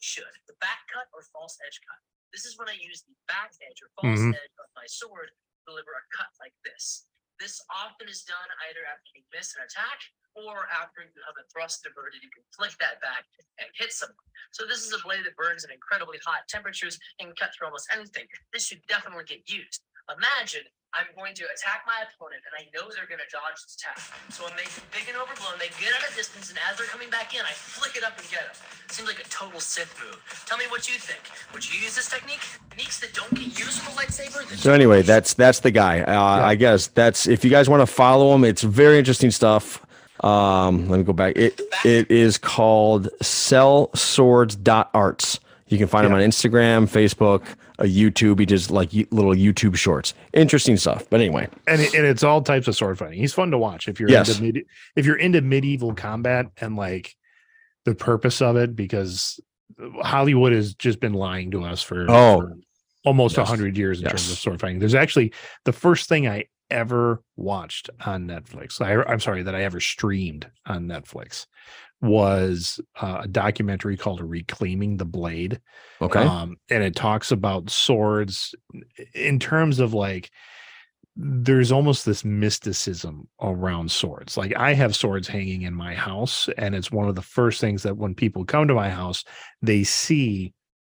should. 0.00 0.24
The 0.48 0.54
back 0.60 0.80
cut 0.92 1.06
or 1.12 1.22
false 1.32 1.56
edge 1.66 1.78
cut. 1.84 2.00
This 2.32 2.44
is 2.44 2.56
when 2.58 2.68
I 2.68 2.76
use 2.80 3.04
the 3.06 3.14
back 3.28 3.52
edge 3.60 3.78
or 3.84 3.88
false 4.00 4.18
Mhm. 4.18 4.32
edge 4.34 4.54
of 4.58 4.68
my 4.74 4.86
sword 4.86 5.28
to 5.28 5.60
deliver 5.66 5.92
a 5.92 6.04
cut 6.16 6.32
like 6.40 6.54
this. 6.64 7.06
This 7.40 7.56
often 7.72 8.04
is 8.04 8.22
done 8.28 8.48
either 8.68 8.84
after 8.84 9.08
you 9.16 9.24
miss 9.32 9.56
an 9.56 9.64
attack 9.64 9.96
or 10.36 10.68
after 10.68 11.00
you 11.00 11.20
have 11.24 11.40
a 11.40 11.48
thrust 11.48 11.80
diverted. 11.82 12.20
You 12.20 12.28
can 12.28 12.44
flick 12.52 12.76
that 12.84 13.00
back 13.00 13.24
and 13.56 13.66
hit 13.72 13.96
someone. 13.96 14.28
So 14.52 14.68
this 14.68 14.84
is 14.84 14.92
a 14.92 15.00
blade 15.00 15.24
that 15.24 15.40
burns 15.40 15.64
at 15.64 15.72
incredibly 15.72 16.20
hot 16.20 16.44
temperatures 16.52 17.00
and 17.18 17.32
can 17.32 17.36
cut 17.40 17.56
through 17.56 17.72
almost 17.72 17.88
anything. 17.88 18.28
This 18.52 18.68
should 18.68 18.84
definitely 18.92 19.24
get 19.24 19.48
used. 19.48 19.80
Imagine 20.12 20.68
I'm 20.92 21.06
going 21.14 21.34
to 21.38 21.44
attack 21.54 21.86
my 21.86 22.02
opponent 22.02 22.42
and 22.42 22.50
I 22.58 22.66
know 22.74 22.90
they're 22.90 23.06
going 23.06 23.22
to 23.22 23.30
dodge 23.30 23.62
this 23.62 23.78
attack. 23.78 24.02
So 24.34 24.42
I 24.42 24.50
make 24.58 24.66
them 24.74 24.82
big 24.90 25.06
and 25.06 25.14
overblown. 25.14 25.54
They 25.62 25.70
get 25.78 25.94
at 25.94 26.02
a 26.02 26.10
distance, 26.16 26.50
and 26.50 26.58
as 26.66 26.78
they're 26.78 26.90
coming 26.90 27.10
back 27.10 27.32
in, 27.34 27.42
I 27.46 27.52
flick 27.54 27.94
it 27.96 28.02
up 28.02 28.18
and 28.18 28.26
get 28.30 28.42
them. 28.42 28.56
Seems 28.90 29.06
like 29.06 29.20
a 29.22 29.28
total 29.30 29.60
Sith 29.60 29.94
move. 30.02 30.18
Tell 30.46 30.58
me 30.58 30.64
what 30.68 30.88
you 30.90 30.98
think. 30.98 31.20
Would 31.54 31.62
you 31.62 31.78
use 31.78 31.94
this 31.94 32.08
technique? 32.10 32.42
Techniques 32.70 32.98
that 33.00 33.14
don't 33.14 33.30
get 33.30 33.46
used 33.58 33.78
a 33.86 33.90
lightsaber? 33.94 34.42
So 34.58 34.72
anyway, 34.72 35.02
that's 35.02 35.34
that's 35.34 35.60
the 35.60 35.70
guy. 35.70 36.00
Uh, 36.02 36.42
I 36.42 36.56
guess 36.56 36.88
that's 36.88 37.28
if 37.28 37.44
you 37.44 37.50
guys 37.50 37.68
want 37.68 37.82
to 37.82 37.86
follow 37.86 38.34
him, 38.34 38.42
it's 38.44 38.62
very 38.62 38.98
interesting 38.98 39.30
stuff. 39.30 39.80
Um, 40.24 40.88
let 40.88 40.98
me 40.98 41.04
go 41.04 41.12
back. 41.12 41.36
It 41.36 41.60
it 41.84 42.10
is 42.10 42.36
called 42.36 43.08
sellswords.arts. 43.22 45.38
You 45.70 45.78
can 45.78 45.86
find 45.86 46.04
him 46.06 46.12
on 46.12 46.20
Instagram, 46.20 46.88
Facebook, 46.88 47.42
a 47.78 47.84
YouTube. 47.84 48.38
He 48.40 48.44
does 48.46 48.70
like 48.70 48.92
little 48.92 49.34
YouTube 49.34 49.76
shorts. 49.76 50.14
Interesting 50.34 50.76
stuff. 50.76 51.08
But 51.08 51.20
anyway, 51.20 51.48
and 51.66 51.80
it, 51.80 51.94
and 51.94 52.04
it's 52.04 52.22
all 52.24 52.42
types 52.42 52.68
of 52.68 52.76
sword 52.76 52.98
fighting. 52.98 53.18
He's 53.18 53.32
fun 53.32 53.50
to 53.52 53.58
watch 53.58 53.88
if 53.88 53.98
you're 54.00 54.10
Yes. 54.10 54.40
into 54.40 54.62
if 54.96 55.06
you're 55.06 55.16
into 55.16 55.40
medieval 55.40 55.94
combat 55.94 56.46
and 56.60 56.76
like 56.76 57.14
the 57.84 57.94
purpose 57.94 58.42
of 58.42 58.56
it 58.56 58.74
because 58.76 59.40
Hollywood 60.02 60.52
has 60.52 60.74
just 60.74 61.00
been 61.00 61.14
lying 61.14 61.52
to 61.52 61.64
us 61.64 61.82
for, 61.82 62.04
Oh, 62.10 62.40
for 62.40 62.56
almost 63.04 63.38
a 63.38 63.42
yes, 63.42 63.48
hundred 63.48 63.78
years 63.78 64.02
in 64.02 64.08
terms 64.08 64.30
of 64.30 64.36
sword 64.38 64.60
fighting. 64.60 64.80
There's 64.80 64.94
actually 64.94 65.32
the 65.64 65.72
first 65.72 66.08
thing 66.08 66.28
I 66.28 66.44
ever 66.70 67.22
watched 67.36 67.90
on 68.04 68.26
Netflix. 68.26 68.80
I, 68.80 69.02
I'm 69.10 69.20
sorry 69.20 69.42
that 69.44 69.54
I 69.54 69.62
ever 69.62 69.80
streamed 69.80 70.50
on 70.66 70.86
Netflix 70.86 71.46
was 72.00 72.80
uh, 73.00 73.20
a 73.24 73.28
documentary 73.28 73.96
called 73.96 74.20
"Reclaiming 74.20 74.96
the 74.96 75.04
Blade." 75.04 75.60
okay. 76.00 76.20
Um, 76.20 76.56
and 76.70 76.82
it 76.82 76.96
talks 76.96 77.30
about 77.30 77.70
swords 77.70 78.54
in 79.14 79.38
terms 79.38 79.80
of 79.80 79.94
like 79.94 80.30
there's 81.16 81.72
almost 81.72 82.06
this 82.06 82.24
mysticism 82.24 83.28
around 83.42 83.90
swords. 83.90 84.36
Like 84.36 84.56
I 84.56 84.74
have 84.74 84.96
swords 84.96 85.28
hanging 85.28 85.62
in 85.62 85.74
my 85.74 85.94
house, 85.94 86.48
and 86.56 86.74
it's 86.74 86.90
one 86.90 87.08
of 87.08 87.14
the 87.14 87.22
first 87.22 87.60
things 87.60 87.82
that 87.82 87.96
when 87.96 88.14
people 88.14 88.44
come 88.44 88.68
to 88.68 88.74
my 88.74 88.90
house, 88.90 89.24
they 89.60 89.84
see 89.84 90.54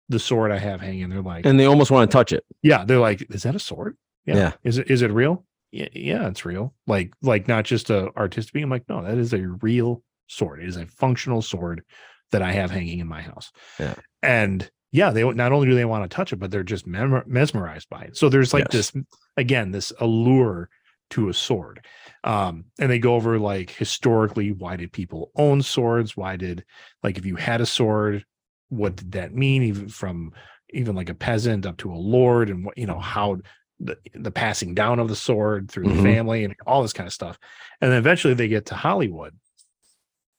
the 0.10 0.20
sword 0.20 0.52
I 0.52 0.60
have 0.60 0.82
hanging. 0.82 1.10
They're 1.10 1.22
like, 1.22 1.45
and 1.45 1.60
they 1.60 1.66
almost 1.66 1.91
want 1.91 2.10
to 2.10 2.16
touch 2.16 2.34
it. 2.34 2.45
Yeah, 2.62 2.86
they're 2.86 2.99
like, 2.99 3.26
is 3.34 3.43
that 3.43 3.56
a 3.56 3.60
sword? 3.60 3.97
Yeah. 4.26 4.36
Yeah. 4.36 4.52
Is 4.64 4.78
it 4.78 4.91
is 4.91 5.02
it 5.02 5.12
real? 5.12 5.45
Yeah, 5.72 5.88
yeah, 5.93 6.28
it's 6.28 6.45
real. 6.45 6.74
Like 6.86 7.14
like 7.22 7.47
not 7.47 7.66
just 7.66 7.89
a 7.89 8.12
artistic 8.16 8.54
being. 8.54 8.66
I'm 8.66 8.70
like, 8.70 8.89
no, 8.89 9.04
that 9.04 9.18
is 9.18 9.34
a 9.34 9.47
real 9.62 10.04
sword. 10.32 10.61
It 10.61 10.69
is 10.69 10.77
a 10.77 10.86
functional 10.88 11.41
sword 11.41 11.84
that 12.32 12.41
I 12.41 12.51
have 12.53 12.71
hanging 12.71 12.99
in 12.99 13.07
my 13.07 13.21
house. 13.21 13.51
Yeah. 13.79 13.95
And 14.23 14.69
yeah, 14.91 15.11
they 15.11 15.23
not 15.34 15.51
only 15.51 15.67
do 15.67 15.75
they 15.75 15.86
want 15.86 16.09
to 16.09 16.13
touch 16.15 16.34
it, 16.34 16.38
but 16.38 16.51
they're 16.51 16.63
just 16.63 16.86
mesmerized 16.88 17.89
by 17.89 18.01
it. 18.03 18.17
So 18.17 18.29
there's 18.29 18.53
like 18.53 18.65
Yes. 18.73 18.91
this 18.91 19.03
again, 19.38 19.71
this 19.71 19.93
allure 19.99 20.69
to 21.11 21.29
a 21.29 21.34
sword. 21.34 21.86
Um, 22.23 22.65
and 22.79 22.89
they 22.89 22.99
go 22.99 23.15
over 23.15 23.38
like 23.39 23.69
historically, 23.71 24.51
why 24.51 24.75
did 24.77 24.91
people 24.93 25.32
own 25.36 25.61
swords? 25.61 26.15
Why 26.15 26.36
did 26.38 26.63
like 27.03 27.17
if 27.17 27.25
you 27.25 27.36
had 27.36 27.61
a 27.61 27.65
sword, 27.65 28.25
what 28.69 28.95
did 28.95 29.11
that 29.13 29.34
mean? 29.34 29.63
Even 29.63 29.89
from 29.89 30.34
even 30.73 30.95
like 30.95 31.09
a 31.09 31.13
peasant 31.13 31.65
up 31.65 31.75
to 31.77 31.91
a 31.91 31.95
lord, 31.95 32.49
and 32.49 32.63
what 32.65 32.77
you 32.77 32.86
know, 32.86 32.99
how 32.99 33.38
the, 33.82 33.97
the 34.13 34.32
passing 34.32 34.73
down 34.75 34.99
of 34.99 35.09
the 35.09 35.15
sword 35.15 35.69
through 35.69 35.86
Mhm. 35.86 35.95
the 35.97 36.03
family 36.03 36.43
and 36.45 36.55
all 36.67 36.82
this 36.82 36.93
kind 36.93 37.07
of 37.07 37.13
stuff. 37.13 37.38
And 37.82 37.91
then 37.91 37.97
eventually 37.97 38.34
they 38.34 38.47
get 38.47 38.67
to 38.67 38.75
Hollywood. 38.75 39.36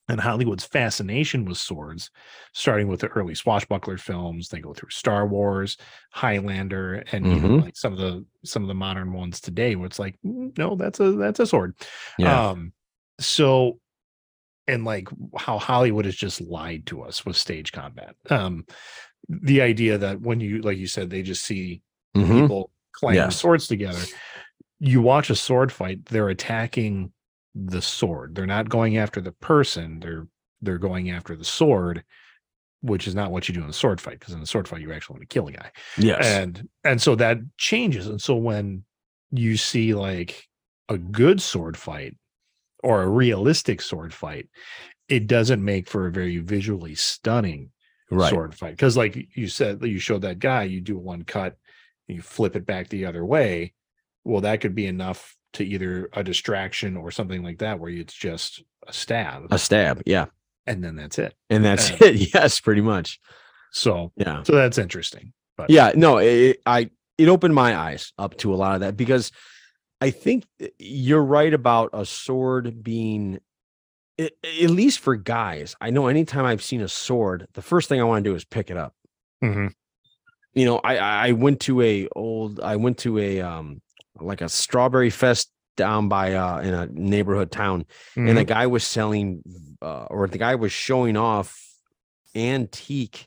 And 0.09 0.21
Hollywood's 0.21 0.65
fascination 0.65 1.45
with 1.45 1.59
swords, 1.59 2.11
starting 2.55 2.89
with 2.89 3.01
the 3.01 3.09
early 3.09 3.35
swashbuckler 3.37 3.99
films, 3.99 4.49
they 4.49 4.61
go 4.61 4.75
through 4.75 4.91
Star 4.91 5.27
Wars, 5.29 5.77
Highlander, 6.13 7.05
and 7.13 7.27
even 7.29 7.53
Mhm. 7.53 7.57
like 7.57 7.77
some 7.77 7.93
of 7.93 7.99
the 8.01 8.25
some 8.45 8.63
of 8.63 8.69
the 8.69 8.75
modern 8.75 9.13
ones 9.13 9.41
today, 9.41 9.77
where 9.77 9.87
it's 9.87 10.01
like, 10.01 10.19
"Mm, 10.25 10.59
no, 10.59 10.75
that's 10.75 10.99
a 11.01 11.13
that's 11.13 11.39
a 11.41 11.47
sword. 11.47 11.77
Yeah. 12.19 12.43
Um, 12.51 12.73
so 13.21 13.79
and 14.69 14.85
like 14.85 15.09
how 15.39 15.59
Hollywood 15.59 16.05
has 16.07 16.17
just 16.17 16.41
lied 16.41 16.87
to 16.87 17.03
us 17.03 17.27
with 17.27 17.37
stage 17.37 17.73
combat. 17.73 18.17
Um, 18.31 18.67
the 19.29 19.63
idea 19.63 19.99
that 19.99 20.21
when 20.23 20.41
you 20.41 20.63
like 20.63 20.79
you 20.79 20.87
said, 20.89 21.11
they 21.11 21.23
just 21.23 21.45
see 21.45 21.83
Mhm. 22.15 22.49
people 22.49 22.73
clanging 22.93 23.17
Yes. 23.17 23.37
swords 23.37 23.67
together. 23.69 24.11
You 24.81 25.03
watch 25.03 25.31
a 25.31 25.37
sword 25.37 25.73
fight, 25.73 26.07
they're 26.07 26.29
attacking 26.31 27.13
the 27.55 27.83
sword. 27.83 28.35
They're 28.35 28.47
not 28.47 28.69
going 28.69 28.97
after 28.97 29.21
the 29.21 29.33
person, 29.33 30.01
they're 30.01 30.27
they're 30.61 30.79
going 30.79 31.11
after 31.11 31.35
the 31.37 31.45
sword, 31.45 32.05
which 32.83 33.09
is 33.09 33.15
not 33.15 33.31
what 33.33 33.49
you 33.49 33.55
do 33.55 33.63
in 33.63 33.69
a 33.71 33.73
sword 33.73 34.01
fight, 34.01 34.21
because 34.21 34.35
in 34.35 34.41
a 34.41 34.47
sword 34.47 34.69
fight, 34.69 34.81
you 34.81 34.93
actually 34.93 35.15
want 35.15 35.29
to 35.29 35.35
kill 35.35 35.49
a 35.49 35.53
guy 35.53 35.71
Yes. 35.99 36.25
and 36.25 36.69
and 36.85 37.01
so 37.03 37.15
that 37.17 37.39
changes 37.59 38.07
and 38.07 38.21
so 38.23 38.37
when 38.37 38.85
you 39.31 39.57
see 39.57 39.95
like 39.95 40.49
a 40.89 40.99
good 40.99 41.41
sword 41.41 41.77
fight 41.77 42.17
or 42.83 43.03
a 43.03 43.09
realistic 43.09 43.81
sword 43.81 44.13
fight 44.13 44.49
it 45.09 45.27
doesn't 45.27 45.65
make 45.65 45.89
for 45.89 46.07
a 46.07 46.13
very 46.13 46.39
visually 46.39 46.95
stunning 46.95 47.71
right. 48.11 48.31
sword 48.31 48.55
fight 48.55 48.73
because 48.73 48.97
like 48.97 49.17
you 49.35 49.49
said 49.49 49.83
you 49.83 49.99
showed 49.99 50.23
that 50.23 50.39
guy 50.39 50.63
you 50.65 50.81
do 50.81 50.99
one 50.99 51.23
cut 51.25 51.57
you 52.09 52.21
flip 52.21 52.57
it 52.57 52.67
back 52.67 52.89
the 52.89 53.07
other 53.07 53.25
way 53.25 53.73
well 54.25 54.43
that 54.43 54.61
could 54.61 54.75
be 54.75 54.87
enough 54.87 55.37
to 55.55 55.65
either 55.65 56.09
a 56.13 56.23
distraction 56.25 56.97
or 56.97 57.11
something 57.11 57.43
like 57.43 57.59
that 57.59 57.79
where 57.79 57.91
it's 57.91 58.15
just 58.15 58.63
a 58.87 58.93
stab 58.93 59.47
A 59.51 59.59
stab. 59.59 60.03
Yeah. 60.07 60.27
and 60.67 60.83
then 60.83 60.97
that's 60.97 61.19
it 61.19 61.35
And 61.51 61.65
that's 61.65 61.91
Uh, 61.91 61.97
it. 62.01 62.15
Yes, 62.35 62.61
pretty 62.61 62.81
much. 62.83 63.21
so 63.73 64.13
Yeah. 64.17 64.43
so 64.45 64.55
that's 64.55 64.79
interesting 64.79 65.33
but 65.57 65.71
Yeah. 65.71 65.93
No, 65.95 66.19
it, 66.19 66.61
I 66.67 66.91
it 67.19 67.29
opened 67.29 67.55
my 67.55 67.77
eyes 67.77 68.13
up 68.19 68.37
to 68.39 68.53
a 68.55 68.57
lot 68.57 68.75
of 68.75 68.81
that 68.81 68.97
because 68.97 69.31
I 70.01 70.11
think 70.11 70.45
you're 70.79 71.23
right 71.23 71.53
about 71.55 71.91
a 71.93 72.05
sword 72.07 72.83
being 72.83 73.39
at 74.19 74.33
least 74.71 74.99
for 75.01 75.15
guys. 75.17 75.75
I 75.81 75.91
know 75.91 76.07
anytime 76.09 76.45
I've 76.45 76.63
seen 76.63 76.81
a 76.81 76.89
sword, 76.89 77.47
the 77.55 77.63
first 77.63 77.89
thing 77.89 78.01
I 78.01 78.05
want 78.05 78.25
to 78.25 78.31
do 78.31 78.35
is 78.37 78.45
pick 78.45 78.71
it 78.71 78.77
up. 78.77 78.95
Mhm. 79.43 79.73
You 80.55 80.65
know, 80.67 80.79
I 80.85 80.97
I 81.29 81.33
went 81.33 81.61
to 81.61 81.81
a 81.83 82.09
old 82.17 82.61
I 82.61 82.77
went 82.77 82.99
to 82.99 83.19
a 83.19 83.41
um 83.41 83.81
like 84.21 84.41
a 84.41 84.49
strawberry 84.49 85.11
fest 85.11 85.51
down 85.77 86.09
by 86.09 86.35
uh 86.35 86.61
in 86.61 86.75
a 86.75 86.87
neighborhood 86.89 87.51
town 87.51 87.85
and 88.15 88.29
Mhm. 88.29 88.35
the 88.35 88.45
guy 88.45 88.67
was 88.67 88.85
selling 88.85 89.43
uh, 89.81 90.05
or 90.11 90.29
the 90.29 90.37
guy 90.39 90.55
was 90.55 90.71
showing 90.71 91.17
off 91.17 91.59
antique 92.35 93.27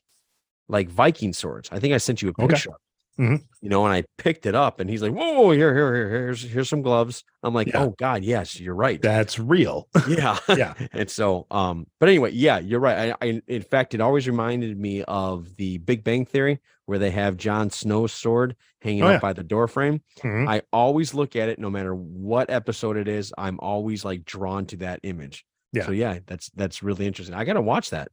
like 0.68 0.90
Viking 0.90 1.34
swords. 1.34 1.70
I 1.72 1.80
think 1.80 1.94
I 1.94 1.98
sent 1.98 2.22
you 2.22 2.30
a 2.30 2.32
Okay. 2.44 2.54
picture. 2.54 2.70
it. 2.72 3.22
Mhm. 3.22 3.44
You 3.62 3.70
know, 3.70 3.86
and 3.86 3.94
I 3.94 4.04
picked 4.18 4.46
it 4.46 4.56
up 4.56 4.80
and 4.80 4.90
he's 4.90 5.02
like, 5.02 5.14
Whoa, 5.14 5.52
here, 5.52 5.74
here, 5.74 5.96
here, 5.96 6.10
here's 6.10 6.42
here's 6.44 6.70
some 6.70 6.82
gloves. 6.82 7.24
I'm 7.44 7.54
like, 7.54 7.68
Yeah. 7.68 7.84
Oh 7.84 7.96
God, 7.98 8.24
yes, 8.24 8.60
you're 8.60 8.76
right. 8.76 9.02
that's 9.02 9.40
real 9.40 9.88
yeah. 10.08 10.38
yeah 10.58 10.74
and 10.92 11.10
so 11.10 11.48
um, 11.50 11.88
but 12.00 12.10
anyway, 12.10 12.32
yeah, 12.32 12.60
you're 12.60 12.80
right. 12.82 13.16
I, 13.22 13.26
I 13.28 13.42
in 13.48 13.62
fact 13.64 13.94
it 13.94 14.02
always 14.02 14.28
reminded 14.28 14.78
me 14.80 15.04
of 15.04 15.56
the 15.56 15.78
Big 15.80 16.04
Bang 16.04 16.26
Theory 16.26 16.60
where 16.86 17.00
they 17.00 17.12
have 17.12 17.38
Jon 17.38 17.70
Snow's 17.70 18.14
sword 18.14 18.56
hanging 18.82 19.02
Oh, 19.04 19.08
up 19.08 19.14
yeah. 19.14 19.20
by 19.20 19.34
the 19.34 19.44
door 19.44 19.68
frame. 19.68 20.02
Mhm. 20.20 20.48
I 20.48 20.62
always 20.72 21.14
look 21.14 21.36
at 21.36 21.50
it 21.50 21.58
no 21.60 21.70
matter 21.70 21.94
what 21.96 22.50
episode 22.50 22.98
it 22.98 23.08
is, 23.08 23.34
I'm 23.38 23.60
always 23.60 24.06
like 24.06 24.26
drawn 24.26 24.66
to 24.68 24.78
that 24.78 25.00
image. 25.04 25.46
Yeah. 25.74 25.86
So 25.86 25.92
yeah, 25.92 26.20
that's 26.26 26.50
that's 26.52 26.84
really 26.84 27.06
interesting. 27.08 27.36
I 27.36 27.44
gotta 27.46 27.62
watch 27.62 27.90
that. 27.90 28.10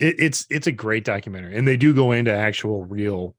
it, 0.00 0.16
it's 0.18 0.46
it's 0.50 0.66
a 0.66 0.72
great 0.72 1.02
documentary 1.04 1.56
and 1.56 1.66
they 1.66 1.78
do 1.78 1.94
go 1.94 2.12
into 2.12 2.30
actual 2.30 2.84
real 2.84 3.34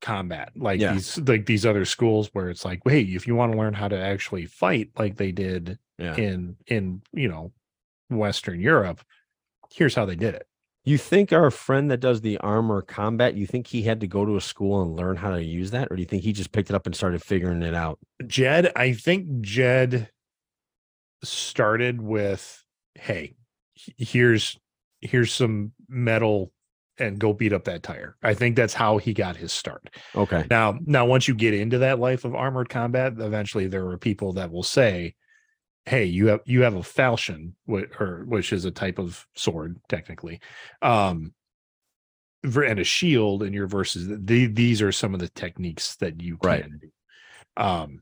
combat 0.00 0.50
like 0.56 0.80
Yeah. 0.80 0.94
these 0.94 1.18
like 1.18 1.44
these 1.46 1.66
other 1.66 1.84
schools 1.84 2.30
where 2.32 2.48
it's 2.50 2.64
like 2.64 2.80
hey 2.86 3.02
if 3.02 3.26
you 3.26 3.34
want 3.34 3.52
to 3.52 3.58
learn 3.58 3.74
how 3.74 3.88
to 3.88 3.98
actually 3.98 4.46
fight 4.46 4.90
like 4.98 5.16
they 5.16 5.30
did 5.32 5.78
Yeah. 5.98 6.14
in 6.16 6.56
in 6.66 7.02
you 7.12 7.28
know 7.28 7.52
western 8.10 8.60
europe 8.60 9.02
here's 9.72 9.94
how 9.94 10.04
they 10.06 10.16
did 10.16 10.34
it 10.34 10.46
You 10.84 10.98
think 10.98 11.32
our 11.32 11.50
friend 11.50 11.90
that 11.90 12.00
does 12.00 12.20
the 12.20 12.36
armor 12.38 12.82
combat, 12.82 13.34
you 13.34 13.46
think 13.46 13.66
he 13.66 13.82
had 13.82 14.00
to 14.00 14.06
go 14.06 14.26
to 14.26 14.36
a 14.36 14.40
school 14.40 14.82
and 14.82 14.94
learn 14.94 15.16
how 15.16 15.30
to 15.30 15.42
use 15.42 15.70
that? 15.70 15.88
Or 15.90 15.96
do 15.96 16.02
you 16.02 16.06
think 16.06 16.22
he 16.22 16.32
just 16.32 16.52
picked 16.52 16.68
it 16.68 16.76
up 16.76 16.84
and 16.86 16.94
started 16.94 17.22
figuring 17.22 17.62
it 17.62 17.74
out? 17.74 17.98
jed 18.26 18.72
i 18.76 18.92
think 18.92 19.40
jed 19.40 20.08
started 21.22 22.00
with 22.00 22.64
hey 22.94 23.34
here's 23.98 24.58
here's 25.00 25.32
some 25.32 25.72
metal 25.88 26.52
and 26.98 27.18
go 27.18 27.32
beat 27.32 27.52
up 27.52 27.64
that 27.64 27.82
tire 27.82 28.16
i 28.22 28.32
think 28.32 28.54
that's 28.56 28.72
how 28.74 28.98
he 28.98 29.12
got 29.12 29.36
his 29.36 29.52
start 29.52 29.90
Okay. 30.14 30.46
Now, 30.50 30.78
now 30.86 31.06
once 31.06 31.26
you 31.26 31.34
get 31.34 31.54
into 31.54 31.78
that 31.78 31.98
life 31.98 32.24
of 32.24 32.34
armored 32.34 32.68
combat, 32.68 33.14
eventually 33.18 33.66
there 33.66 33.86
are 33.88 33.98
people 33.98 34.34
that 34.34 34.50
will 34.52 34.62
say, 34.62 35.14
"Hey, 35.86 36.04
you 36.06 36.28
have 36.28 36.40
you 36.44 36.62
have 36.62 36.74
a 36.74 36.82
falchion, 36.82 37.54
or 37.68 38.24
which 38.26 38.52
is 38.52 38.64
a 38.64 38.70
type 38.70 38.98
of 38.98 39.26
sword 39.34 39.78
technically, 39.88 40.40
um, 40.82 41.34
and 42.42 42.78
a 42.78 42.84
shield, 42.84 43.42
and 43.42 43.54
your 43.54 43.66
versus 43.66 44.06
the, 44.08 44.46
these 44.46 44.82
are 44.82 44.92
some 44.92 45.14
of 45.14 45.20
the 45.20 45.28
techniques 45.28 45.96
that 45.96 46.20
you 46.20 46.36
can 46.38 46.48
Right. 46.48 46.64
do." 46.80 46.90
Um, 47.56 48.00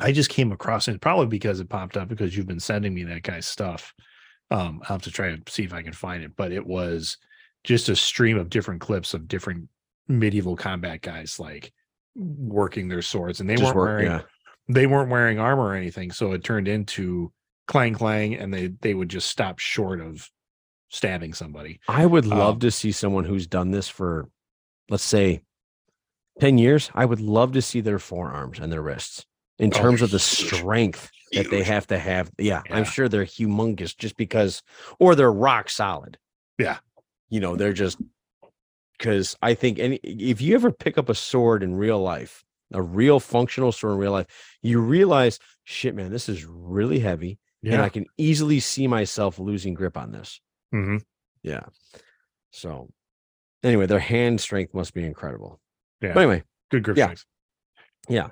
I 0.00 0.12
just 0.12 0.30
came 0.30 0.52
across 0.52 0.86
it 0.86 1.00
probably 1.00 1.26
because 1.26 1.58
it 1.58 1.68
popped 1.68 1.96
up 1.96 2.08
because 2.08 2.36
you've 2.36 2.46
been 2.46 2.60
sending 2.60 2.94
me 2.94 3.02
that 3.04 3.24
guy's 3.24 3.46
stuff. 3.46 3.92
Um, 4.50 4.80
I'll 4.84 4.94
have 4.94 5.02
to 5.02 5.10
try 5.10 5.26
and 5.28 5.46
see 5.48 5.64
if 5.64 5.72
I 5.72 5.82
can 5.82 5.92
find 5.92 6.22
it, 6.22 6.36
but 6.36 6.52
it 6.52 6.64
was 6.64 7.18
just 7.64 7.88
a 7.88 7.96
stream 7.96 8.38
of 8.38 8.48
different 8.48 8.80
clips 8.80 9.12
of 9.12 9.26
different 9.26 9.68
medieval 10.06 10.54
combat 10.56 11.02
guys 11.02 11.38
like 11.40 11.72
working 12.14 12.88
their 12.88 13.02
swords 13.02 13.40
and 13.40 13.50
they 13.50 13.56
Just 13.56 13.74
weren't 13.74 13.76
work- 13.76 13.86
wearing 13.86 14.06
yeah. 14.12 14.22
They 14.68 14.86
weren't 14.86 15.10
wearing 15.10 15.38
armor 15.38 15.64
or 15.64 15.74
anything 15.74 16.10
so 16.10 16.32
it 16.32 16.44
turned 16.44 16.68
into 16.68 17.32
clang 17.66 17.94
clang 17.94 18.34
and 18.34 18.52
they 18.52 18.68
they 18.80 18.94
would 18.94 19.08
just 19.08 19.28
stop 19.28 19.58
short 19.58 20.00
of 20.00 20.28
stabbing 20.90 21.34
somebody 21.34 21.80
I 21.88 22.06
would 22.06 22.24
love 22.26 22.54
Um, 22.54 22.60
to 22.60 22.70
see 22.70 22.92
someone 22.92 23.24
who's 23.24 23.46
done 23.46 23.70
this 23.72 23.88
for, 23.88 24.28
let's 24.88 25.02
say, 25.04 25.42
10 26.40 26.56
years. 26.56 26.90
I 26.94 27.04
would 27.04 27.20
love 27.20 27.52
to 27.52 27.60
see 27.62 27.80
their 27.82 27.98
forearms 27.98 28.58
and 28.58 28.72
their 28.72 28.80
wrists 28.80 29.26
in 29.58 29.70
Oh, 29.74 29.76
terms 29.78 30.00
of 30.00 30.10
the 30.10 30.16
huge. 30.18 30.54
strength 30.54 31.10
that 31.32 31.50
they 31.50 31.62
have 31.62 31.86
to 31.88 31.98
have. 31.98 32.30
Yeah, 32.38 32.62
I'm 32.70 32.84
sure 32.84 33.06
they're 33.08 33.26
humongous 33.26 33.94
just 33.94 34.16
because, 34.16 34.62
or 34.98 35.14
they're 35.14 35.30
rock 35.32 35.68
solid. 35.68 36.16
Yeah. 36.58 36.78
You 37.28 37.40
know, 37.40 37.54
they're 37.56 37.74
just 37.74 37.98
because 38.96 39.36
I 39.42 39.52
think 39.54 39.78
any 39.78 39.96
if 39.96 40.40
you 40.40 40.54
ever 40.54 40.70
pick 40.72 40.96
up 40.96 41.08
a 41.10 41.14
sword 41.14 41.62
in 41.62 41.76
real 41.76 42.00
life, 42.00 42.44
a 42.72 42.82
real 42.82 43.20
functional 43.20 43.72
store 43.72 43.92
in 43.92 43.98
real 43.98 44.12
life, 44.12 44.26
you 44.62 44.80
realize, 44.80 45.38
shit, 45.64 45.94
man, 45.94 46.10
this 46.10 46.28
is 46.28 46.44
really 46.44 46.98
heavy. 46.98 47.38
And 47.64 47.82
I 47.82 47.88
can 47.88 48.06
easily 48.16 48.60
see 48.60 48.86
myself 48.86 49.38
losing 49.38 49.74
grip 49.74 49.96
on 49.96 50.12
this. 50.12 50.40
Mhm. 50.72 51.02
Yeah. 51.42 51.64
So 52.50 52.88
anyway, 53.62 53.86
their 53.86 53.98
hand 53.98 54.40
strength 54.40 54.72
must 54.74 54.94
be 54.94 55.04
incredible. 55.04 55.60
Yeah. 56.00 56.14
But 56.14 56.20
anyway, 56.20 56.44
good 56.70 56.82
grip 56.84 56.96
yeah. 56.96 57.04
strength. 57.06 57.24
yeah. 58.08 58.28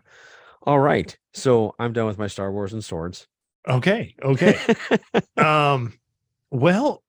All 0.63 0.79
right. 0.79 1.17
So 1.35 1.75
I'm 1.79 1.93
done 1.93 2.07
with 2.07 2.19
my 2.19 2.29
Star 2.29 2.51
Wars 2.53 2.73
and 2.73 2.85
swords. 2.85 3.27
okay 3.69 4.15
okay 4.23 4.57
um 5.37 5.93
well 6.53 7.03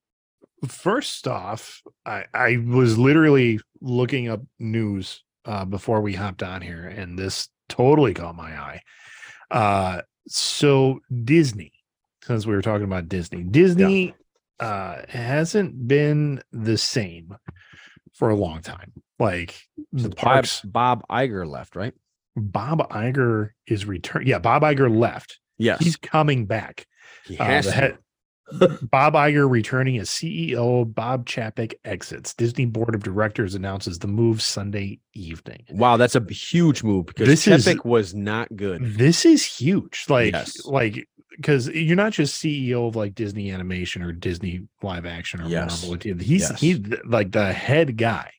first 0.67 1.27
off 1.27 1.83
i 2.03 2.23
i 2.33 2.57
was 2.57 2.97
literally 2.97 3.59
looking 3.79 4.27
up 4.27 4.41
news 4.57 5.23
uh 5.47 5.65
before 5.65 6.01
we 6.01 6.13
hopped 6.13 6.43
on 6.43 6.61
here 6.61 6.85
and 6.85 7.17
this 7.17 7.49
totally 7.69 8.13
caught 8.13 8.35
my 8.35 8.51
eye 8.55 8.81
uh 9.51 10.01
so 10.27 10.99
disney 11.23 11.71
since 12.23 12.45
we 12.45 12.53
were 12.53 12.61
talking 12.61 12.83
about 12.83 13.07
disney 13.09 13.41
disney 13.43 14.13
uh 14.59 14.97
hasn't 15.09 15.87
been 15.87 16.41
the 16.51 16.77
same 16.77 17.35
for 18.13 18.29
a 18.29 18.35
long 18.35 18.61
time 18.61 18.91
like 19.19 19.59
the 19.93 20.09
Bob, 20.09 20.15
parks 20.17 20.61
Bob 20.61 21.03
Iger 21.09 21.47
left, 21.49 21.75
right? 21.75 21.93
Bob 22.35 22.87
Iger 22.91 23.49
is 23.65 23.85
return. 23.85 24.27
Yeah, 24.27 24.37
Bob 24.37 24.61
Iger 24.61 24.95
left. 24.95 25.39
Yes, 25.57 25.79
He's 25.83 25.95
coming 25.95 26.45
back. 26.45 26.85
he 27.25 27.35
Uh, 27.37 27.45
has 27.45 27.65
the 27.65 27.71
to. 27.71 27.77
head- 27.77 27.97
Bob 28.83 29.13
Iger 29.13 29.49
returning 29.49 29.97
as 29.97 30.09
CEO. 30.09 30.85
Bob 30.93 31.25
Chapek 31.25 31.73
exits. 31.85 32.33
Disney 32.33 32.65
board 32.65 32.95
of 32.95 33.03
directors 33.03 33.55
announces 33.55 33.99
the 33.99 34.07
move 34.07 34.41
Sunday 34.41 34.99
evening. 35.13 35.63
Wow, 35.71 35.97
that's 35.97 36.15
a 36.15 36.25
huge 36.31 36.83
move 36.83 37.07
because 37.07 37.27
This 37.27 37.47
is- 37.47 37.79
was 37.83 38.13
not 38.13 38.55
good. 38.55 38.81
This 38.97 39.25
is 39.25 39.45
huge. 39.45 40.05
Like, 40.09 40.33
Yes. 40.33 40.65
like 40.65 41.07
because 41.31 41.67
you're 41.67 41.95
not 41.95 42.13
just 42.13 42.41
CEO 42.41 42.87
of 42.87 42.95
like 42.95 43.13
Disney 43.13 43.51
Animation 43.51 44.01
or 44.01 44.11
Disney 44.11 44.61
Live 44.81 45.05
Action 45.05 45.41
or 45.41 45.47
Yes. 45.49 45.85
whatever. 45.85 46.23
He's 46.23 46.49
Yes. 46.49 46.59
he's 46.59 46.79
like 47.05 47.31
the 47.31 47.53
head 47.53 47.95
guy 47.97 48.31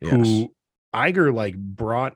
Yes. 0.00 0.12
who 0.12 0.54
Iger 0.94 1.34
like 1.34 1.54
brought 1.56 2.14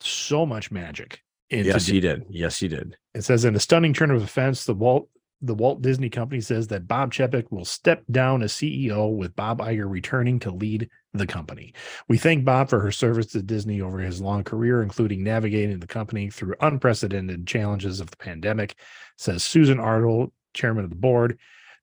so 0.00 0.44
much 0.44 0.70
magic 0.70 1.20
into 1.48 1.68
yes, 1.70 1.86
Di- 1.86 1.92
he 1.94 2.00
did. 2.00 2.24
Yes, 2.28 2.58
he 2.58 2.68
did. 2.68 2.96
It 3.14 3.22
says 3.22 3.44
in 3.44 3.54
a 3.54 3.60
stunning 3.60 3.94
turn 3.94 4.10
of 4.10 4.22
events, 4.22 4.64
the 4.64 4.74
Walt 4.74 5.08
the 5.42 5.54
Walt 5.54 5.82
Disney 5.82 6.08
Company 6.08 6.40
says 6.40 6.68
that 6.68 6.86
Bob 6.86 7.12
Chapek 7.12 7.50
will 7.50 7.64
step 7.64 8.04
down 8.10 8.42
as 8.42 8.52
CEO 8.52 9.14
with 9.14 9.34
Bob 9.34 9.58
Iger 9.58 9.90
returning 9.90 10.38
to 10.40 10.52
lead 10.52 10.88
the 11.12 11.26
company. 11.26 11.74
We 12.08 12.16
thank 12.16 12.44
Bob 12.44 12.70
for 12.70 12.78
her 12.80 12.92
service 12.92 13.26
to 13.32 13.42
Disney 13.42 13.80
over 13.80 13.98
his 13.98 14.20
long 14.20 14.44
career, 14.44 14.82
including 14.82 15.24
navigating 15.24 15.80
the 15.80 15.86
company 15.86 16.30
through 16.30 16.54
unprecedented 16.60 17.46
challenges 17.46 18.00
of 18.00 18.10
the 18.10 18.16
pandemic, 18.16 18.76
says 19.16 19.42
Susan 19.42 19.80
Arnold, 19.80 20.30
chairman 20.54 20.84
of 20.84 20.90
the 20.90 20.96
board. 20.96 21.38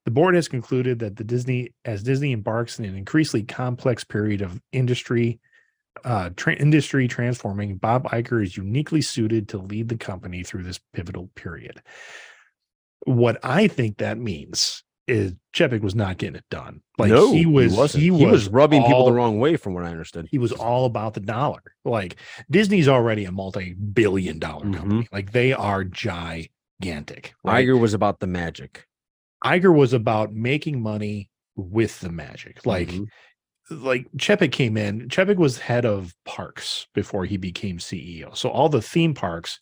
The 0.06 0.12
board 0.12 0.36
has 0.36 0.48
concluded 0.48 1.00
that 1.00 1.18
the 1.18 1.26
Disney, 1.26 1.74
as 1.84 2.02
Disney 2.02 2.32
embarks 2.32 2.80
in 2.80 2.86
an 2.86 2.96
increasingly 2.96 3.46
complex 3.46 4.06
period 4.06 4.42
of 4.42 4.62
industry, 4.72 5.40
uh, 6.06 6.30
tra- 6.36 6.56
industry 6.56 7.08
transforming, 7.08 7.76
Bob 7.76 8.06
Iger 8.06 8.42
is 8.42 8.56
uniquely 8.56 9.02
suited 9.02 9.50
to 9.50 9.58
lead 9.58 9.90
the 9.90 9.98
company 9.98 10.44
through 10.44 10.64
this 10.64 10.80
pivotal 10.94 11.30
period. 11.36 11.82
What 13.06 13.40
I 13.44 13.68
think 13.68 13.98
that 13.98 14.18
means 14.18 14.84
is 15.08 15.34
Chapek 15.56 15.82
was 15.82 15.96
not 15.96 16.18
getting 16.20 16.36
it 16.36 16.46
done. 16.52 16.82
Like 17.00 17.10
no, 17.10 17.34
he 17.34 17.46
was, 17.46 17.76
wasn't. 17.76 18.04
he 18.04 18.12
was, 18.12 18.48
rubbing 18.50 18.84
people 18.84 19.06
the 19.06 19.14
wrong 19.14 19.40
way, 19.40 19.56
from 19.56 19.74
what 19.74 19.84
I 19.84 19.90
understood. 19.90 20.28
he 20.30 20.38
was 20.38 20.52
all 20.52 20.86
about 20.86 21.16
the 21.16 21.20
dollar. 21.20 21.64
Like 21.84 22.18
Disney's 22.52 22.88
already 22.88 23.26
a 23.26 23.32
multi-billion 23.32 24.38
dollar 24.38 24.66
Mhm. 24.66 24.76
company. 24.76 25.08
Like 25.12 25.32
they 25.32 25.52
are 25.54 25.84
gigantic. 25.84 27.34
Right? 27.44 27.66
Iger 27.68 27.80
was 27.80 27.94
about 27.94 28.20
the 28.20 28.28
magic. 28.28 28.86
Iger 29.44 29.74
was 29.76 29.94
about 29.94 30.34
making 30.34 30.82
money 30.82 31.30
with 31.56 32.00
the 32.02 32.12
magic. 32.12 32.66
Like 32.66 32.90
Mhm. 32.90 33.08
like 33.72 34.06
Chapek 34.18 34.52
came 34.52 34.78
in. 34.78 35.08
Chapek 35.10 35.38
was 35.38 35.60
head 35.60 35.86
of 35.86 36.14
parks 36.26 36.88
before 36.94 37.26
he 37.26 37.38
became 37.38 37.80
CEO. 37.80 38.36
So 38.36 38.50
all 38.50 38.70
the 38.70 38.82
theme 38.82 39.14
parks 39.14 39.60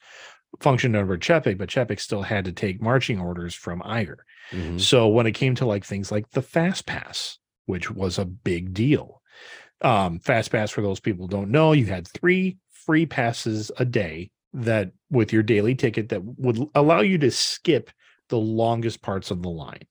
functioned 0.60 0.96
under 0.96 1.18
Chapek, 1.18 1.58
but 1.58 1.70
Chapek 1.70 2.00
still 2.00 2.24
had 2.24 2.46
to 2.46 2.52
take 2.52 2.82
marching 2.82 3.20
orders 3.20 3.54
from 3.54 3.82
Iger. 3.82 4.18
Mhm. 4.52 4.80
So 4.80 5.08
when 5.08 5.28
it 5.28 5.34
came 5.34 5.56
to 5.56 5.66
like 5.66 5.84
things 5.86 6.12
like 6.12 6.30
the 6.32 6.42
Fast 6.42 6.86
Pass, 6.86 7.38
which 7.66 7.92
was 7.92 8.18
a 8.18 8.26
big 8.26 8.74
deal, 8.74 9.22
um, 9.82 10.20
Fast 10.20 10.52
Pass 10.52 10.72
for 10.72 10.82
those 10.82 11.00
people 11.00 11.28
don't 11.28 11.52
know, 11.52 11.74
you 11.74 11.86
had 11.86 12.08
three 12.08 12.58
free 12.72 13.06
passes 13.06 13.72
a 13.78 13.86
day 13.86 14.32
that 14.54 14.92
with 15.12 15.34
your 15.34 15.44
daily 15.44 15.76
ticket 15.76 16.10
that 16.10 16.24
would 16.24 16.58
allow 16.74 17.02
you 17.02 17.18
to 17.18 17.30
skip 17.30 17.92
the 18.30 18.38
longest 18.38 19.02
parts 19.02 19.30
of 19.30 19.42
the 19.42 19.50
line. 19.50 19.84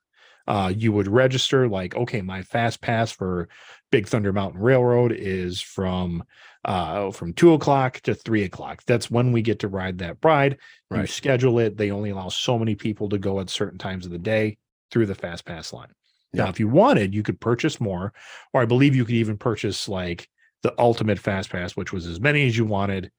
Uh, 0.49 0.73
you 0.75 0.93
would 0.93 1.09
register 1.09 1.69
like, 1.69 1.95
okay, 1.97 2.23
my 2.23 2.43
fast 2.43 2.81
pass 2.81 3.11
for 3.11 3.49
Big 3.91 4.07
Thunder 4.07 4.33
Mountain 4.33 4.61
Railroad 4.61 5.13
is 5.13 5.61
from 5.61 6.23
uh 6.67 7.11
from 7.13 7.33
two 7.33 7.55
o'clock 7.55 8.01
to 8.01 8.15
three 8.15 8.45
o'clock. 8.45 8.83
That's 8.87 9.11
when 9.11 9.33
we 9.33 9.41
get 9.41 9.61
to 9.61 9.69
ride 9.69 9.99
that 9.99 10.19
ride. 10.23 10.59
You 11.03 11.07
schedule 11.07 11.59
it. 11.61 11.79
They 11.79 11.91
only 11.91 12.11
allow 12.11 12.29
so 12.29 12.59
many 12.59 12.75
people 12.75 13.09
to 13.09 13.19
go 13.19 13.41
at 13.41 13.49
certain 13.49 13.79
times 13.79 14.05
of 14.05 14.13
the 14.13 14.19
day 14.19 14.59
through 14.91 15.07
the 15.07 15.15
fast 15.15 15.45
pass 15.47 15.73
line. 15.73 15.89
Now, 16.33 16.49
if 16.51 16.61
you 16.61 16.69
wanted, 16.69 17.15
you 17.15 17.23
could 17.23 17.41
purchase 17.41 17.81
more, 17.81 18.13
or 18.53 18.61
I 18.61 18.67
believe 18.67 18.95
you 18.95 19.07
could 19.07 19.15
even 19.15 19.39
purchase 19.39 19.89
like 19.89 20.29
the 20.63 20.75
ultimate 20.79 21.19
fast 21.19 21.49
pass, 21.51 21.77
which 21.77 21.93
was 21.93 22.07
as 22.07 22.21
many 22.21 22.47
as 22.47 22.59
you 22.59 22.67
wanted. 22.67 23.11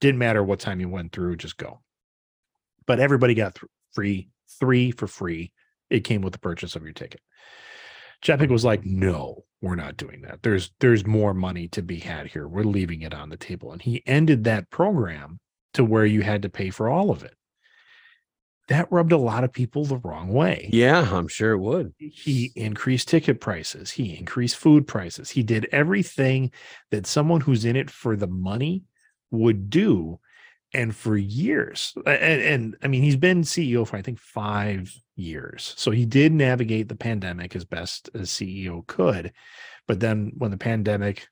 Didn't 0.00 0.18
matter 0.18 0.42
what 0.42 0.60
time 0.60 0.80
you 0.80 0.88
went 0.90 1.12
through, 1.12 1.36
just 1.36 1.56
go. 1.56 1.80
But 2.86 3.00
everybody 3.00 3.34
got 3.34 3.54
th- 3.54 3.70
free, 3.92 4.28
three 4.60 4.90
for 4.90 5.06
free. 5.06 5.52
It 5.88 6.00
came 6.04 6.20
with 6.20 6.34
the 6.34 6.38
purchase 6.38 6.76
of 6.76 6.82
your 6.82 6.92
ticket. 6.92 7.20
Chapek 8.22 8.50
was 8.50 8.64
like, 8.64 8.84
no, 8.84 9.44
we're 9.62 9.74
not 9.76 9.96
doing 9.96 10.22
that. 10.22 10.42
There's 10.42 10.70
there's 10.80 11.06
more 11.06 11.34
money 11.34 11.68
to 11.68 11.82
be 11.82 11.98
had 12.00 12.28
here. 12.28 12.46
We're 12.46 12.62
leaving 12.64 13.02
it 13.02 13.14
on 13.14 13.30
the 13.30 13.36
table. 13.36 13.72
And 13.72 13.80
he 13.82 14.02
ended 14.06 14.44
that 14.44 14.70
program 14.70 15.38
to 15.74 15.84
where 15.84 16.06
you 16.06 16.22
had 16.22 16.42
to 16.42 16.48
pay 16.48 16.70
for 16.70 16.88
all 16.88 17.10
of 17.10 17.22
it. 17.24 17.34
That 18.68 18.90
rubbed 18.90 19.12
a 19.12 19.16
lot 19.16 19.44
of 19.44 19.52
people 19.52 19.84
the 19.84 19.98
wrong 19.98 20.28
way 20.28 20.68
Yeah, 20.72 21.08
I'm 21.12 21.28
sure 21.28 21.52
it 21.52 21.58
would. 21.58 21.94
he 21.98 22.50
increased 22.56 23.06
ticket 23.08 23.40
prices 23.40 23.92
he 23.92 24.16
increased 24.16 24.56
food 24.56 24.88
prices 24.88 25.30
he 25.30 25.44
did 25.44 25.68
everything 25.70 26.50
that 26.90 27.06
someone 27.06 27.40
who's 27.42 27.64
in 27.64 27.76
it 27.76 27.90
for 27.90 28.16
the 28.16 28.26
money 28.26 28.82
would 29.30 29.70
do 29.70 30.18
and 30.74 30.94
for 30.94 31.16
years 31.16 31.94
and, 32.06 32.42
and 32.42 32.76
i 32.82 32.88
mean 32.88 33.02
he's 33.02 33.16
been 33.16 33.42
ceo 33.42 33.86
for 33.86 33.96
i 33.96 34.02
think 34.02 34.18
five 34.18 34.92
years 35.14 35.74
so 35.76 35.90
he 35.90 36.04
did 36.04 36.32
navigate 36.32 36.88
the 36.88 36.96
pandemic 36.96 37.54
as 37.56 37.64
best 37.64 38.10
as 38.14 38.30
ceo 38.30 38.86
could 38.86 39.32
but 39.86 40.00
then 40.00 40.32
when 40.36 40.50
the 40.50 40.56
pandemic 40.56 41.28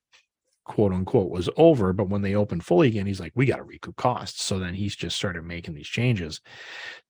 quote 0.65 0.93
unquote 0.93 1.31
was 1.31 1.51
over 1.57 1.93
but 1.93 2.09
when 2.09 2.23
they 2.23 2.35
opened 2.35 2.65
fully 2.65 2.89
again 2.89 3.07
he's 3.07 3.21
like 3.21 3.33
we 3.35 3.45
got 3.45 3.57
to 3.57 3.65
recoup 3.65 3.97
costs 3.97 4.43
so 4.43 4.59
then 4.59 4.73
he's 4.73 4.97
just 4.97 5.17
started 5.17 5.45
making 5.45 5.75
these 5.75 5.87
changes 5.87 6.41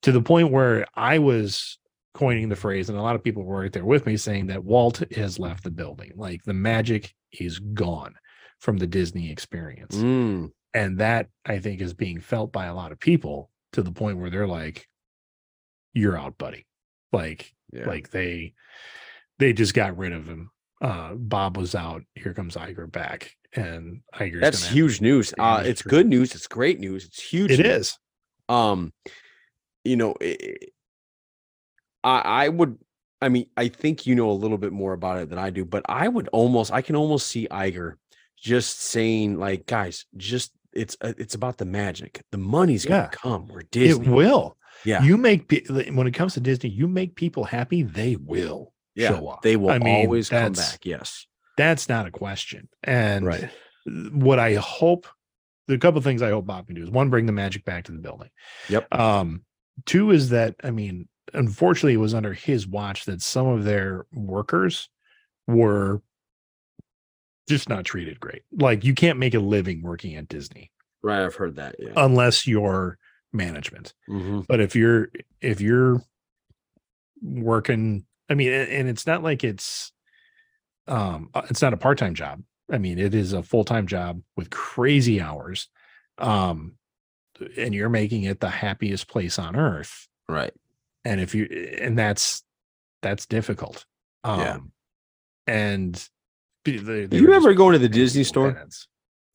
to 0.01 0.11
the 0.11 0.21
point 0.21 0.51
where 0.51 0.85
i 0.95 1.19
was 1.19 1.77
coining 2.15 2.49
the 2.49 2.55
phrase, 2.55 2.89
and 2.89 2.97
a 2.97 3.01
lot 3.01 3.15
of 3.15 3.23
people 3.23 3.43
were 3.43 3.61
right 3.61 3.71
there 3.71 3.85
with 3.85 4.07
me 4.07 4.17
saying 4.17 4.47
that 4.47 4.63
Walt 4.63 5.03
has 5.13 5.37
left 5.37 5.63
the 5.63 5.69
building. 5.69 6.13
Like 6.15 6.41
the 6.43 6.53
magic 6.53 7.13
is 7.31 7.59
gone 7.59 8.15
from 8.59 8.77
the 8.77 8.87
Disney 8.87 9.29
experience. 9.29 9.95
Mm, 9.95 10.51
And 10.75 10.99
that 10.99 11.29
I 11.45 11.57
think 11.59 11.81
is 11.81 11.93
being 11.95 12.19
felt 12.19 12.51
by 12.51 12.65
a 12.65 12.75
lot 12.75 12.91
of 12.91 12.99
people 12.99 13.49
to 13.73 13.81
the 13.81 13.91
point 13.91 14.19
where 14.19 14.29
they're 14.29 14.47
like, 14.47 14.87
You're 15.93 16.17
out, 16.17 16.37
buddy. 16.37 16.67
Like, 17.11 17.51
yeah. 17.73 17.87
like 17.87 18.11
they 18.11 18.53
they 19.39 19.53
just 19.53 19.73
got 19.73 19.97
rid 19.97 20.13
of 20.13 20.27
him. 20.27 20.51
Uh 20.81 21.13
Bob 21.15 21.57
was 21.57 21.73
out. 21.73 22.03
Here 22.13 22.33
comes 22.33 22.55
Iger 22.55 22.91
back. 22.91 23.31
And 23.53 24.01
Iger's 24.13 24.41
That's 24.41 24.67
huge 24.67 25.01
news. 25.01 25.33
Uh, 25.39 25.63
it's 25.65 25.81
good 25.81 26.07
news. 26.07 26.35
It's 26.35 26.47
great 26.47 26.79
news. 26.79 27.05
It's 27.05 27.21
huge. 27.23 27.51
It 27.51 27.63
news. 27.63 27.75
is. 27.77 27.97
um 28.49 28.93
you 29.83 29.95
know 29.95 30.15
i 30.21 30.57
i 32.03 32.45
I 32.45 32.49
would 32.49 32.77
i 33.21 33.29
mean 33.29 33.47
i 33.55 33.67
think 33.67 34.05
you 34.05 34.15
know 34.15 34.29
a 34.29 34.33
little 34.33 34.57
bit 34.57 34.73
more 34.73 34.93
about 34.93 35.19
it 35.19 35.29
than 35.29 35.39
i 35.39 35.49
do 35.49 35.63
but 35.63 35.83
i 35.87 36.07
would 36.07 36.27
almost 36.29 36.71
i 36.71 36.81
can 36.81 36.95
almost 36.95 37.27
see 37.27 37.47
iger 37.49 37.93
just 38.37 38.81
saying 38.81 39.39
like 39.39 39.65
guys 39.65 40.05
just 40.17 40.51
it's 40.75 40.97
uh, 41.01 41.13
it's 41.17 41.35
about 41.35 41.57
the 41.57 41.65
magic 41.65 42.21
the 42.31 42.37
money's 42.37 42.85
gonna 42.85 43.09
come 43.11 43.47
we're 43.47 43.61
Disney. 43.63 44.05
It 44.05 44.11
will. 44.11 44.57
yeah 44.83 45.01
You 45.03 45.17
make 45.17 45.51
when 45.69 46.05
it 46.07 46.11
comes 46.11 46.33
to 46.35 46.39
Disney, 46.39 46.69
you 46.69 46.87
make 46.87 47.15
people 47.15 47.43
happy, 47.45 47.83
they 47.83 48.15
will 48.17 48.73
yeah 48.95 49.09
show 49.09 49.27
up. 49.27 49.41
they 49.41 49.55
will 49.55 49.71
I 49.71 49.79
mean, 49.79 50.05
always 50.05 50.29
come 50.29 50.53
back 50.53 50.85
yes 50.85 51.25
That's 51.57 51.87
not 51.89 52.05
a 52.07 52.11
question. 52.11 52.69
And 52.83 53.25
right 53.25 53.49
what 53.85 54.39
I 54.39 54.55
hope, 54.55 55.07
the 55.67 55.77
couple 55.77 56.01
things 56.01 56.21
I 56.21 56.29
hope 56.29 56.45
Bob 56.45 56.65
can 56.67 56.75
do 56.75 56.83
is 56.83 56.89
one, 56.89 57.09
bring 57.09 57.25
the 57.25 57.31
magic 57.31 57.65
back 57.65 57.85
to 57.85 57.91
the 57.91 57.99
building. 57.99 58.29
Yep. 58.69 58.93
Um, 58.93 59.43
two 59.85 60.11
is 60.11 60.29
that 60.29 60.55
I 60.63 60.71
mean, 60.71 61.07
unfortunately, 61.33 61.93
it 61.93 61.97
was 61.97 62.13
under 62.13 62.33
his 62.33 62.67
watch 62.67 63.05
that 63.05 63.21
some 63.21 63.47
of 63.47 63.63
their 63.63 64.05
workers 64.11 64.89
were 65.47 66.01
just 67.47 67.69
not 67.69 67.85
treated 67.85 68.19
great. 68.19 68.43
Like 68.51 68.83
you 68.83 68.93
can't 68.93 69.19
make 69.19 69.33
a 69.33 69.39
living 69.39 69.81
working 69.81 70.15
at 70.15 70.27
Disney 70.27 70.71
right 71.03 71.23
i've 71.23 71.35
heard 71.35 71.55
that 71.57 71.75
yeah 71.77 71.91
unless 71.97 72.47
you're 72.47 72.97
management. 73.31 73.93
Mhm. 74.09 74.47
But 74.47 74.59
if 74.61 74.75
you're 74.75 75.09
if 75.41 75.61
you're 75.61 76.01
working, 77.21 78.05
I 78.29 78.33
mean, 78.33 78.51
and 78.51 78.87
it's 78.89 79.05
not 79.05 79.23
like 79.23 79.43
it's 79.43 79.91
um 80.87 81.29
uh, 81.33 81.41
it's 81.49 81.61
not 81.61 81.73
a 81.73 81.77
part-time 81.77 82.13
job. 82.15 82.41
I 82.71 82.77
mean, 82.77 82.97
it 82.97 83.13
is 83.13 83.33
a 83.33 83.43
full-time 83.43 83.87
job 83.87 84.21
with 84.35 84.49
crazy 84.49 85.21
hours. 85.21 85.67
Um 86.17 86.77
and 87.57 87.75
you're 87.75 87.89
making 87.89 88.23
it 88.23 88.39
the 88.39 88.49
happiest 88.49 89.07
place 89.07 89.37
on 89.37 89.55
earth. 89.55 90.07
right 90.29 90.53
And 91.03 91.19
if 91.19 91.35
you 91.35 91.45
and 91.79 91.97
that's 91.97 92.43
that's 93.01 93.25
difficult. 93.25 93.85
Um 94.23 94.39
Yeah. 94.39 94.57
and 95.47 96.09
they- 96.65 96.77
they- 96.77 97.07
do 97.07 97.17
you 97.17 97.23
were 97.23 97.33
just 97.33 97.45
remember 97.45 97.53
going 97.53 97.73
to 97.73 97.79
the 97.79 97.89
disney 97.89 98.23
store. 98.23 98.61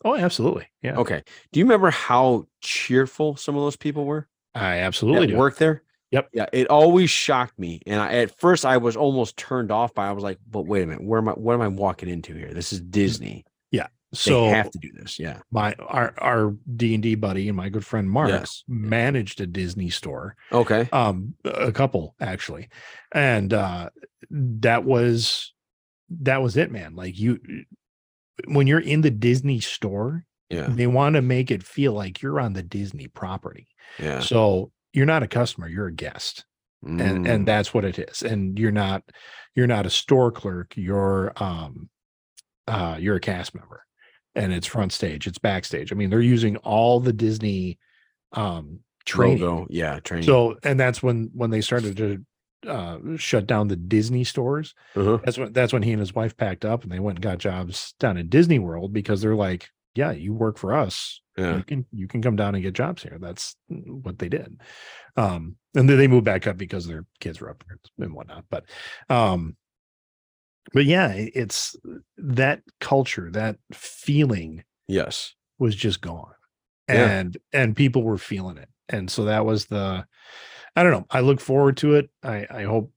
Oh, 0.05 0.17
absolutely. 0.17 0.67
Yeah. 0.83 0.97
okay 0.97 1.23
do 1.53 1.61
you 1.61 1.65
remember 1.67 1.91
how 1.91 2.47
cheerful 2.61 3.37
some 3.37 3.55
of 3.57 3.63
those 3.63 3.77
people 3.77 4.05
were 4.05 4.29
I 4.55 4.79
absolutely 4.79 5.29
do. 5.29 5.37
work 5.37 5.57
there. 5.59 5.83
Yep. 6.11 6.31
Yeah, 6.35 6.47
it 6.53 6.67
always 6.67 7.09
shocked 7.09 7.57
me, 7.57 7.81
and 7.87 8.01
I, 8.01 8.15
at 8.15 8.37
first 8.37 8.67
I 8.67 8.79
was 8.79 8.97
almost 8.97 9.37
turned 9.37 9.71
off 9.71 9.95
by. 9.95 10.09
I 10.09 10.11
was 10.13 10.25
like, 10.25 10.39
"But 10.51 10.63
wait 10.67 10.83
a 10.83 10.87
minute, 10.87 11.05
where 11.05 11.21
am 11.21 11.29
I? 11.29 11.33
What 11.35 11.55
am 11.55 11.61
I 11.63 11.69
walking 11.69 12.09
into 12.09 12.35
here? 12.35 12.53
This 12.53 12.73
is 12.73 12.81
Disney." 12.81 13.45
Yeah. 13.71 13.87
So 14.13 14.41
they 14.47 14.49
have 14.49 14.73
to 14.73 14.79
do 14.81 14.91
this. 14.93 15.21
Yeah. 15.21 15.39
my 15.53 15.73
our 15.87 16.13
our 16.19 16.57
D 16.75 16.95
and 16.95 17.03
D 17.05 17.15
buddy 17.15 17.47
and 17.47 17.57
my 17.57 17.69
good 17.69 17.87
friend 17.87 18.11
Mark 18.11 18.31
Yes. 18.31 18.65
managed 18.67 19.41
a 19.41 19.47
Disney 19.47 19.89
store, 19.89 20.35
Okay. 20.51 20.89
um, 20.93 21.35
a 21.45 21.71
couple 21.71 22.17
actually, 22.21 22.71
and 23.13 23.55
uh, 23.55 23.91
that 24.33 24.83
was 24.83 25.53
that 26.11 26.43
was 26.43 26.57
it, 26.57 26.71
man. 26.71 26.95
Like 26.97 27.19
you, 27.19 27.39
when 28.47 28.67
you're 28.67 28.81
in 28.81 29.01
the 29.03 29.11
Disney 29.11 29.61
store, 29.61 30.25
Yeah. 30.49 30.67
they 30.69 30.87
want 30.87 31.15
to 31.17 31.23
make 31.23 31.51
it 31.51 31.63
feel 31.63 31.93
like 31.93 32.21
you're 32.23 32.41
on 32.41 32.53
the 32.55 32.63
Disney 32.63 33.07
property. 33.09 33.69
Yeah. 33.99 34.21
So 34.21 34.73
you're 34.93 35.07
not 35.07 35.23
a 35.23 35.29
customer, 35.29 35.69
you're 35.69 35.87
a 35.87 35.93
guest 35.93 36.45
and 36.83 36.99
Mm, 37.27 37.29
and 37.29 37.47
that's 37.47 37.75
what 37.75 37.85
it 37.85 37.99
is 37.99 38.23
and 38.23 38.59
you're 38.59 38.73
not 38.73 39.03
you're 39.55 39.67
not 39.67 39.85
a 39.85 39.91
store 39.91 40.33
clerk 40.33 40.73
you're 40.79 41.31
um 41.37 41.91
uh 42.67 42.97
you're 42.99 43.17
a 43.17 43.21
cast 43.21 43.55
member 43.55 43.85
and 44.35 44.51
it's 44.51 44.67
front 44.67 44.91
stage 44.91 45.27
it's 45.27 45.37
backstage 45.39 45.93
i 45.93 45.95
mean 45.95 46.09
they're 46.09 46.23
using 46.23 46.57
all 46.57 46.99
the 46.99 47.13
disney 47.13 47.79
um 48.33 48.79
training 49.05 49.43
logo. 49.43 49.67
Yeah. 49.69 50.01
Training. 50.01 50.25
so 50.25 50.57
and 50.63 50.81
that's 50.81 51.03
when 51.03 51.29
when 51.35 51.51
they 51.51 51.61
started 51.61 51.99
to 51.99 52.25
uh 52.67 52.99
shut 53.17 53.47
down 53.47 53.69
the 53.69 53.77
disney 53.77 54.25
stores 54.25 54.75
Uh-huh. 54.95 55.19
that's 55.25 55.39
when 55.39 55.53
that's 55.53 55.73
when 55.73 55.83
he 55.83 55.93
and 55.93 56.01
his 56.01 56.15
wife 56.15 56.37
packed 56.37 56.65
up 56.65 56.83
and 56.83 56.93
they 56.93 56.99
went 57.01 57.19
and 57.19 57.23
got 57.23 57.39
jobs 57.39 57.95
down 57.99 58.17
in 58.17 58.29
disney 58.29 58.59
world 58.59 58.93
because 58.93 59.23
they're 59.23 59.35
like 59.35 59.69
yeah 59.95 60.13
you 60.13 60.33
work 60.35 60.59
for 60.59 60.73
us 60.75 61.21
Yeah. 61.39 61.57
you 61.57 61.63
can 61.65 61.87
you 61.91 62.07
can 62.07 62.21
come 62.23 62.37
down 62.37 62.55
and 62.55 62.63
get 62.63 62.75
jobs 62.75 63.03
here. 63.03 63.19
That's 63.21 63.57
what 63.69 64.19
they 64.19 64.29
did. 64.29 64.61
Um, 65.17 65.57
and 65.75 65.89
then 65.89 65.97
they 65.99 66.07
moved 66.07 66.25
back 66.27 66.47
up 66.47 66.57
because 66.59 66.87
their 66.87 67.07
kids 67.19 67.41
were 67.41 67.51
up 67.51 67.65
and 67.99 68.13
whatnot. 68.15 68.45
But 68.51 68.65
um, 69.09 69.57
but 70.73 70.85
yeah, 70.85 71.13
it's 71.15 71.75
that 72.19 72.63
culture, 72.81 73.31
that 73.33 73.57
feeling 73.73 74.63
Yes. 74.87 75.35
was 75.59 75.75
just 75.75 76.01
gone. 76.01 76.35
Yeah. 76.89 77.07
And 77.11 77.37
and 77.53 77.75
people 77.77 78.03
were 78.03 78.19
feeling 78.19 78.59
it. 78.59 78.69
And 78.89 79.11
so 79.11 79.25
that 79.25 79.45
was 79.45 79.67
the 79.67 80.05
I 80.77 80.83
don't 80.83 80.93
know. 80.93 81.07
I 81.11 81.21
look 81.21 81.41
forward 81.41 81.77
to 81.79 81.95
it. 81.95 82.11
I 82.23 82.47
I 82.51 82.63
hope 82.65 82.93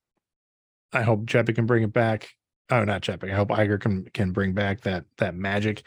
I 0.92 1.02
hope 1.02 1.26
Chapek 1.26 1.56
can 1.56 1.66
bring 1.66 1.84
it 1.84 1.94
back. 1.94 2.30
Oh, 2.70 2.84
not 2.84 3.02
Chapek. 3.02 3.32
I 3.32 3.36
hope 3.36 3.50
Iger 3.50 3.80
can 3.80 4.06
can 4.14 4.32
bring 4.32 4.54
back 4.54 4.82
that 4.82 5.06
that 5.18 5.36
magic. 5.36 5.84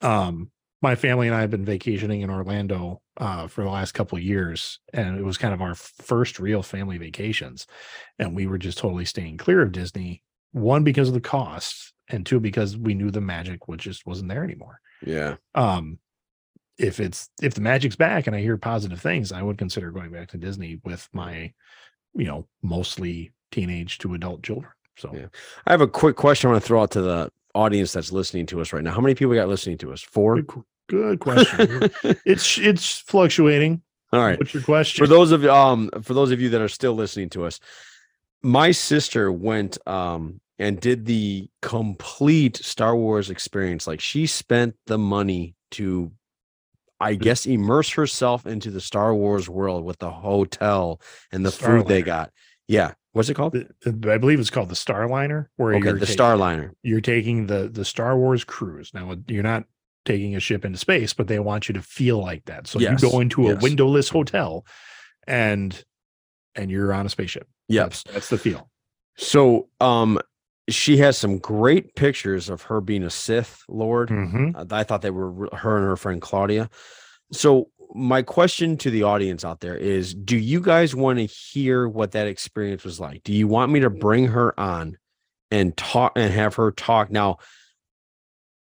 Um 0.00 0.50
my 0.82 0.94
family 0.94 1.26
and 1.26 1.36
I 1.36 1.42
have 1.42 1.50
been 1.50 1.64
vacationing 1.66 2.22
in 2.22 2.30
Orlando 2.30 3.02
uh, 3.18 3.48
for 3.48 3.62
the 3.62 3.68
last 3.68 3.92
couple 3.92 4.16
of 4.16 4.24
years, 4.24 4.78
and 4.94 5.18
it 5.18 5.22
was 5.22 5.36
kind 5.36 5.52
of 5.52 5.60
our 5.60 5.74
first 5.74 6.38
real 6.40 6.62
family 6.62 6.96
vacations. 6.96 7.66
And 8.18 8.34
we 8.34 8.46
were 8.46 8.56
just 8.56 8.78
totally 8.78 9.04
staying 9.04 9.36
clear 9.36 9.60
of 9.60 9.72
Disney. 9.72 10.22
One 10.52 10.82
because 10.82 11.08
of 11.08 11.12
the 11.14 11.20
cost, 11.20 11.92
and 12.08 12.24
two 12.24 12.40
because 12.40 12.78
we 12.78 12.94
knew 12.94 13.10
the 13.10 13.20
magic 13.20 13.68
was 13.68 13.80
just 13.80 14.06
wasn't 14.06 14.30
there 14.30 14.42
anymore 14.42 14.80
Yeah. 15.04 15.36
um 15.54 15.98
if 16.80 16.98
it's 17.00 17.28
if 17.42 17.54
the 17.54 17.60
magic's 17.60 17.96
back 17.96 18.26
and 18.26 18.34
i 18.34 18.40
hear 18.40 18.56
positive 18.56 19.00
things 19.00 19.32
i 19.32 19.42
would 19.42 19.58
consider 19.58 19.90
going 19.90 20.10
back 20.10 20.28
to 20.28 20.38
disney 20.38 20.80
with 20.84 21.08
my 21.12 21.52
you 22.14 22.24
know 22.24 22.46
mostly 22.62 23.30
teenage 23.52 23.98
to 23.98 24.14
adult 24.14 24.42
children 24.42 24.72
so 24.96 25.10
Yeah. 25.14 25.26
I 25.66 25.72
have 25.72 25.80
a 25.80 25.86
quick 25.88 26.16
question 26.16 26.48
I 26.48 26.52
want 26.52 26.62
to 26.62 26.66
throw 26.68 26.82
out 26.82 26.90
to 26.92 27.00
the 27.02 27.30
audience 27.54 27.92
that's 27.92 28.12
listening 28.12 28.44
to 28.46 28.60
us 28.60 28.72
right 28.72 28.84
now. 28.84 28.92
How 28.92 29.00
many 29.00 29.14
people 29.14 29.34
got 29.34 29.48
listening 29.48 29.78
to 29.78 29.92
us? 29.92 30.02
Four. 30.02 30.42
good, 30.42 30.64
good 30.88 31.20
question 31.20 31.90
it's 32.26 32.58
it's 32.58 32.98
fluctuating 32.98 33.80
All 34.12 34.20
right. 34.20 34.38
what's 34.38 34.52
your 34.52 34.62
question 34.62 35.02
For 35.04 35.08
those 35.08 35.32
of 35.32 35.44
um 35.46 35.90
for 36.02 36.14
those 36.14 36.32
of 36.32 36.40
you 36.40 36.50
that 36.50 36.60
are 36.60 36.68
still 36.68 36.92
listening 36.94 37.30
to 37.30 37.44
us, 37.46 37.60
my 38.42 38.70
sister 38.72 39.32
went 39.32 39.78
um 39.86 40.40
and 40.58 40.78
did 40.78 41.06
the 41.06 41.48
complete 41.62 42.56
Star 42.58 42.94
Wars 42.94 43.30
experience. 43.30 43.86
Like 43.86 44.00
she 44.00 44.26
spent 44.26 44.74
the 44.86 44.98
money 44.98 45.54
to 45.72 46.12
I 47.00 47.14
guess 47.14 47.46
immerse 47.46 47.90
herself 47.90 48.46
into 48.46 48.70
the 48.70 48.80
Star 48.80 49.14
Wars 49.14 49.48
world 49.48 49.84
with 49.84 49.98
the 49.98 50.10
hotel 50.10 51.00
and 51.32 51.44
the 51.46 51.50
food 51.50 51.86
they 51.86 52.02
got. 52.02 52.30
Yeah. 52.68 52.92
What's 53.12 53.28
it 53.28 53.34
called? 53.34 53.56
I 53.86 54.18
believe 54.18 54.38
it's 54.38 54.50
called 54.50 54.68
the 54.68 54.74
starliner 54.76 55.46
where 55.56 55.74
Okay, 55.74 55.84
you're 55.88 55.98
the 55.98 56.06
ta- 56.06 56.12
Starliner. 56.36 56.70
you're 56.82 57.00
taking 57.00 57.46
the 57.48 57.68
the 57.68 57.84
star 57.84 58.16
wars 58.16 58.44
cruise 58.44 58.92
now 58.94 59.16
you're 59.26 59.42
not 59.42 59.64
taking 60.04 60.36
a 60.36 60.40
ship 60.40 60.64
into 60.64 60.78
space 60.78 61.12
but 61.12 61.26
they 61.26 61.40
want 61.40 61.68
you 61.68 61.72
to 61.72 61.82
feel 61.82 62.18
like 62.20 62.44
that 62.44 62.68
so 62.68 62.78
Yes, 62.78 63.02
you 63.02 63.10
go 63.10 63.18
into 63.18 63.48
a 63.48 63.54
yes. 63.54 63.62
windowless 63.62 64.08
hotel 64.10 64.64
and 65.26 65.84
and 66.54 66.70
you're 66.70 66.92
on 66.92 67.04
a 67.06 67.08
spaceship 67.08 67.48
Yes. 67.68 68.02
that's, 68.04 68.14
that's 68.14 68.28
the 68.28 68.38
feel 68.38 68.70
So 69.16 69.68
um 69.80 70.20
she 70.70 70.96
has 70.98 71.18
some 71.18 71.38
great 71.38 71.94
pictures 71.94 72.48
of 72.48 72.62
her 72.62 72.80
being 72.80 73.02
a 73.02 73.10
Sith 73.10 73.62
Lord. 73.68 74.08
Mhm. 74.08 74.54
Uh, 74.56 74.64
I 74.74 74.84
thought 74.84 75.02
they 75.02 75.10
were 75.10 75.48
her 75.54 75.76
and 75.76 75.86
her 75.86 75.96
friend 75.96 76.20
Claudia. 76.22 76.70
So 77.32 77.70
my 77.94 78.22
question 78.22 78.76
to 78.78 78.90
the 78.90 79.02
audience 79.02 79.44
out 79.44 79.60
there 79.60 79.76
is 79.76 80.14
do 80.14 80.36
you 80.36 80.60
guys 80.60 80.94
want 80.94 81.18
to 81.18 81.26
hear 81.26 81.88
what 81.88 82.12
that 82.12 82.26
experience 82.28 82.84
was 82.84 83.00
like? 83.00 83.22
Do 83.24 83.32
you 83.32 83.48
want 83.48 83.72
me 83.72 83.80
to 83.80 83.90
bring 83.90 84.28
her 84.28 84.58
on 84.58 84.96
and 85.50 85.76
talk 85.76 86.12
and 86.16 86.32
have 86.32 86.54
her 86.54 86.70
talk 86.70 87.10
now? 87.10 87.38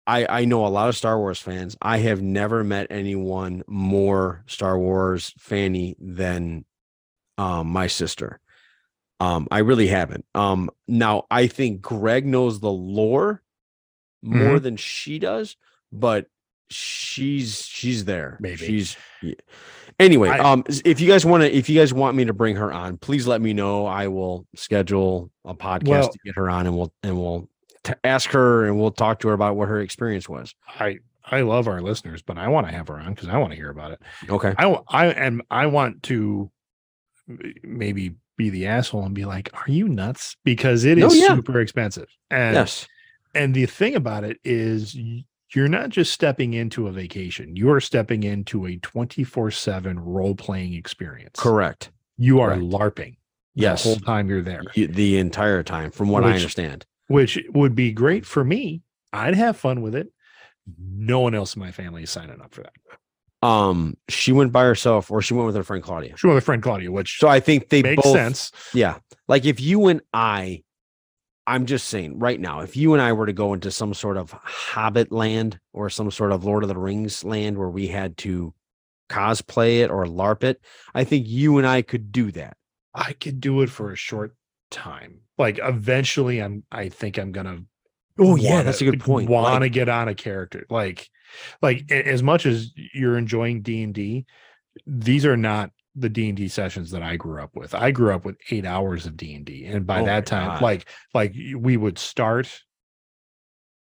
I 0.06 0.26
I 0.42 0.44
know 0.44 0.66
a 0.66 0.68
lot 0.68 0.88
of 0.88 0.96
Star 0.96 1.18
Wars 1.18 1.40
fans. 1.40 1.76
I 1.82 1.98
have 1.98 2.22
never 2.22 2.62
met 2.62 2.88
anyone 2.90 3.62
more 3.66 4.44
Star 4.46 4.78
Wars 4.78 5.32
fanny 5.38 5.96
than 5.98 6.64
um 7.38 7.68
my 7.68 7.86
sister. 7.86 8.40
Um 9.20 9.48
I 9.50 9.58
really 9.60 9.86
haven't. 9.88 10.24
Um 10.34 10.70
now 10.86 11.24
I 11.30 11.46
think 11.46 11.80
Greg 11.80 12.26
knows 12.26 12.60
the 12.60 12.72
lore 12.72 13.42
more 14.22 14.58
than 14.58 14.76
she 14.76 15.18
does, 15.18 15.56
but 15.92 16.26
she's 16.68 17.64
she's 17.66 18.04
there. 18.04 18.38
Maybe. 18.40 18.56
She's 18.56 18.96
yeah. 19.22 19.34
anyway. 20.00 20.30
I- 20.30 20.38
um, 20.38 20.64
if 20.84 21.00
you 21.00 21.06
guys 21.06 21.24
want 21.24 21.42
to, 21.42 21.54
if 21.54 21.68
you 21.68 21.78
guys 21.78 21.94
want 21.94 22.16
me 22.16 22.24
to 22.24 22.32
bring 22.32 22.56
her 22.56 22.72
on, 22.72 22.96
please 22.96 23.26
let 23.26 23.40
me 23.40 23.52
know. 23.52 23.86
I 23.86 24.08
will 24.08 24.46
schedule 24.56 25.30
a 25.44 25.54
podcast 25.54 25.88
Well- 25.88 26.08
to 26.08 26.18
get 26.24 26.34
her 26.36 26.50
on, 26.50 26.66
and 26.66 26.76
we'll 26.76 26.92
and 27.02 27.16
we'll 27.16 27.48
t- 27.84 27.92
ask 28.02 28.30
her 28.30 28.66
and 28.66 28.78
we'll 28.80 28.90
talk 28.90 29.20
to 29.20 29.28
her 29.28 29.34
about 29.34 29.56
what 29.56 29.68
her 29.68 29.80
experience 29.80 30.28
was. 30.28 30.54
I 30.66 30.98
I 31.24 31.42
love 31.42 31.68
our 31.68 31.80
listeners, 31.80 32.22
but 32.22 32.36
I 32.38 32.48
want 32.48 32.66
to 32.66 32.72
have 32.72 32.88
her 32.88 32.98
on 32.98 33.14
because 33.14 33.28
I 33.28 33.38
want 33.38 33.52
to 33.52 33.56
hear 33.56 33.70
about 33.70 33.92
it. 33.92 34.02
Okay. 34.28 34.54
I 34.58 34.76
I 34.88 35.06
and 35.06 35.42
I 35.50 35.66
want 35.66 36.02
to 36.04 36.50
maybe 37.62 38.14
be 38.36 38.50
the 38.50 38.66
asshole 38.66 39.04
and 39.04 39.14
be 39.14 39.24
like, 39.24 39.50
"Are 39.54 39.70
you 39.70 39.88
nuts?" 39.88 40.36
Because 40.44 40.84
it 40.84 40.98
is 40.98 41.14
is 41.14 41.20
yeah. 41.20 41.34
super 41.34 41.60
expensive. 41.60 42.08
And 42.30 42.54
yes. 42.54 42.86
and 43.34 43.54
the 43.54 43.66
thing 43.66 43.94
about 43.94 44.24
it 44.24 44.38
is 44.44 44.96
you're 45.54 45.68
not 45.68 45.90
just 45.90 46.12
stepping 46.12 46.54
into 46.54 46.86
a 46.88 46.92
vacation. 46.92 47.56
You 47.56 47.70
are 47.70 47.80
stepping 47.80 48.22
into 48.24 48.66
a 48.66 48.76
24/7 48.78 49.98
role-playing 49.98 50.74
experience. 50.74 51.38
Correct. 51.38 51.90
You 52.18 52.40
are 52.40 52.54
Correct. 52.56 52.64
LARPing 52.64 53.16
Yes. 53.54 53.82
the 53.84 53.90
whole 53.90 53.98
time 53.98 54.28
you're 54.28 54.42
there. 54.42 54.62
Y- 54.76 54.86
The 54.86 55.18
entire 55.18 55.62
time, 55.62 55.90
from 55.90 56.08
what 56.08 56.24
I 56.24 56.34
understand. 56.34 56.84
which 57.08 57.38
would 57.54 57.74
be 57.74 57.92
great 57.92 58.26
for 58.26 58.42
me. 58.44 58.82
I'd 59.12 59.34
have 59.36 59.56
fun 59.56 59.80
with 59.82 59.94
it. 59.94 60.08
No 60.80 61.20
one 61.20 61.34
else 61.34 61.54
in 61.54 61.60
my 61.60 61.70
family 61.70 62.02
is 62.02 62.10
signing 62.10 62.40
up 62.40 62.52
for 62.52 62.62
that. 62.62 62.72
Um, 63.42 63.96
she 64.08 64.32
went 64.32 64.52
by 64.52 64.64
herself, 64.64 65.10
or 65.10 65.22
she 65.22 65.34
went 65.34 65.46
with 65.46 65.56
her 65.56 65.62
friend 65.62 65.82
Claudia. 65.82 66.16
Sure, 66.16 66.32
my 66.32 66.40
friend 66.40 66.62
Claudia, 66.62 66.90
which 66.90 67.18
So 67.18 67.28
I 67.28 67.40
think 67.40 67.68
they 67.68 67.82
makes 67.82 68.02
both 68.02 68.14
sense. 68.14 68.50
Yeah. 68.74 68.98
Like 69.28 69.44
if 69.44 69.60
you 69.60 69.86
and 69.88 70.00
I, 70.12 70.62
I'm 71.46 71.66
just 71.66 71.88
saying 71.88 72.18
right 72.18 72.40
now, 72.40 72.60
if 72.60 72.76
you 72.76 72.94
and 72.94 73.02
I 73.02 73.12
were 73.12 73.26
to 73.26 73.32
go 73.32 73.52
into 73.54 73.70
some 73.70 73.94
sort 73.94 74.16
of 74.16 74.32
Hobbit 74.32 75.12
land 75.12 75.60
or 75.72 75.90
some 75.90 76.10
sort 76.10 76.32
of 76.32 76.44
Lord 76.44 76.64
of 76.64 76.68
the 76.68 76.78
Rings 76.78 77.24
land 77.24 77.58
where 77.58 77.68
we 77.68 77.86
had 77.86 78.16
to 78.18 78.52
cosplay 79.08 79.80
it 79.80 79.90
or 79.90 80.06
LARP 80.06 80.42
it, 80.42 80.60
I 80.94 81.04
think 81.04 81.26
you 81.28 81.58
and 81.58 81.66
I 81.66 81.82
could 81.82 82.10
do 82.10 82.32
that. 82.32 82.56
I 82.94 83.12
could 83.12 83.40
do 83.40 83.60
it 83.60 83.70
for 83.70 83.92
a 83.92 83.96
short 83.96 84.34
time. 84.70 85.20
Like 85.38 85.60
eventually, 85.62 86.40
I'm. 86.40 86.64
I 86.72 86.88
think 86.88 87.18
I'm 87.18 87.32
gonna. 87.32 87.64
Oh, 88.18 88.36
yeah, 88.36 88.50
wanna- 88.52 88.64
that's 88.64 88.80
a 88.80 88.84
good 88.84 89.00
point. 89.00 89.28
Want 89.28 89.54
to 89.56 89.60
Like- 89.60 89.72
get 89.72 89.88
on 89.88 90.08
a 90.08 90.14
character, 90.14 90.64
like, 90.70 91.08
like 91.60 91.90
as 91.90 92.22
much 92.22 92.46
as 92.46 92.72
you're 92.94 93.18
enjoying 93.18 93.62
D 93.62 93.82
and 93.82 93.92
D, 93.94 94.26
these 94.86 95.26
are 95.26 95.36
not 95.36 95.70
the 95.94 96.08
D 96.08 96.28
and 96.28 96.36
D 96.36 96.48
sessions 96.48 96.90
that 96.92 97.02
I 97.02 97.16
grew 97.16 97.42
up 97.42 97.56
with. 97.56 97.74
I 97.74 97.90
grew 97.90 98.14
up 98.14 98.24
with 98.24 98.36
eight 98.50 98.64
hours 98.66 99.06
of 99.06 99.16
D 99.16 99.34
and 99.34 99.44
D, 99.44 99.64
and 99.66 99.86
by 99.86 100.00
Oh 100.00 100.04
that 100.06 100.26
time, 100.26 100.46
God. 100.48 100.62
like, 100.62 100.86
like 101.14 101.34
we 101.56 101.76
would 101.76 101.98
start. 101.98 102.62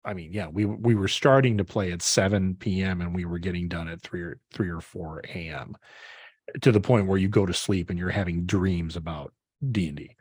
I 0.04 0.14
mean, 0.14 0.32
yeah, 0.32 0.46
we 0.48 0.64
we 0.66 0.94
were 0.94 1.08
starting 1.08 1.58
to 1.58 1.64
play 1.64 1.90
at 1.92 2.00
7 2.02 2.54
p.m. 2.54 3.00
and 3.00 3.14
we 3.14 3.24
were 3.24 3.38
getting 3.38 3.68
done 3.68 3.88
at 3.88 4.02
three 4.02 4.22
or 4.22 4.38
three 4.52 4.68
or 4.68 4.80
four 4.80 5.20
a.m. 5.28 5.74
to 6.60 6.70
the 6.70 6.80
point 6.80 7.06
where 7.08 7.18
you 7.18 7.28
go 7.28 7.44
to 7.44 7.52
sleep 7.52 7.90
and 7.90 7.98
you're 7.98 8.10
having 8.10 8.46
dreams 8.46 8.94
about 8.96 9.32
D 9.68 9.88
and 9.88 9.96
D, 9.96 10.15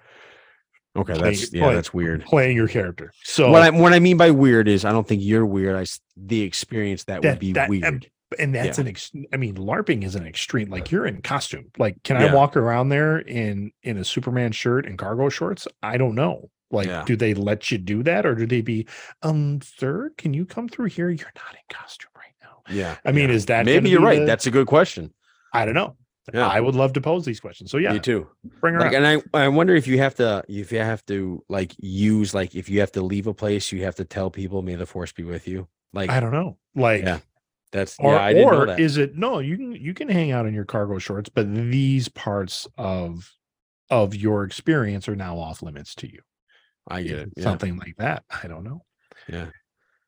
Okay, 0.95 1.13
Play- 1.13 1.29
that's 1.31 1.51
yeah, 1.53 1.73
that's 1.73 1.93
weird. 1.93 2.23
playing 2.25 2.55
your 2.55 2.67
character. 2.67 3.11
So 3.23 3.51
What 3.51 3.61
I 3.61 3.69
what 3.69 3.93
I 3.93 3.99
mean 3.99 4.17
by 4.17 4.31
weird 4.31 4.67
is 4.67 4.85
I 4.85 4.91
don't 4.91 5.07
think 5.07 5.21
you're 5.23 5.45
weird. 5.45 5.75
I 5.75 5.85
the 6.15 6.41
experience 6.41 7.03
that, 7.05 7.21
would 7.23 7.39
be 7.39 7.51
that- 7.53 7.69
weird. 7.69 8.09
and 8.39 8.55
that's 8.55 8.77
Yeah. 8.77 8.83
an 8.83 8.87
ex- 8.87 9.11
I 9.33 9.37
mean, 9.37 9.55
LARPing 9.55 10.03
is 10.03 10.15
an 10.15 10.25
extreme. 10.25 10.69
Like 10.69 10.91
you're 10.91 11.05
in 11.05 11.21
costume. 11.21 11.65
Like, 11.77 12.01
can 12.03 12.19
Yeah. 12.19 12.27
I 12.31 12.33
walk 12.33 12.55
around 12.57 12.89
there 12.89 13.17
in 13.19 13.71
in 13.83 13.97
a 13.97 14.03
Superman 14.05 14.51
shirt 14.51 14.85
and 14.85 14.97
cargo 14.97 15.29
shorts? 15.29 15.67
I 15.83 15.97
don't 15.97 16.15
know. 16.15 16.49
Like, 16.71 16.87
Yeah. 16.87 17.03
do 17.05 17.15
they 17.15 17.33
let 17.33 17.71
you 17.71 17.77
do 17.77 18.01
that, 18.03 18.25
or 18.25 18.33
do 18.33 18.45
they 18.47 18.61
be, 18.61 18.87
um, 19.21 19.59
sir, 19.61 20.11
can 20.17 20.33
you 20.33 20.45
come 20.45 20.67
through 20.67 20.87
here? 20.87 21.09
You're 21.09 21.31
not 21.35 21.53
in 21.53 21.75
costume 21.75 22.09
right 22.15 22.33
now. 22.41 22.73
Yeah. 22.73 22.95
I 23.05 23.11
mean, 23.11 23.29
is 23.29 23.45
that 23.45 23.65
maybe 23.65 23.89
you're 23.89 24.01
right? 24.01 24.19
the- 24.19 24.25
That's 24.25 24.47
a 24.47 24.51
good 24.51 24.65
question. 24.67 25.13
I 25.53 25.63
don't 25.65 25.75
know. 25.75 25.95
Yeah. 26.33 26.47
I 26.47 26.59
would 26.59 26.75
love 26.75 26.93
to 26.93 27.01
pose 27.01 27.23
these 27.25 27.39
questions. 27.39 27.69
So 27.71 27.77
yeah, 27.77 27.93
Me 27.93 27.99
too. 27.99 28.27
bring 28.59 28.73
her 28.73 28.79
Like, 28.79 28.93
and 28.93 29.05
I, 29.05 29.21
I 29.33 29.47
wonder 29.47 29.75
if 29.75 29.87
you 29.87 29.97
have 29.99 30.15
to, 30.15 30.43
if 30.47 30.71
you 30.71 30.79
have 30.79 31.05
to 31.05 31.43
like 31.49 31.75
use, 31.77 32.33
like, 32.33 32.55
if 32.55 32.69
you 32.69 32.79
have 32.79 32.91
to 32.93 33.01
leave 33.01 33.27
a 33.27 33.33
place, 33.33 33.71
you 33.71 33.83
have 33.83 33.95
to 33.95 34.05
tell 34.05 34.31
people, 34.31 34.61
may 34.61 34.75
the 34.75 34.85
force 34.85 35.11
be 35.11 35.23
with 35.23 35.47
you. 35.47 35.67
Like, 35.93 36.09
I 36.09 36.19
don't 36.19 36.31
know. 36.31 36.57
Like, 36.75 37.03
Yeah, 37.03 37.19
that's, 37.71 37.97
or, 37.99 38.13
yeah, 38.13 38.23
I 38.23 38.33
didn't 38.33 38.51
know 38.51 38.73
or 38.73 38.79
is 38.79 38.97
it 38.97 39.15
no? 39.15 39.39
You 39.39 39.57
can 39.57 39.71
you 39.73 39.93
can 39.93 40.09
hang 40.09 40.31
out 40.31 40.45
in 40.45 40.53
your 40.53 40.65
cargo 40.65 40.97
shorts, 40.97 41.29
but 41.29 41.53
these 41.53 42.07
parts 42.09 42.67
of 42.77 43.31
of 43.89 44.15
your 44.15 44.43
experience 44.43 45.07
are 45.07 45.15
now 45.15 45.37
off 45.37 45.61
limits 45.61 45.93
to 45.95 46.11
you. 46.11 46.21
I 46.87 47.03
get 47.03 47.19
it. 47.19 47.33
Yeah. 47.37 47.43
Something 47.43 47.77
like 47.77 47.95
that. 47.97 48.23
I 48.29 48.47
don't 48.47 48.63
know. 48.63 48.83
Yeah. 49.27 49.47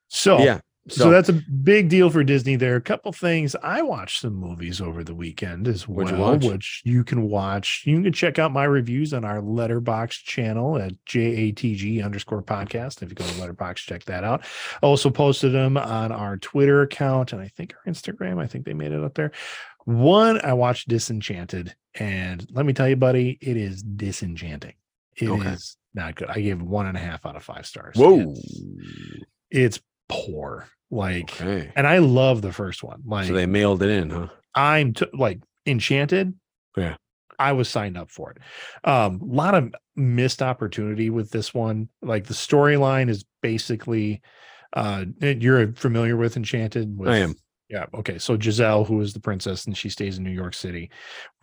So 0.08 0.40
yeah. 0.40 0.62
So, 0.90 1.04
So, 1.06 1.10
that's 1.12 1.30
a 1.30 1.34
big 1.34 1.90
deal 1.90 2.10
for 2.10 2.24
Disney 2.24 2.56
there. 2.56 2.76
A 2.78 2.82
couple 2.82 3.12
things. 3.12 3.56
I 3.62 3.82
watched 3.82 4.22
some 4.22 4.34
movies 4.36 4.80
over 4.80 5.04
the 5.04 5.14
weekend 5.14 5.68
as 5.68 5.88
What'd 5.88 6.16
you 6.18 6.22
well, 6.24 6.40
which 6.40 6.82
you 6.86 7.04
can 7.04 7.24
watch. 7.30 7.84
You 7.86 8.02
can 8.02 8.14
check 8.14 8.40
out 8.40 8.52
my 8.54 8.64
reviews 8.64 9.14
on 9.14 9.26
our 9.26 9.42
Letterboxd 9.42 10.24
channel 10.24 10.78
at 10.78 10.94
JATG 11.06 12.04
underscore 12.04 12.42
podcast. 12.42 13.02
If 13.02 13.10
you 13.10 13.16
go 13.16 13.26
to 13.26 13.34
Letterboxd, 13.34 13.78
check 13.86 14.06
that 14.06 14.24
out. 14.24 14.46
I 14.82 14.86
also 14.86 15.10
posted 15.10 15.52
them 15.54 15.76
on 15.78 16.12
our 16.12 16.38
Twitter 16.38 16.82
account 16.82 17.34
and 17.34 17.42
I 17.42 17.50
think 17.50 17.74
our 17.76 17.92
Instagram. 17.92 18.42
I 18.42 18.48
think 18.48 18.66
they 18.66 18.74
made 18.74 18.92
it 18.94 19.04
up 19.04 19.14
there. 19.16 19.32
One, 19.86 20.40
I 20.44 20.52
watched 20.54 20.90
Disenchanted, 20.90 21.74
and 21.96 22.46
let 22.52 22.66
me 22.66 22.74
tell 22.74 22.90
you, 22.90 22.98
buddy, 22.98 23.38
it 23.42 23.56
is 23.56 23.82
disenchanting. 23.82 24.74
It 25.16 25.26
is 25.26 25.30
Okay. 25.32 25.56
not 25.96 26.16
good. 26.16 26.30
I 26.30 26.42
gave 26.42 26.62
one 26.62 26.88
and 26.88 26.98
a 26.98 27.00
half 27.00 27.26
out 27.26 27.36
of 27.38 27.44
five 27.44 27.66
stars. 27.66 27.96
whoa. 27.96 28.34
It's, 29.50 29.78
it's 29.78 29.80
poor. 30.10 30.68
Like 30.90 31.42
Okay. 31.42 31.72
and 31.76 31.86
I 31.86 31.98
love 31.98 32.42
the 32.42 32.54
first 32.54 32.84
one. 32.84 33.02
Like 33.06 33.28
So 33.28 33.34
they 33.34 33.46
mailed 33.46 33.84
it 33.84 33.90
in, 33.90 34.10
huh? 34.10 34.28
I'm 34.56 34.94
t- 34.94 35.06
like 35.14 35.40
enchanted. 35.66 36.34
Yeah. 36.78 36.96
I 37.40 37.52
was 37.52 37.70
signed 37.70 37.98
up 37.98 38.10
for 38.10 38.32
it. 38.32 38.38
Um, 38.90 39.20
a 39.22 39.26
lot 39.26 39.54
of 39.54 39.74
missed 39.96 40.42
opportunity 40.42 41.10
with 41.10 41.30
this 41.30 41.54
one. 41.54 41.90
Like 42.02 42.26
the 42.26 42.34
storyline 42.34 43.10
is 43.10 43.26
basically 43.42 44.22
uh 44.74 45.06
you're 45.22 45.74
familiar 45.74 46.18
with 46.18 46.36
Enchanted 46.38 46.98
with 46.98 47.10
I 47.10 47.18
am. 47.18 47.36
yeah. 47.70 47.86
Okay. 47.94 48.18
So 48.18 48.40
Giselle, 48.40 48.86
who 48.86 49.02
is 49.02 49.14
the 49.14 49.20
princess, 49.20 49.66
and 49.66 49.78
she 49.78 49.90
stays 49.90 50.18
in 50.18 50.24
New 50.24 50.32
York 50.32 50.54
City. 50.54 50.90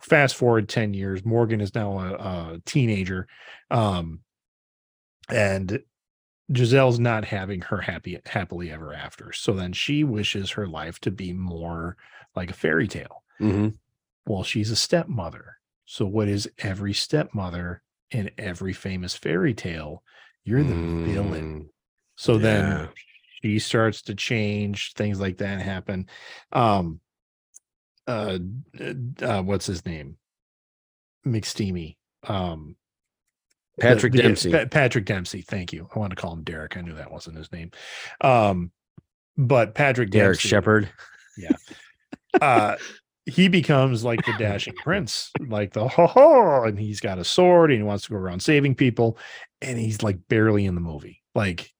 Fast 0.01 0.35
forward 0.35 0.67
10 0.69 0.93
years. 0.93 1.23
Morgan 1.23 1.61
is 1.61 1.73
now 1.75 1.99
a, 1.99 2.13
a 2.13 2.61
teenager. 2.65 3.27
Um, 3.71 4.19
and 5.29 5.79
Giselle's 6.51 6.99
not 6.99 7.25
having 7.25 7.61
her 7.61 7.81
happy 7.81 8.19
happily 8.25 8.71
ever 8.71 8.93
after. 8.93 9.31
So 9.33 9.53
then 9.53 9.73
she 9.73 10.03
wishes 10.03 10.51
her 10.51 10.67
life 10.67 10.99
to 11.01 11.11
be 11.11 11.33
more 11.33 11.97
like 12.35 12.49
a 12.51 12.53
fairy 12.55 12.87
tale. 12.87 13.23
hmm 13.39 13.67
Well, 14.25 14.43
she's 14.43 14.71
a 14.71 14.75
stepmother. 14.75 15.57
So 15.85 16.05
what 16.05 16.27
is 16.27 16.49
every 16.59 16.93
stepmother 16.93 17.83
in 18.11 18.31
every 18.37 18.73
famous 18.73 19.15
fairy 19.15 19.53
tale? 19.53 20.03
You're 20.43 20.63
the 20.63 20.79
villain. 21.05 21.53
So 22.17 22.37
then 22.37 22.81
Mm, 22.81 22.93
she 23.43 23.59
starts 23.59 24.01
to 24.03 24.15
change 24.15 24.93
things 24.93 25.19
like 25.19 25.37
that 25.37 25.61
happen 25.61 26.07
um 26.53 27.01
uh, 28.07 28.37
uh 29.21 29.41
what's 29.41 29.65
his 29.65 29.85
name 29.85 30.17
mcsteamy 31.25 31.97
um 32.23 32.75
Patrick 33.79 34.13
the- 34.13 34.21
Dempsey. 34.21 34.51
Pa- 34.51 34.65
patrick 34.65 35.05
dempsey. 35.05 35.41
Thank 35.41 35.73
you. 35.73 35.89
I 35.93 35.99
want 35.99 36.11
to 36.11 36.15
call 36.15 36.33
him 36.33 36.43
derek. 36.43 36.77
I 36.77 36.81
knew 36.81 36.95
that 36.95 37.11
wasn't 37.11 37.37
his 37.37 37.51
name. 37.51 37.71
Um 38.21 38.71
but 39.37 39.75
patrick 39.75 40.11
Derek 40.11 40.37
dempsey 40.37 40.47
Shepard. 40.47 40.89
uh 42.41 42.75
he 43.25 43.47
becomes 43.47 44.03
like 44.03 44.23
the 44.25 44.33
dashing 44.37 44.75
prince 44.83 45.31
like 45.39 45.73
the 45.73 45.87
ho 45.87 46.07
ho 46.07 46.63
and 46.63 46.79
he's 46.79 46.99
got 46.99 47.17
a 47.19 47.23
sword 47.23 47.71
and 47.71 47.79
he 47.79 47.83
wants 47.83 48.05
to 48.05 48.11
go 48.11 48.17
around 48.17 48.41
saving 48.41 48.75
people 48.75 49.17
and 49.61 49.77
he's 49.77 50.03
like 50.03 50.19
barely 50.29 50.65
in 50.65 50.75
the 50.75 50.81
movie. 50.81 51.21
Like 51.33 51.71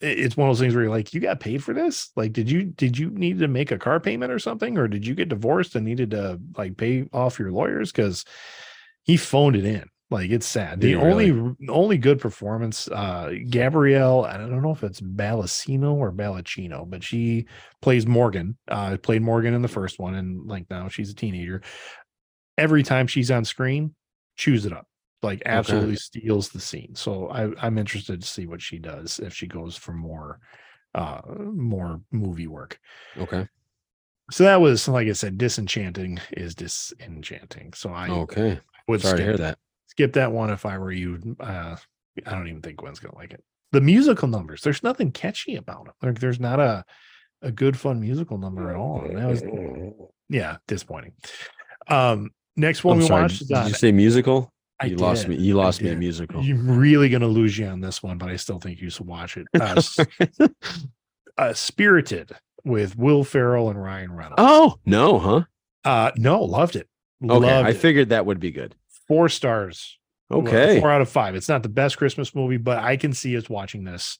it's 0.00 0.36
one 0.36 0.50
of 0.50 0.56
those 0.56 0.60
things 0.60 0.74
where 0.74 0.84
you're 0.84 0.92
like 0.92 1.14
you 1.14 1.20
got 1.20 1.40
paid 1.40 1.64
for 1.64 1.72
this? 1.72 2.10
Like 2.16 2.32
did 2.32 2.50
you 2.50 2.64
did 2.64 2.98
you 2.98 3.08
need 3.10 3.38
to 3.38 3.48
make 3.48 3.70
a 3.70 3.78
car 3.78 4.00
payment 4.00 4.32
or 4.32 4.38
something? 4.38 4.76
Or 4.76 4.88
did 4.88 5.06
you 5.06 5.14
get 5.14 5.30
divorced 5.30 5.74
and 5.74 5.86
needed 5.86 6.10
to 6.10 6.38
like 6.58 6.76
pay 6.76 7.08
off 7.12 7.38
your 7.38 7.52
lawyers? 7.52 7.92
Because 7.92 8.24
he 9.04 9.16
phoned 9.16 9.56
it 9.56 9.64
in 9.64 9.88
like 10.10 10.30
it's 10.30 10.46
sad 10.46 10.80
the 10.80 10.88
he 10.88 10.94
only 10.94 11.30
really? 11.30 11.56
only 11.68 11.98
good 11.98 12.20
performance 12.20 12.88
uh 12.88 13.32
gabrielle 13.48 14.24
i 14.24 14.36
don't 14.36 14.62
know 14.62 14.70
if 14.70 14.84
it's 14.84 15.00
balacino 15.00 15.94
or 15.94 16.12
balacino 16.12 16.88
but 16.88 17.02
she 17.02 17.46
plays 17.84 18.06
Morgan. 18.06 18.56
Uh, 18.66 18.96
played 18.96 19.20
Morgan 19.20 19.52
in 19.52 19.60
the 19.60 19.68
first 19.68 19.98
one, 19.98 20.14
and 20.14 20.46
like 20.46 20.64
now 20.70 20.88
she's 20.88 21.10
a 21.10 21.14
teenager. 21.14 21.60
Every 22.56 22.82
time 22.82 23.06
she's 23.06 23.30
on 23.30 23.44
screen, 23.44 23.94
chews 24.36 24.64
it 24.64 24.72
up, 24.72 24.86
like 25.22 25.42
absolutely 25.44 25.96
steals 25.96 26.48
the 26.48 26.60
scene. 26.60 26.94
So 26.94 27.28
I, 27.28 27.50
I'm 27.60 27.76
interested 27.76 28.22
to 28.22 28.26
see 28.26 28.46
what 28.46 28.62
she 28.62 28.78
does 28.78 29.18
if 29.18 29.34
she 29.34 29.46
goes 29.46 29.76
for 29.76 29.92
more, 29.92 30.40
uh, 30.94 31.20
more 31.26 32.00
movie 32.10 32.46
work. 32.46 32.80
Okay. 33.18 33.46
So 34.30 34.44
that 34.44 34.62
was, 34.62 34.88
like 34.88 35.06
I 35.06 35.12
said, 35.12 35.36
disenchanting 35.36 36.20
is 36.32 36.54
disenchanting. 36.54 37.74
So 37.74 37.90
I 37.90 38.08
Okay. 38.08 38.60
would 38.88 39.02
Sorry 39.02 39.18
to 39.18 39.24
hear 39.24 39.36
that. 39.36 39.58
Skip 39.96 40.12
that 40.14 40.32
one 40.32 40.50
if 40.50 40.66
I 40.66 40.78
were 40.78 40.92
you. 40.92 41.36
Uh, 41.40 41.76
I 42.26 42.30
don't 42.30 42.48
even 42.48 42.62
think 42.62 42.78
Gwen's 42.78 42.98
gonna 42.98 43.16
like 43.16 43.32
it. 43.32 43.42
The 43.72 43.80
musical 43.80 44.28
numbers, 44.28 44.62
there's 44.62 44.82
nothing 44.82 45.12
catchy 45.12 45.56
about 45.56 45.86
them. 45.86 45.94
Like 46.02 46.20
there's 46.20 46.40
not 46.40 46.60
a 46.60 46.84
a 47.42 47.50
good 47.50 47.76
fun 47.78 48.00
musical 48.00 48.38
number 48.38 48.70
at 48.70 48.76
all. 48.76 49.02
And 49.04 49.18
that 49.18 49.28
was 49.28 49.42
yeah, 50.28 50.56
disappointing. 50.66 51.12
Um, 51.88 52.30
next 52.56 52.84
one 52.84 52.96
I'm 52.96 53.00
we 53.02 53.06
sorry. 53.06 53.22
watched 53.22 53.42
is 53.42 53.48
Did 53.48 53.56
on. 53.56 53.68
you 53.68 53.74
say 53.74 53.92
musical? 53.92 54.50
I 54.80 54.86
you 54.86 54.96
lost 54.96 55.28
me. 55.28 55.36
You 55.36 55.54
lost 55.54 55.82
me 55.82 55.90
at 55.90 55.98
musical. 55.98 56.40
I'm 56.40 56.78
really 56.78 57.08
gonna 57.08 57.28
lose 57.28 57.56
you 57.56 57.66
on 57.66 57.80
this 57.80 58.02
one, 58.02 58.18
but 58.18 58.28
I 58.28 58.36
still 58.36 58.58
think 58.58 58.80
you 58.80 58.90
should 58.90 59.06
watch 59.06 59.36
it. 59.36 59.46
Uh, 59.60 60.48
uh, 61.36 61.52
Spirited 61.52 62.30
with 62.64 62.96
Will 62.96 63.24
Ferrell 63.24 63.68
and 63.70 63.82
Ryan 63.82 64.12
Reynolds. 64.12 64.36
oh 64.38 64.78
no, 64.86 65.18
huh? 65.18 65.42
Uh, 65.84 66.10
no, 66.16 66.42
loved 66.42 66.76
it. 66.76 66.88
Okay. 67.24 67.32
Loved 67.34 67.66
I 67.66 67.70
it. 67.70 67.76
figured 67.76 68.10
that 68.10 68.24
would 68.26 68.38
be 68.40 68.50
good. 68.52 68.74
Four 69.08 69.28
stars. 69.28 69.98
Okay. 70.30 70.80
four 70.80 70.90
out 70.90 71.00
of 71.02 71.08
five. 71.08 71.34
It's 71.34 71.48
not 71.48 71.62
the 71.62 71.68
best 71.68 71.98
Christmas 71.98 72.34
movie, 72.34 72.56
but 72.56 72.78
I 72.78 72.96
can 72.96 73.12
see 73.12 73.36
us 73.36 73.48
watching 73.48 73.84
this 73.84 74.18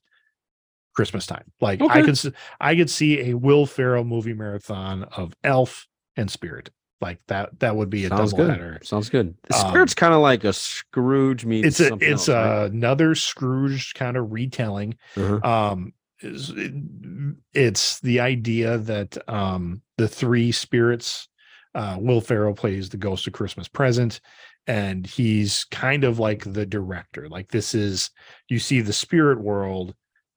Christmas 0.94 1.26
time. 1.26 1.44
Like 1.60 1.80
I 1.80 1.86
Okay. 1.86 2.00
could, 2.02 2.10
s- 2.10 2.30
I 2.60 2.76
could 2.76 2.90
see 2.90 3.30
a 3.30 3.34
Will 3.34 3.66
Ferrell 3.66 4.04
movie 4.04 4.34
marathon 4.34 5.04
of 5.04 5.32
Elf 5.42 5.86
and 6.16 6.30
Spirit. 6.30 6.70
Like 7.00 7.18
that. 7.26 7.58
That 7.60 7.74
would 7.76 7.90
be 7.90 8.04
a 8.04 8.08
Sounds 8.08 8.30
double 8.32 8.44
good. 8.46 8.52
header. 8.52 8.78
Sounds 8.82 9.10
good. 9.10 9.34
The 9.48 9.56
Um, 9.56 9.68
spirit's 9.70 9.94
kind 9.94 10.14
of 10.14 10.20
like 10.20 10.44
a 10.44 10.52
Scrooge 10.52 11.44
meets. 11.44 11.66
It's 11.66 11.80
a, 11.80 11.94
it's 12.00 12.28
else, 12.28 12.28
right? 12.28 12.70
another 12.70 13.14
Scrooge 13.14 13.94
kind 13.94 14.16
of 14.16 14.30
retelling. 14.32 14.96
Uh-huh. 15.16 15.40
um 15.42 15.92
is- 16.20 16.50
it- 16.50 16.72
it's 17.52 18.00
the 18.00 18.20
idea 18.20 18.78
that 18.78 19.18
um 19.28 19.82
the 19.98 20.06
three 20.08 20.52
spirits 20.52 21.28
uh 21.74 21.96
will 22.00 22.20
ferrell 22.20 22.54
plays 22.54 22.88
the 22.88 22.96
ghost 22.96 23.26
of 23.26 23.32
christmas 23.32 23.66
present 23.68 24.20
and 24.66 25.06
he's 25.06 25.64
kind 25.64 26.04
of 26.04 26.18
like 26.18 26.42
the 26.52 26.64
director 26.66 27.28
like 27.28 27.48
this 27.50 27.74
is 27.74 28.10
you 28.48 28.58
see 28.58 28.80
the 28.80 28.92
spirit 28.92 29.40
world 29.40 29.94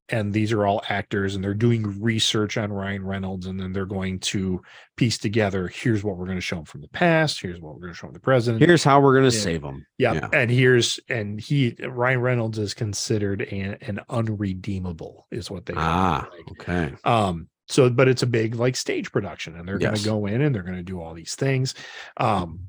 and 0.09 0.31
these 0.33 0.53
are 0.53 0.65
all 0.65 0.81
actors 0.87 1.35
and 1.35 1.43
they're 1.43 1.53
doing 1.53 2.01
research 2.01 2.57
on 2.57 2.71
ryan 2.71 3.03
reynolds 3.03 3.45
and 3.45 3.59
then 3.59 3.73
they're 3.73 3.85
going 3.85 4.19
to 4.19 4.61
piece 4.95 5.17
together 5.17 5.67
here's 5.67 6.03
what 6.03 6.17
we're 6.17 6.25
going 6.25 6.37
to 6.37 6.41
show 6.41 6.59
him 6.59 6.65
from 6.65 6.81
the 6.81 6.87
past 6.89 7.41
here's 7.41 7.59
what 7.59 7.73
we're 7.73 7.81
going 7.81 7.93
to 7.93 7.97
show 7.97 8.07
him 8.07 8.13
the 8.13 8.19
present 8.19 8.59
Here's 8.59 8.83
how 8.83 8.99
we're 9.01 9.15
gonna 9.15 9.31
save 9.31 9.61
them. 9.61 9.85
yeah. 9.97 10.13
Yeah. 10.13 10.29
And 10.33 10.49
here's 10.51 10.99
and 11.09 11.39
he 11.41 11.75
Ryan 11.85 12.21
Reynolds 12.21 12.57
is 12.57 12.73
considered 12.73 13.41
an, 13.41 13.77
an 13.81 13.99
unredeemable 14.09 15.27
is 15.31 15.51
what 15.51 15.65
they 15.65 15.73
Ah, 15.75 16.27
like. 16.31 16.51
okay. 16.61 16.95
um 17.03 17.47
so 17.67 17.89
but 17.89 18.07
it's 18.07 18.23
a 18.23 18.27
big 18.27 18.55
like 18.55 18.75
stage 18.77 19.11
production 19.11 19.55
and 19.57 19.67
they're 19.67 19.79
Yes. 19.79 19.89
going 19.89 20.01
to 20.03 20.09
go 20.09 20.25
in 20.27 20.41
and 20.41 20.55
they're 20.55 20.63
going 20.63 20.77
to 20.77 20.83
do 20.83 21.01
all 21.01 21.13
these 21.13 21.35
things 21.35 21.75
um 22.17 22.59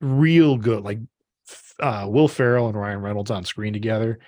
real 0.00 0.56
good 0.56 0.82
like 0.82 0.98
uh 1.80 2.06
Will 2.08 2.28
Ferrell 2.28 2.68
and 2.68 2.78
Ryan 2.78 3.00
Reynolds 3.00 3.30
on 3.30 3.44
screen 3.44 3.72
together 3.72 4.18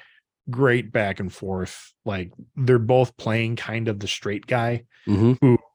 great 0.48 0.92
back 0.92 1.18
and 1.20 1.32
forth 1.32 1.92
like 2.04 2.32
they're 2.56 2.78
both 2.78 3.16
playing 3.16 3.56
kind 3.56 3.88
of 3.88 3.98
the 4.00 4.08
straight 4.08 4.46
guy 4.46 4.84
hmm 5.06 5.32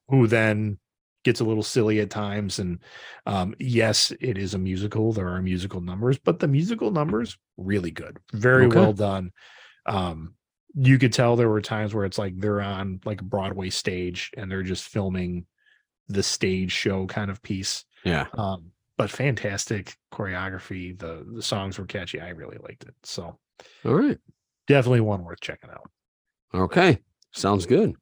who 0.07 0.27
then 0.27 0.77
gets 1.23 1.39
a 1.39 1.43
little 1.43 1.63
silly 1.63 1.99
at 1.99 2.09
times 2.09 2.57
and 2.59 2.79
um 3.25 3.53
yes 3.59 4.11
it 4.21 4.37
is 4.37 4.53
a 4.53 4.57
musical 4.57 5.13
there 5.13 5.27
are 5.27 5.41
musical 5.41 5.81
numbers 5.81 6.17
but 6.17 6.39
the 6.39 6.47
musical 6.47 6.89
numbers 6.91 7.37
really 7.57 7.91
good 7.91 8.17
very 8.33 8.65
Okay. 8.65 8.79
well 8.79 8.93
done 8.93 9.31
um 9.85 10.33
you 10.73 10.97
could 10.97 11.13
tell 11.13 11.35
there 11.35 11.49
were 11.49 11.61
times 11.61 11.93
where 11.93 12.05
it's 12.05 12.17
like 12.17 12.33
they're 12.39 12.61
on 12.61 12.99
like 13.05 13.21
a 13.21 13.25
broadway 13.25 13.69
stage 13.69 14.31
and 14.37 14.49
they're 14.49 14.63
just 14.63 14.85
filming 14.85 15.45
the 16.07 16.23
stage 16.23 16.71
show 16.71 17.05
kind 17.07 17.29
of 17.29 17.41
piece 17.41 17.85
Yeah. 18.03 18.27
um 18.37 18.70
but 19.01 19.09
fantastic 19.09 19.95
choreography 20.13 20.97
the 20.99 21.25
the 21.33 21.41
songs 21.41 21.79
were 21.79 21.85
catchy 21.85 22.21
i 22.21 22.29
really 22.29 22.57
liked 22.61 22.83
it 22.83 22.93
so 23.03 23.39
All 23.83 23.95
right. 23.95 24.19
definitely 24.67 25.01
one 25.01 25.23
worth 25.23 25.39
checking 25.41 25.71
out. 25.71 25.89
Okay. 26.53 26.99
Sounds 27.31 27.65
good. 27.65 27.95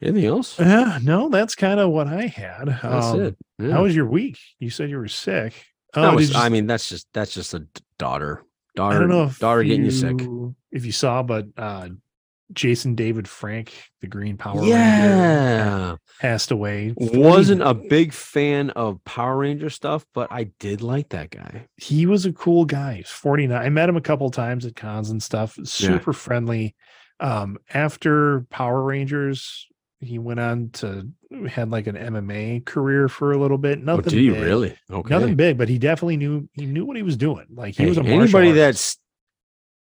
Anything 0.00 0.24
else? 0.26 0.58
Uh, 0.60 0.98
no, 1.02 1.28
that's 1.28 1.54
kind 1.56 1.80
of 1.80 1.90
what 1.90 2.06
I 2.06 2.26
had. 2.26 2.68
That's 2.82 3.06
Um, 3.06 3.20
it. 3.22 3.36
Yeah. 3.58 3.72
How 3.72 3.82
was 3.82 3.94
your 3.96 4.06
week? 4.06 4.38
You 4.60 4.70
said 4.70 4.88
you 4.88 4.96
were 4.98 5.08
sick. 5.08 5.52
Oh, 5.94 6.14
was- 6.14 6.34
I 6.34 6.48
mean, 6.48 6.66
that's 6.66 6.88
just 6.88 7.08
that's 7.12 7.34
just 7.34 7.52
a 7.54 7.66
daughter. 7.98 8.44
Daughter, 8.76 8.96
I 8.96 9.00
don't 9.00 9.08
know 9.08 9.24
if 9.24 9.38
daughter 9.40 9.64
getting 9.64 9.84
you 9.84 9.90
sick. 9.90 10.16
If 10.70 10.86
you 10.86 10.92
saw, 10.92 11.22
but 11.24 11.46
uh 11.56 11.88
Jason 12.52 12.94
David 12.94 13.28
Frank, 13.28 13.72
the 14.00 14.06
Green 14.06 14.36
Power 14.36 14.60
Ranger, 14.60 14.70
Yeah. 14.70 15.96
passed 16.20 16.50
away. 16.50 16.94
Wasn't 16.96 17.62
a 17.62 17.74
big 17.74 18.12
fan 18.12 18.70
of 18.70 19.02
Power 19.04 19.36
Ranger 19.38 19.70
stuff, 19.70 20.06
but 20.14 20.28
I 20.32 20.44
did 20.58 20.80
like 20.82 21.10
that 21.10 21.30
guy. 21.30 21.66
he 21.76 22.06
was 22.06 22.24
a 22.26 22.32
cool 22.32 22.64
guy. 22.64 22.94
He's 22.94 23.08
49. 23.10 23.60
I 23.60 23.68
met 23.68 23.88
him 23.88 23.96
a 23.96 24.00
couple 24.00 24.30
times 24.30 24.64
at 24.66 24.76
cons 24.76 25.10
and 25.10 25.22
stuff. 25.22 25.58
Super 25.64 26.12
friendly. 26.12 26.74
Um, 27.20 27.58
after 27.74 28.46
Power 28.50 28.82
Rangers, 28.82 29.66
he 30.00 30.18
went 30.18 30.38
on 30.40 30.70
to 30.74 31.08
had 31.48 31.70
like 31.70 31.86
an 31.88 31.96
MMA 31.96 32.64
career 32.64 33.08
for 33.08 33.32
a 33.32 33.36
little 33.38 33.58
bit. 33.58 33.80
Oh, 33.80 33.82
Nothing 33.82 34.02
did 34.04 34.12
he 34.20 34.30
big. 34.30 34.40
really? 34.42 34.76
Okay. 34.90 35.10
Nothing 35.14 35.34
big, 35.34 35.58
but 35.58 35.68
he 35.68 35.78
definitely 35.78 36.16
knew 36.16 36.48
he 36.52 36.64
knew 36.66 36.84
what 36.86 36.96
he 36.96 37.02
was 37.02 37.16
doing. 37.16 37.46
Like 37.50 37.74
he 37.76 37.82
Hey, 37.82 37.88
was 37.88 37.98
a 37.98 38.02
anybody 38.02 38.48
artist. 38.50 38.56
that's 38.56 38.98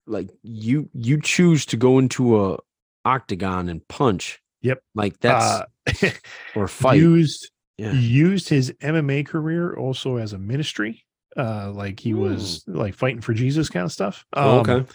like 0.10 0.30
you 0.44 0.90
you 0.94 1.22
choose 1.22 1.66
to 1.68 1.78
go 1.78 2.00
into 2.00 2.44
a 2.44 2.58
octagon 3.06 3.70
and 3.70 3.88
punch. 3.88 4.42
Yep. 4.62 4.82
Like 4.96 5.20
that's 5.20 5.62
uh, 6.04 6.10
or 6.56 6.68
fight. 6.68 6.96
used 7.00 7.50
yeah. 7.78 7.94
used 7.94 8.50
his 8.50 8.72
MMA 8.82 9.26
career 9.26 9.74
also 9.76 10.18
as 10.18 10.34
a 10.34 10.38
ministry. 10.38 11.06
Uh, 11.38 11.72
like 11.72 12.00
he 12.00 12.14
was 12.14 12.64
like 12.68 12.96
fighting 12.96 13.22
for 13.22 13.34
Jesus 13.34 13.70
kind 13.70 13.86
of 13.86 13.92
stuff. 13.92 14.26
Oh, 14.34 14.60
Um, 14.60 14.70
okay. 14.70 14.92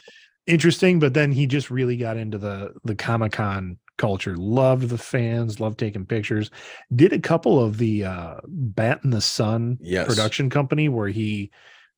interesting 0.46 0.98
but 0.98 1.14
then 1.14 1.32
he 1.32 1.46
just 1.46 1.70
really 1.70 1.96
got 1.96 2.18
into 2.18 2.36
the 2.36 2.74
the 2.84 2.94
comic-con 2.94 3.78
culture 3.96 4.36
loved 4.36 4.90
the 4.90 4.98
fans 4.98 5.58
loved 5.58 5.78
taking 5.78 6.04
pictures 6.04 6.50
did 6.94 7.14
a 7.14 7.18
couple 7.18 7.62
of 7.64 7.78
the 7.78 8.04
uh 8.04 8.34
bat 8.46 9.00
in 9.04 9.08
the 9.10 9.22
sun 9.22 9.78
Yes. 9.80 10.06
production 10.06 10.50
company 10.50 10.90
where 10.90 11.08
he 11.08 11.50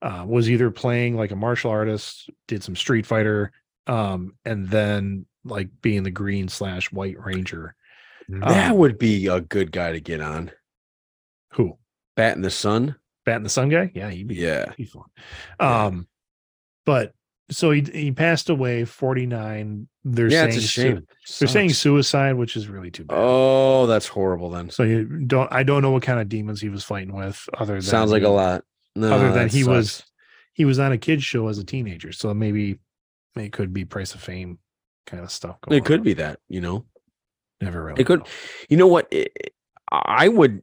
uh 0.07 0.25
was 0.27 0.49
either 0.49 0.71
playing 0.71 1.17
like 1.17 1.33
a 1.33 1.37
martial 1.37 1.71
artist 1.71 2.31
did 2.49 2.63
some 2.63 2.77
street 2.77 3.05
fighter 3.07 3.51
um 3.89 4.35
and 4.45 4.69
then 4.69 5.27
like 5.45 5.69
being 5.83 6.03
the 6.05 6.11
green 6.11 6.49
slash 6.49 6.91
white 6.93 7.19
ranger 7.19 7.75
That 8.29 8.71
um, 8.71 8.77
would 8.79 8.99
be 8.99 9.27
a 9.27 9.41
good 9.41 9.71
guy 9.73 9.93
to 9.93 10.01
get 10.01 10.21
on. 10.21 10.51
who 11.53 11.77
Bat 12.17 12.37
in 12.37 12.43
the 12.43 12.51
Sun. 12.51 12.97
bat 13.25 13.37
in 13.37 13.43
the 13.43 13.49
sun 13.49 13.69
guy 13.69 13.91
yeah 13.95 14.09
he'd 14.11 14.29
be 14.29 14.37
Yeah. 14.37 14.67
he'd 14.77 14.85
be 14.85 14.91
fun 14.91 15.05
Yeah. 15.61 15.85
um 15.87 16.07
but 16.85 17.13
so 17.51 17.71
he 17.71 17.83
he 17.83 18.11
passed 18.13 18.51
away 18.51 18.85
49 18.85 19.89
they're 20.05 20.29
yeah, 20.29 20.43
saying 20.43 20.49
it's 20.57 20.65
a 20.65 20.69
su- 20.69 21.03
they're 21.39 21.49
saying 21.49 21.71
suicide 21.73 22.35
which 22.35 22.57
is 22.57 22.69
really 22.69 22.91
too 22.91 23.05
bad 23.05 23.17
Oh, 23.19 23.87
that's 23.87 24.07
horrible 24.09 24.51
then. 24.51 24.71
So 24.71 24.83
you 24.83 25.05
don't 25.05 25.53
I 25.53 25.63
don't 25.63 25.83
know 25.83 25.91
what 25.93 26.03
kind 26.03 26.19
of 26.21 26.29
demons 26.29 26.61
he 26.61 26.69
was 26.69 26.83
fighting 26.85 27.15
with 27.15 27.49
other 27.59 27.75
than 27.75 27.83
Sounds 27.83 28.11
like 28.13 28.23
a 28.25 28.29
lot. 28.29 28.65
No, 28.97 29.13
other 29.13 29.33
than 29.33 29.49
he 29.49 29.63
was 29.65 30.03
he 30.55 30.65
was 30.65 30.79
on 30.79 30.91
a 30.93 30.99
kids 30.99 31.23
show 31.23 31.49
as 31.49 31.59
a 31.59 31.65
teenager. 31.65 32.13
So 32.13 32.33
maybe 32.35 32.79
it 33.37 33.53
could 33.53 33.73
be 33.73 33.85
price 33.85 34.15
of 34.15 34.21
fame 34.23 34.59
kind 35.07 35.23
of 35.23 35.31
stuff. 35.31 35.61
going 35.61 35.79
It 35.79 35.85
could 35.85 36.01
on. 36.01 36.05
be 36.05 36.15
that, 36.15 36.41
you 36.49 36.61
know. 36.61 36.85
never 37.61 37.85
really. 37.85 38.01
It 38.01 38.05
could 38.07 38.21
know. 38.21 38.27
You 38.69 38.77
know 38.79 38.87
what? 38.89 39.07
It- 39.11 39.33
it- 39.37 39.53
I 39.93 40.27
would. 40.29 40.63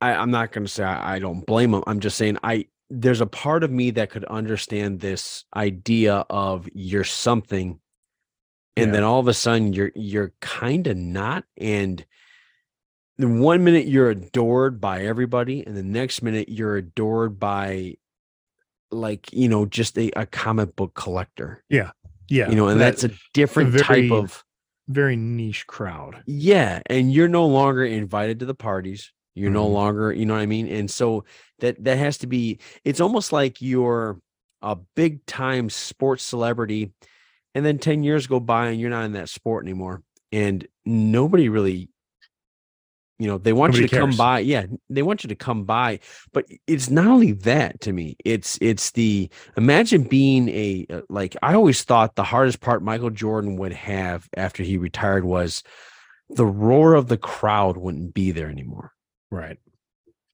I, 0.00 0.12
I'm 0.14 0.30
not 0.30 0.52
going 0.52 0.64
to 0.64 0.72
say 0.72 0.84
I, 0.84 1.16
I 1.16 1.18
don't 1.18 1.44
blame 1.44 1.74
him. 1.74 1.82
I'm 1.86 2.00
just 2.00 2.16
saying 2.16 2.38
I. 2.42 2.66
There's 2.90 3.20
a 3.20 3.26
part 3.26 3.64
of 3.64 3.70
me 3.70 3.90
that 3.90 4.08
could 4.08 4.24
understand 4.26 5.00
this 5.00 5.44
idea 5.54 6.24
of 6.30 6.66
you're 6.72 7.04
something, 7.04 7.78
and 8.76 8.86
Yeah. 8.86 8.92
then 8.92 9.04
all 9.04 9.20
of 9.20 9.28
a 9.28 9.34
sudden 9.34 9.74
you're 9.74 9.92
you're 9.94 10.32
kind 10.40 10.86
of 10.86 10.96
not, 10.96 11.44
and 11.58 12.02
the 13.18 13.28
one 13.28 13.64
minute 13.64 13.86
you're 13.86 14.10
adored 14.10 14.80
by 14.80 15.02
everybody, 15.04 15.64
and 15.66 15.76
the 15.76 15.82
next 15.82 16.22
minute 16.22 16.48
you're 16.48 16.76
adored 16.76 17.38
by, 17.38 17.94
like 18.90 19.32
you 19.32 19.48
know, 19.48 19.66
just 19.66 19.98
a, 19.98 20.10
a 20.18 20.26
comic 20.26 20.74
book 20.76 20.94
collector. 20.94 21.62
Yeah. 21.68 21.90
Yeah. 22.28 22.48
You 22.50 22.56
know, 22.56 22.68
and 22.68 22.80
that 22.80 22.96
that's 22.98 23.04
a 23.04 23.10
different 23.34 23.70
very- 23.70 24.08
type 24.08 24.12
of 24.12 24.44
very 24.88 25.16
niche 25.16 25.66
crowd. 25.66 26.22
yeah, 26.26 26.80
and 26.86 27.12
you're 27.12 27.28
no 27.28 27.46
longer 27.46 27.84
invited 27.84 28.40
to 28.40 28.46
the 28.46 28.54
parties. 28.54 29.12
You're 29.34 29.50
no 29.50 29.66
Mhm. 29.68 29.72
longer, 29.72 30.12
you 30.12 30.24
know 30.26 30.34
what 30.34 30.40
I 30.40 30.46
mean? 30.46 30.66
And 30.68 30.90
so 30.90 31.24
that 31.60 31.82
that 31.84 31.98
has 31.98 32.18
to 32.18 32.26
be 32.26 32.58
it's 32.84 33.00
almost 33.00 33.32
like 33.32 33.60
you're 33.62 34.18
a 34.62 34.76
big 34.96 35.24
time 35.26 35.70
sports 35.70 36.24
celebrity 36.24 36.92
and 37.54 37.64
then 37.64 37.78
10 37.78 38.02
years 38.02 38.26
go 38.26 38.40
by 38.40 38.68
and 38.68 38.80
you're 38.80 38.90
not 38.90 39.04
in 39.04 39.12
that 39.12 39.28
sport 39.28 39.64
anymore 39.64 40.02
and 40.32 40.66
nobody 40.84 41.48
really 41.48 41.88
you 43.18 43.26
know, 43.26 43.38
they 43.38 43.52
want 43.52 43.74
you 43.74 43.80
Nobody 43.80 43.88
to 43.90 44.00
come 44.00 44.10
cares. 44.10 44.16
by. 44.16 44.38
Yeah, 44.40 44.66
they 44.88 45.02
want 45.02 45.24
you 45.24 45.28
to 45.28 45.34
come 45.34 45.64
by, 45.64 45.98
but 46.32 46.44
it's 46.66 46.88
not 46.88 47.06
only 47.06 47.32
that 47.32 47.80
to 47.82 47.92
me. 47.92 48.16
It's 48.24 48.58
it's 48.60 48.92
the 48.92 49.28
imagine 49.56 50.02
being 50.04 50.48
a 50.50 50.86
uh, 50.88 51.00
like 51.08 51.36
I 51.42 51.54
always 51.54 51.82
thought 51.82 52.14
the 52.14 52.22
hardest 52.24 52.60
part 52.60 52.82
Michael 52.82 53.10
Jordan 53.10 53.56
would 53.56 53.72
have 53.72 54.28
after 54.36 54.62
he 54.62 54.78
retired 54.78 55.24
was 55.24 55.62
the 56.30 56.46
roar 56.46 56.94
of 56.94 57.08
the 57.08 57.16
crowd 57.16 57.76
wouldn't 57.76 58.14
be 58.14 58.30
there 58.30 58.48
anymore. 58.50 58.92
Right. 59.30 59.58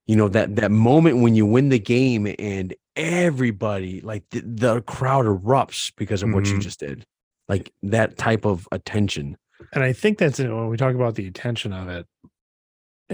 You 0.07 0.17
know 0.17 0.29
that 0.29 0.57
that 0.57 0.71
moment 0.71 1.19
when 1.23 1.35
you 1.35 1.47
win 1.47 1.71
the 1.71 1.79
game 1.79 2.27
and 2.39 2.75
everybody 2.97 4.01
like 4.03 4.25
the, 4.31 4.41
the 4.41 4.83
crowd 4.83 5.25
erupts 5.25 5.91
because 5.97 6.23
of 6.23 6.31
what 6.33 6.47
you 6.47 6.57
Mhm. 6.59 6.61
just 6.63 6.81
did. 6.81 7.07
Like 7.49 7.73
that 7.83 8.19
type 8.19 8.45
of 8.45 8.69
attention. 8.73 9.37
And 9.73 9.83
I 9.83 9.93
think 9.95 10.19
that's 10.19 10.39
it 10.39 10.49
when 10.53 10.69
we 10.69 10.77
talk 10.77 10.95
about 10.95 11.15
the 11.15 11.27
attention 11.27 11.73
of 11.73 11.89
it. 11.89 12.07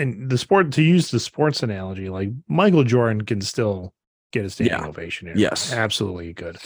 And 0.01 0.30
the 0.30 0.38
sport 0.38 0.72
to 0.72 0.82
use 0.82 1.11
the 1.11 1.20
sports 1.20 1.62
analogy, 1.62 2.09
like 2.09 2.30
Michael 2.48 2.84
Jordan 2.84 3.22
can 3.22 3.40
still 3.40 3.92
get 4.32 4.44
a 4.44 4.51
standing 4.51 4.78
Yeah. 4.78 4.86
ovation 4.86 5.28
here. 5.28 5.36
Yes. 5.36 5.72
Absolutely 5.72 6.32
good. 6.32 6.57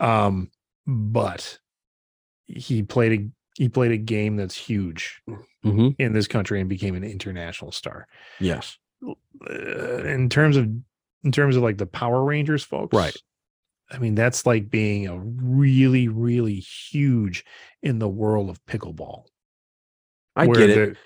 Um, 0.00 0.50
but 0.86 1.58
he 2.46 2.82
played 2.82 3.20
a 3.20 3.28
he 3.56 3.68
played 3.68 3.92
a 3.92 3.96
game 3.96 4.36
that's 4.36 4.56
huge 4.56 5.22
Mm-hmm. 5.64 5.90
in 5.98 6.12
this 6.12 6.26
country 6.26 6.60
and 6.60 6.68
became 6.68 6.94
an 6.94 7.04
international 7.04 7.72
star. 7.72 8.06
Yes. 8.38 8.76
uh, 9.02 10.02
in 10.04 10.28
terms 10.28 10.56
of 10.56 10.66
in 11.22 11.32
terms 11.32 11.56
of 11.56 11.62
like 11.62 11.78
the 11.78 11.86
Power 11.86 12.22
Rangers 12.24 12.64
folks, 12.64 12.94
Right. 12.94 13.16
I 13.90 13.98
mean, 13.98 14.14
that's 14.14 14.44
like 14.44 14.68
being 14.70 15.06
a 15.06 15.18
really, 15.18 16.08
really 16.08 16.56
huge 16.56 17.44
in 17.82 17.98
the 17.98 18.08
world 18.08 18.50
of 18.50 18.64
pickleball. 18.66 19.24
I 20.36 20.46
get 20.48 20.70
it. 20.70 20.96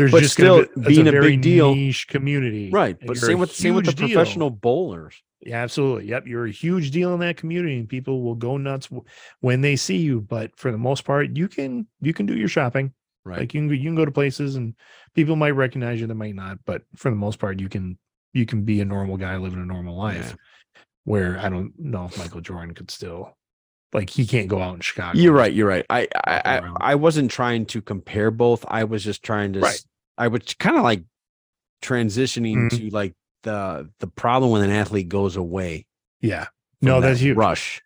There- 0.00 0.08
There's 0.08 0.12
But 0.12 0.22
just 0.22 0.32
still, 0.34 0.64
be, 0.76 0.94
being 0.94 1.08
a 1.08 1.12
very 1.12 1.30
big 1.32 1.42
deal- 1.42 1.74
niche 1.74 2.06
community, 2.08 2.70
Right. 2.70 2.96
But 3.04 3.16
same 3.16 3.36
a 3.36 3.40
with 3.40 3.52
same 3.52 3.74
with 3.74 3.86
the 3.86 3.92
deal. 3.92 4.08
professional 4.08 4.50
bowlers. 4.50 5.22
Yeah, 5.40 5.62
absolutely. 5.62 6.06
Yep, 6.08 6.26
you're 6.26 6.44
a 6.46 6.50
huge 6.50 6.90
deal 6.90 7.14
in 7.14 7.20
that 7.20 7.36
community, 7.38 7.78
and 7.78 7.88
people 7.88 8.22
will 8.22 8.34
go 8.34 8.56
nuts 8.58 8.88
w- 8.88 9.04
when 9.40 9.62
they 9.62 9.74
see 9.76 9.96
you. 9.96 10.20
But 10.20 10.50
for 10.56 10.70
the 10.70 10.76
most 10.78 11.04
part, 11.04 11.34
you 11.36 11.48
can 11.48 11.86
you 12.00 12.12
can 12.12 12.26
do 12.26 12.36
your 12.36 12.48
shopping. 12.48 12.92
Right. 13.24 13.40
Like 13.40 13.54
you 13.54 13.60
can 13.60 13.68
go, 13.68 13.74
you 13.74 13.84
can 13.84 13.94
go 13.94 14.04
to 14.04 14.10
places, 14.10 14.56
and 14.56 14.74
people 15.14 15.36
might 15.36 15.50
recognize 15.52 16.00
you, 16.00 16.06
they 16.06 16.14
might 16.14 16.34
not. 16.34 16.58
But 16.66 16.82
for 16.96 17.10
the 17.10 17.16
most 17.16 17.38
part, 17.38 17.58
you 17.60 17.68
can 17.68 17.96
you 18.34 18.44
can 18.46 18.64
be 18.64 18.80
a 18.80 18.84
normal 18.84 19.16
guy 19.16 19.36
living 19.38 19.60
a 19.60 19.64
normal 19.64 19.96
life. 19.96 20.36
Where 21.04 21.38
I 21.38 21.48
don't 21.48 21.72
know 21.78 22.04
if 22.04 22.18
Michael 22.18 22.42
Jordan 22.42 22.74
could 22.74 22.90
still, 22.90 23.36
like, 23.94 24.10
he 24.10 24.26
can't 24.26 24.46
go 24.48 24.60
out 24.60 24.74
in 24.74 24.80
Chicago. 24.80 25.18
You're 25.18 25.32
right. 25.32 25.52
You're 25.52 25.66
right. 25.66 25.86
I 25.88 26.06
I 26.14 26.40
I. 26.44 26.72
I 26.92 26.94
wasn't 26.96 27.30
trying 27.30 27.64
to 27.66 27.80
compare 27.80 28.30
both. 28.30 28.64
I 28.68 28.84
was 28.84 29.02
just 29.02 29.22
trying 29.22 29.54
to. 29.54 29.60
Right. 29.60 29.80
I 30.20 30.28
was 30.28 30.54
kind 30.58 30.76
of 30.76 30.82
like 30.82 31.02
transitioning 31.82 32.70
Mhm. 32.70 32.78
to 32.78 32.90
like 32.90 33.14
the 33.42 33.88
the 34.00 34.06
problem 34.06 34.50
when 34.52 34.62
an 34.62 34.70
athlete 34.70 35.08
goes 35.08 35.36
away. 35.36 35.86
Yeah. 36.20 36.46
No, 36.82 37.00
that 37.00 37.08
that's 37.08 37.20
huge. 37.20 37.36
Rush. 37.36 37.80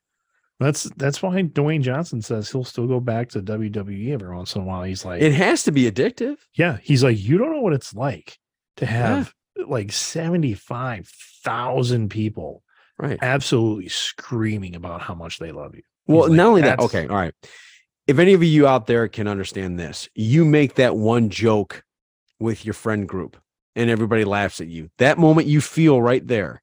That's 0.61 0.85
that's 0.97 1.21
why 1.23 1.43
Dwayne 1.43 1.81
Johnson 1.83 2.23
says 2.23 2.51
he'll 2.51 2.65
still 2.65 2.87
go 2.87 3.01
back 3.01 3.29
to 3.31 3.43
WWE 3.43 4.13
every 4.13 4.35
once 4.35 4.55
in 4.55 4.63
a 4.63 4.65
while. 4.65 4.83
He's 4.85 5.05
like, 5.05 5.21
It 5.23 5.33
has 5.33 5.65
to 5.65 5.73
be 5.73 5.91
addictive. 5.91 6.37
Yeah, 6.55 6.79
he's 6.83 7.03
like, 7.05 7.19
you 7.19 7.39
don't 7.39 7.53
know 7.53 7.61
what 7.61 7.73
it's 7.73 7.95
like 7.95 8.39
to 8.77 8.85
Yeah. 8.85 8.91
have 8.91 9.35
like 9.67 9.91
75,000 9.93 12.09
people 12.11 12.63
Right. 12.99 13.19
absolutely 13.23 13.89
screaming 13.89 14.75
about 14.77 15.03
how 15.03 15.15
much 15.15 15.39
they 15.41 15.51
love 15.53 15.75
you. 15.75 15.83
Well, 16.07 16.29
like, 16.29 16.37
not 16.37 16.47
only 16.47 16.63
that. 16.63 16.79
Okay. 16.79 17.07
All 17.09 17.17
right. 17.17 17.35
If 18.07 18.19
any 18.19 18.35
of 18.35 18.43
you 18.45 18.67
out 18.67 18.87
there 18.87 19.09
can 19.09 19.27
understand 19.27 19.79
this, 19.79 20.09
you 20.15 20.45
make 20.45 20.75
that 20.77 20.95
one 20.97 21.31
joke 21.31 21.83
with 22.41 22.65
your 22.65 22.75
friend 22.75 23.09
group 23.09 23.37
and 23.77 23.91
everybody 23.91 24.25
laughs 24.25 24.61
at 24.61 24.67
you. 24.69 24.91
That 24.99 25.19
moment 25.19 25.47
you 25.47 25.61
feel 25.61 26.01
right 26.01 26.27
there. 26.27 26.63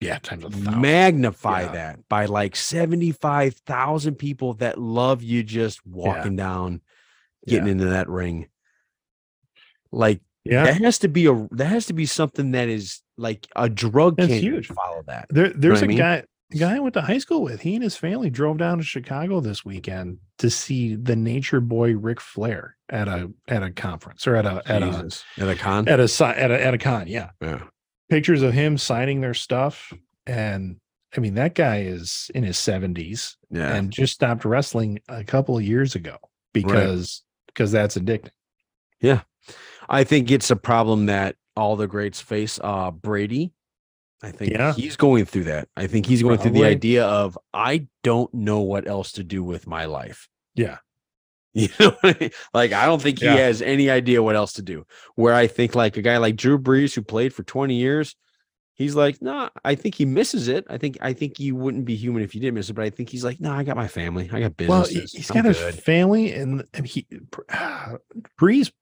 Yeah, 0.00 0.18
times 0.18 0.44
a 0.44 0.50
thousand. 0.50 0.80
magnify 0.80 1.62
Yeah. 1.62 1.72
that 1.72 2.08
by 2.08 2.24
like 2.26 2.56
75,000 2.56 4.16
people 4.16 4.54
that 4.54 4.76
love 4.78 5.22
you 5.22 5.44
just 5.44 5.84
walking 5.86 6.34
down, 6.34 6.80
getting 7.46 7.66
Yeah. 7.66 7.72
into 7.72 7.84
that 7.86 8.08
ring. 8.08 8.48
Like 9.92 10.20
yeah. 10.44 10.64
that 10.64 10.80
has 10.82 10.98
to 11.00 11.08
be 11.08 11.26
a 11.26 11.48
that 11.52 11.66
has 11.66 11.86
to 11.86 11.92
be 11.92 12.06
something 12.06 12.50
that 12.52 12.68
is 12.68 13.00
like 13.16 13.46
a 13.54 13.68
drug 13.68 14.16
That's 14.16 14.28
can't 14.30 14.42
huge. 14.42 14.68
follow 14.68 15.02
that. 15.06 15.26
There, 15.30 15.50
there's 15.50 15.82
a 15.82 15.86
mean? 15.86 15.98
guy, 15.98 16.24
The 16.52 16.58
guy 16.58 16.76
I 16.76 16.80
went 16.80 16.94
to 16.94 17.00
high 17.00 17.18
school 17.18 17.42
with, 17.42 17.60
he 17.62 17.74
and 17.74 17.82
his 17.82 17.96
family 17.96 18.30
drove 18.30 18.58
down 18.58 18.78
to 18.78 18.84
Chicago 18.84 19.40
this 19.40 19.64
weekend 19.64 20.18
to 20.38 20.50
see 20.50 20.94
the 20.94 21.16
Nature 21.16 21.60
Boy 21.60 21.94
Ric 21.96 22.20
Flair 22.20 22.76
at 22.88 23.08
a 23.08 23.30
at 23.48 23.62
a 23.62 23.70
conference 23.70 24.26
or 24.26 24.36
at 24.36 24.44
a 24.44 24.62
at 24.66 24.82
a 24.82 25.10
at 25.38 25.48
a 25.48 25.54
con. 25.54 25.88
at 25.88 25.98
a 26.00 26.24
at 26.24 26.50
a 26.50 26.64
at 26.64 26.74
a 26.74 26.78
con. 26.78 27.06
Yeah, 27.08 27.30
yeah. 27.40 27.62
pictures 28.10 28.42
of 28.42 28.52
him 28.52 28.76
signing 28.76 29.20
their 29.20 29.34
stuff, 29.34 29.92
and 30.26 30.76
I 31.16 31.20
mean 31.20 31.34
that 31.34 31.54
guy 31.54 31.80
is 31.82 32.30
in 32.34 32.44
his 32.44 32.58
seventies 32.58 33.36
Yeah. 33.50 33.74
and 33.74 33.90
just 33.90 34.12
stopped 34.14 34.44
wrestling 34.44 35.00
a 35.08 35.24
couple 35.24 35.56
of 35.56 35.62
years 35.64 35.94
ago 35.94 36.16
because 36.52 37.22
because 37.46 37.72
that's 37.72 37.96
addicting. 37.96 38.30
Yeah, 39.00 39.22
I 39.88 40.04
think 40.04 40.30
it's 40.30 40.50
a 40.50 40.56
problem 40.56 41.06
that 41.06 41.36
all 41.56 41.76
the 41.76 41.88
greats 41.88 42.20
face. 42.20 42.60
Uh 42.62 42.90
Brady. 42.90 43.52
I 44.22 44.30
think 44.30 44.52
Yeah. 44.52 44.72
he's 44.74 44.96
going 44.96 45.24
through 45.24 45.44
that. 45.44 45.68
I 45.76 45.86
think 45.88 46.06
he's 46.06 46.22
going 46.22 46.38
through 46.38 46.52
the 46.52 46.64
idea 46.64 47.04
of 47.04 47.36
I 47.52 47.88
don't 48.04 48.32
know 48.32 48.60
what 48.60 48.86
else 48.86 49.12
to 49.12 49.24
do 49.24 49.42
with 49.42 49.66
my 49.66 49.84
life. 49.86 50.28
Yeah. 50.54 50.78
You 51.54 51.68
know, 51.78 51.90
what 52.00 52.16
I 52.16 52.18
mean? 52.18 52.30
like 52.54 52.72
I 52.72 52.86
don't 52.86 53.02
think 53.02 53.18
he 53.18 53.26
Yeah. 53.26 53.34
has 53.36 53.60
any 53.60 53.90
idea 53.90 54.22
what 54.22 54.36
else 54.36 54.54
to 54.54 54.62
do. 54.62 54.86
Where 55.16 55.34
I 55.34 55.46
think 55.48 55.74
like 55.74 55.98
a 55.98 56.02
guy 56.02 56.16
like 56.16 56.36
Drew 56.36 56.58
Brees 56.58 56.94
who 56.94 57.02
played 57.02 57.34
for 57.34 57.42
20 57.42 57.74
years, 57.74 58.16
he's 58.72 58.94
like, 58.94 59.20
nah, 59.20 59.50
I 59.62 59.74
think 59.74 59.96
he 59.96 60.06
misses 60.06 60.48
it. 60.48 60.64
I 60.70 60.78
think 60.78 60.96
I 61.02 61.12
think 61.12 61.38
you 61.38 61.54
wouldn't 61.54 61.84
be 61.84 61.94
human 61.94 62.22
if 62.22 62.34
you 62.34 62.40
didn't 62.40 62.54
miss 62.54 62.70
it. 62.70 62.72
But 62.72 62.86
I 62.86 62.90
think 62.90 63.10
he's 63.10 63.22
like, 63.22 63.38
nah, 63.38 63.58
I 63.58 63.64
got 63.64 63.76
my 63.76 63.86
family, 63.88 64.30
I 64.32 64.40
got 64.40 64.52
Well, 64.66 64.82
business. 64.84 65.12
he- 65.12 65.18
he's 65.18 65.30
got 65.30 65.44
his 65.44 65.58
family, 65.80 66.32
and, 66.32 66.64
and 66.72 66.86
he 66.86 67.06
Brees 68.40 68.72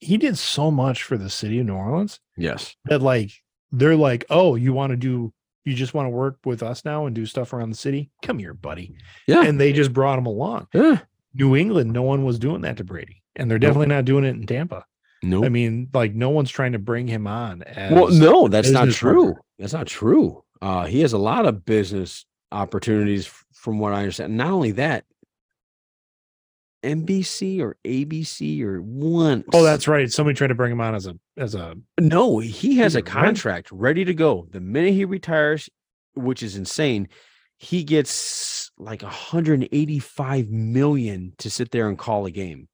He 0.00 0.16
did 0.16 0.38
so 0.38 0.70
much 0.70 1.02
for 1.02 1.18
the 1.18 1.28
city 1.28 1.58
of 1.58 1.66
New 1.66 1.74
Orleans 1.74 2.20
yes, 2.36 2.74
that 2.86 3.02
like 3.02 3.32
they're 3.72 3.96
like, 3.96 4.24
oh, 4.30 4.54
you 4.54 4.72
want 4.72 4.90
to 4.90 4.96
do, 4.96 5.32
you 5.64 5.74
just 5.74 5.94
want 5.94 6.06
to 6.06 6.10
work 6.10 6.38
with 6.44 6.62
us 6.62 6.84
now 6.84 7.06
and 7.06 7.14
do 7.14 7.26
stuff 7.26 7.52
around 7.52 7.70
the 7.70 7.76
city? 7.76 8.10
Come 8.22 8.38
here, 8.38 8.54
buddy. 8.54 8.94
yeah, 9.26 9.42
And 9.44 9.60
they 9.60 9.72
just 9.72 9.92
brought 9.92 10.18
him 10.18 10.26
along. 10.26 10.68
yeah. 10.72 11.00
New 11.34 11.54
England, 11.54 11.92
no 11.92 12.02
one 12.02 12.24
was 12.24 12.38
doing 12.38 12.62
that 12.62 12.78
to 12.78 12.84
Brady, 12.84 13.22
and 13.36 13.50
they're 13.50 13.58
definitely 13.58 13.86
not 13.88 14.04
doing 14.06 14.24
it 14.24 14.34
in 14.34 14.46
Tampa. 14.46 14.84
No, 15.22 15.44
I 15.44 15.48
mean, 15.50 15.88
like 15.92 16.14
no 16.14 16.30
one's 16.30 16.50
trying 16.50 16.72
to 16.72 16.78
bring 16.78 17.06
him 17.06 17.26
on. 17.26 17.62
As, 17.64 17.92
well, 17.92 18.08
no, 18.08 18.48
that's 18.48 18.70
not 18.70 18.88
true. 18.90 19.24
partner. 19.34 19.42
That's 19.58 19.72
not 19.74 19.86
true. 19.86 20.42
Uh, 20.62 20.86
he 20.86 21.00
has 21.02 21.12
a 21.12 21.18
lot 21.18 21.44
of 21.44 21.64
business 21.64 22.24
opportunities, 22.50 23.26
from 23.52 23.78
what 23.78 23.92
I 23.92 23.98
understand. 24.00 24.36
Not 24.36 24.50
only 24.50 24.72
that, 24.72 25.04
NBC 26.84 27.60
or 27.60 27.76
ABC 27.84 28.62
or 28.62 28.80
one. 28.80 29.44
Oh, 29.52 29.62
that's 29.64 29.88
right. 29.88 30.10
Somebody 30.10 30.36
tried 30.36 30.48
to 30.48 30.54
bring 30.54 30.72
him 30.72 30.80
on 30.80 30.94
as 30.94 31.06
a 31.06 31.14
as 31.36 31.54
a 31.54 31.74
no. 32.00 32.38
He 32.38 32.78
has 32.78 32.94
a 32.94 32.98
He's 33.00 33.02
a 33.08 33.14
rent- 33.14 33.24
contract 33.26 33.68
ready 33.72 34.04
to 34.04 34.14
go. 34.14 34.46
The 34.50 34.60
minute 34.60 34.92
he 34.94 35.04
retires, 35.04 35.68
which 36.14 36.42
is 36.42 36.56
insane, 36.56 37.08
he 37.58 37.82
gets 37.84 38.70
like 38.78 39.02
185 39.02 40.48
million 40.50 41.32
to 41.38 41.50
sit 41.50 41.70
there 41.70 41.88
and 41.88 41.98
call 41.98 42.26
a 42.26 42.30
game. 42.30 42.68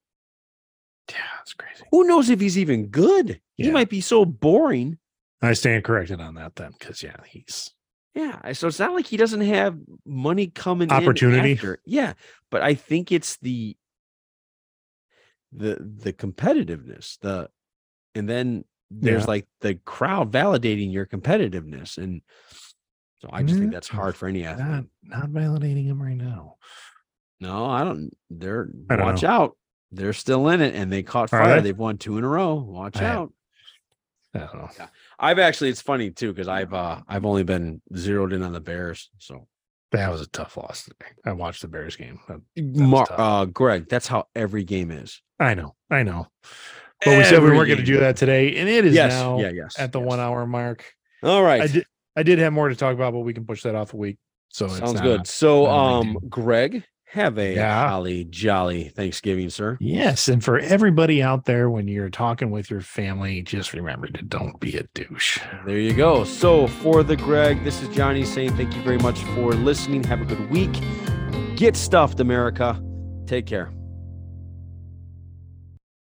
yeah, 1.10 1.16
that's 1.38 1.54
crazy. 1.54 1.84
Who 1.90 2.04
knows 2.04 2.28
if 2.30 2.40
he's 2.40 2.58
even 2.58 2.88
good? 2.88 3.40
He 3.56 3.70
might 3.70 3.88
be 3.88 4.00
so 4.00 4.24
boring. 4.24 4.98
I 5.40 5.52
stand 5.54 5.84
corrected 5.84 6.20
on 6.20 6.34
that 6.34 6.56
then, 6.56 6.72
because 6.78 7.02
yeah, 7.02 7.16
he's 7.26 7.70
Yeah, 8.14 8.52
so 8.52 8.66
it's 8.68 8.78
not 8.78 8.92
like 8.94 9.06
he 9.06 9.16
doesn't 9.16 9.42
have 9.42 9.78
money 10.06 10.46
coming 10.48 10.88
in 10.90 10.94
Opportunity. 10.94 11.52
after. 11.52 11.78
Yeah, 11.86 12.14
but 12.50 12.62
I 12.62 12.74
think 12.74 13.12
it's 13.12 13.36
the 13.38 13.76
the 15.56 15.76
the 15.80 16.12
competitiveness, 16.12 17.18
the 17.20 17.48
and 18.14 18.28
then 18.28 18.64
there's 18.90 19.22
Yeah. 19.22 19.28
like 19.28 19.46
the 19.60 19.74
crowd 19.76 20.30
validating 20.32 20.92
your 20.92 21.06
competitiveness, 21.06 21.98
and 21.98 22.22
so 23.20 23.28
I 23.32 23.42
just 23.42 23.58
think 23.58 23.70
Mm, 23.70 23.74
that's 23.74 23.88
hard 23.88 24.16
for 24.16 24.28
any 24.28 24.44
athlete. 24.44 24.66
not 24.66 24.84
not 25.02 25.30
validating 25.30 25.84
him 25.86 26.02
right 26.02 26.16
now. 26.16 26.56
No, 27.40 27.66
I 27.66 27.84
don't. 27.84 28.10
They're 28.30 28.68
I 28.90 28.96
don't 28.96 29.06
watch 29.06 29.22
know. 29.22 29.28
out. 29.28 29.56
They're 29.92 30.12
still 30.12 30.48
in 30.48 30.60
it, 30.60 30.74
and 30.74 30.92
they 30.92 31.02
caught 31.02 31.30
fire. 31.30 31.56
they? 31.56 31.68
They've 31.68 31.78
won 31.78 31.98
two 31.98 32.18
in 32.18 32.24
a 32.24 32.28
row. 32.28 32.54
Watch 32.54 33.00
I 33.00 33.04
out. 33.06 33.32
I 34.34 34.38
don't 34.40 34.54
know. 34.54 34.70
I've 35.18 35.38
actually. 35.38 35.70
It's 35.70 35.80
funny 35.82 36.10
too 36.10 36.32
because 36.32 36.48
I've 36.48 36.74
uh 36.74 37.00
I've 37.08 37.24
only 37.24 37.44
been 37.44 37.80
zeroed 37.96 38.32
in 38.32 38.42
on 38.42 38.52
the 38.52 38.60
Bears. 38.60 39.10
So 39.18 39.46
That 39.94 40.10
was 40.10 40.20
a 40.20 40.26
tough 40.26 40.56
loss 40.56 40.84
today. 40.84 41.12
I 41.24 41.32
watched 41.32 41.62
the 41.62 41.68
Bears 41.68 41.96
game. 41.96 42.18
That- 42.28 42.40
Mar- 42.56 43.06
uh, 43.10 43.44
Greg, 43.46 43.88
that's 43.88 44.06
how 44.06 44.26
every 44.34 44.64
game 44.64 44.90
is. 44.90 45.22
I 45.38 45.54
know, 45.54 45.74
I 45.90 46.02
know. 46.02 46.28
But 47.04 47.18
we 47.18 47.24
said 47.24 47.42
we 47.42 47.50
weren't 47.50 47.68
going 47.68 47.78
to 47.78 47.84
do 47.84 48.00
that 48.00 48.16
today, 48.16 48.56
and 48.56 48.68
it 48.68 48.84
is 48.84 48.94
yes, 48.94 49.12
now 49.12 49.38
yeah, 49.38 49.50
yes. 49.50 49.78
at 49.78 49.92
the 49.92 50.00
yes. 50.00 50.08
one 50.08 50.20
hour 50.20 50.46
mark. 50.46 50.84
All 51.22 51.42
right. 51.42 51.62
I 51.62 51.66
did 51.66 51.86
I 52.16 52.22
did 52.22 52.38
have 52.38 52.52
more 52.52 52.68
to 52.68 52.76
talk 52.76 52.94
about, 52.94 53.12
but 53.12 53.20
we 53.20 53.34
can 53.34 53.44
push 53.44 53.62
that 53.62 53.74
off 53.74 53.94
a 53.94 53.96
week. 53.96 54.18
So 54.50 54.68
Sounds 54.68 54.94
not 54.94 55.02
good. 55.02 55.26
So, 55.26 55.66
um. 55.66 56.18
Greg, 56.28 56.84
have 57.14 57.38
a 57.38 57.54
Yeah. 57.54 57.88
holly 57.88 58.24
jolly 58.24 58.90
Thanksgiving, 58.94 59.48
sir. 59.50 59.76
Yes, 59.80 60.28
and 60.28 60.42
for 60.44 60.58
everybody 60.58 61.22
out 61.22 61.44
there, 61.46 61.70
when 61.70 61.88
you're 61.88 62.10
talking 62.10 62.50
with 62.50 62.70
your 62.70 62.80
family, 62.80 63.42
just 63.42 63.72
remember 63.72 64.06
to 64.08 64.22
don't 64.22 64.58
be 64.60 64.76
a 64.76 64.82
douche. 64.94 65.38
There 65.66 65.78
you 65.78 65.94
go. 65.94 66.24
So, 66.24 66.66
for 66.66 67.02
the 67.02 67.16
Greg, 67.16 67.62
this 67.64 67.82
is 67.82 67.88
Johnny 67.94 68.24
saying 68.24 68.56
thank 68.56 68.74
you 68.74 68.82
very 68.82 68.98
much 68.98 69.20
for 69.34 69.52
listening. 69.52 70.04
Have 70.04 70.20
a 70.20 70.24
good 70.24 70.50
week. 70.50 70.72
Get 71.56 71.76
stuffed, 71.76 72.20
America. 72.20 72.80
Take 73.26 73.46
care. 73.46 73.70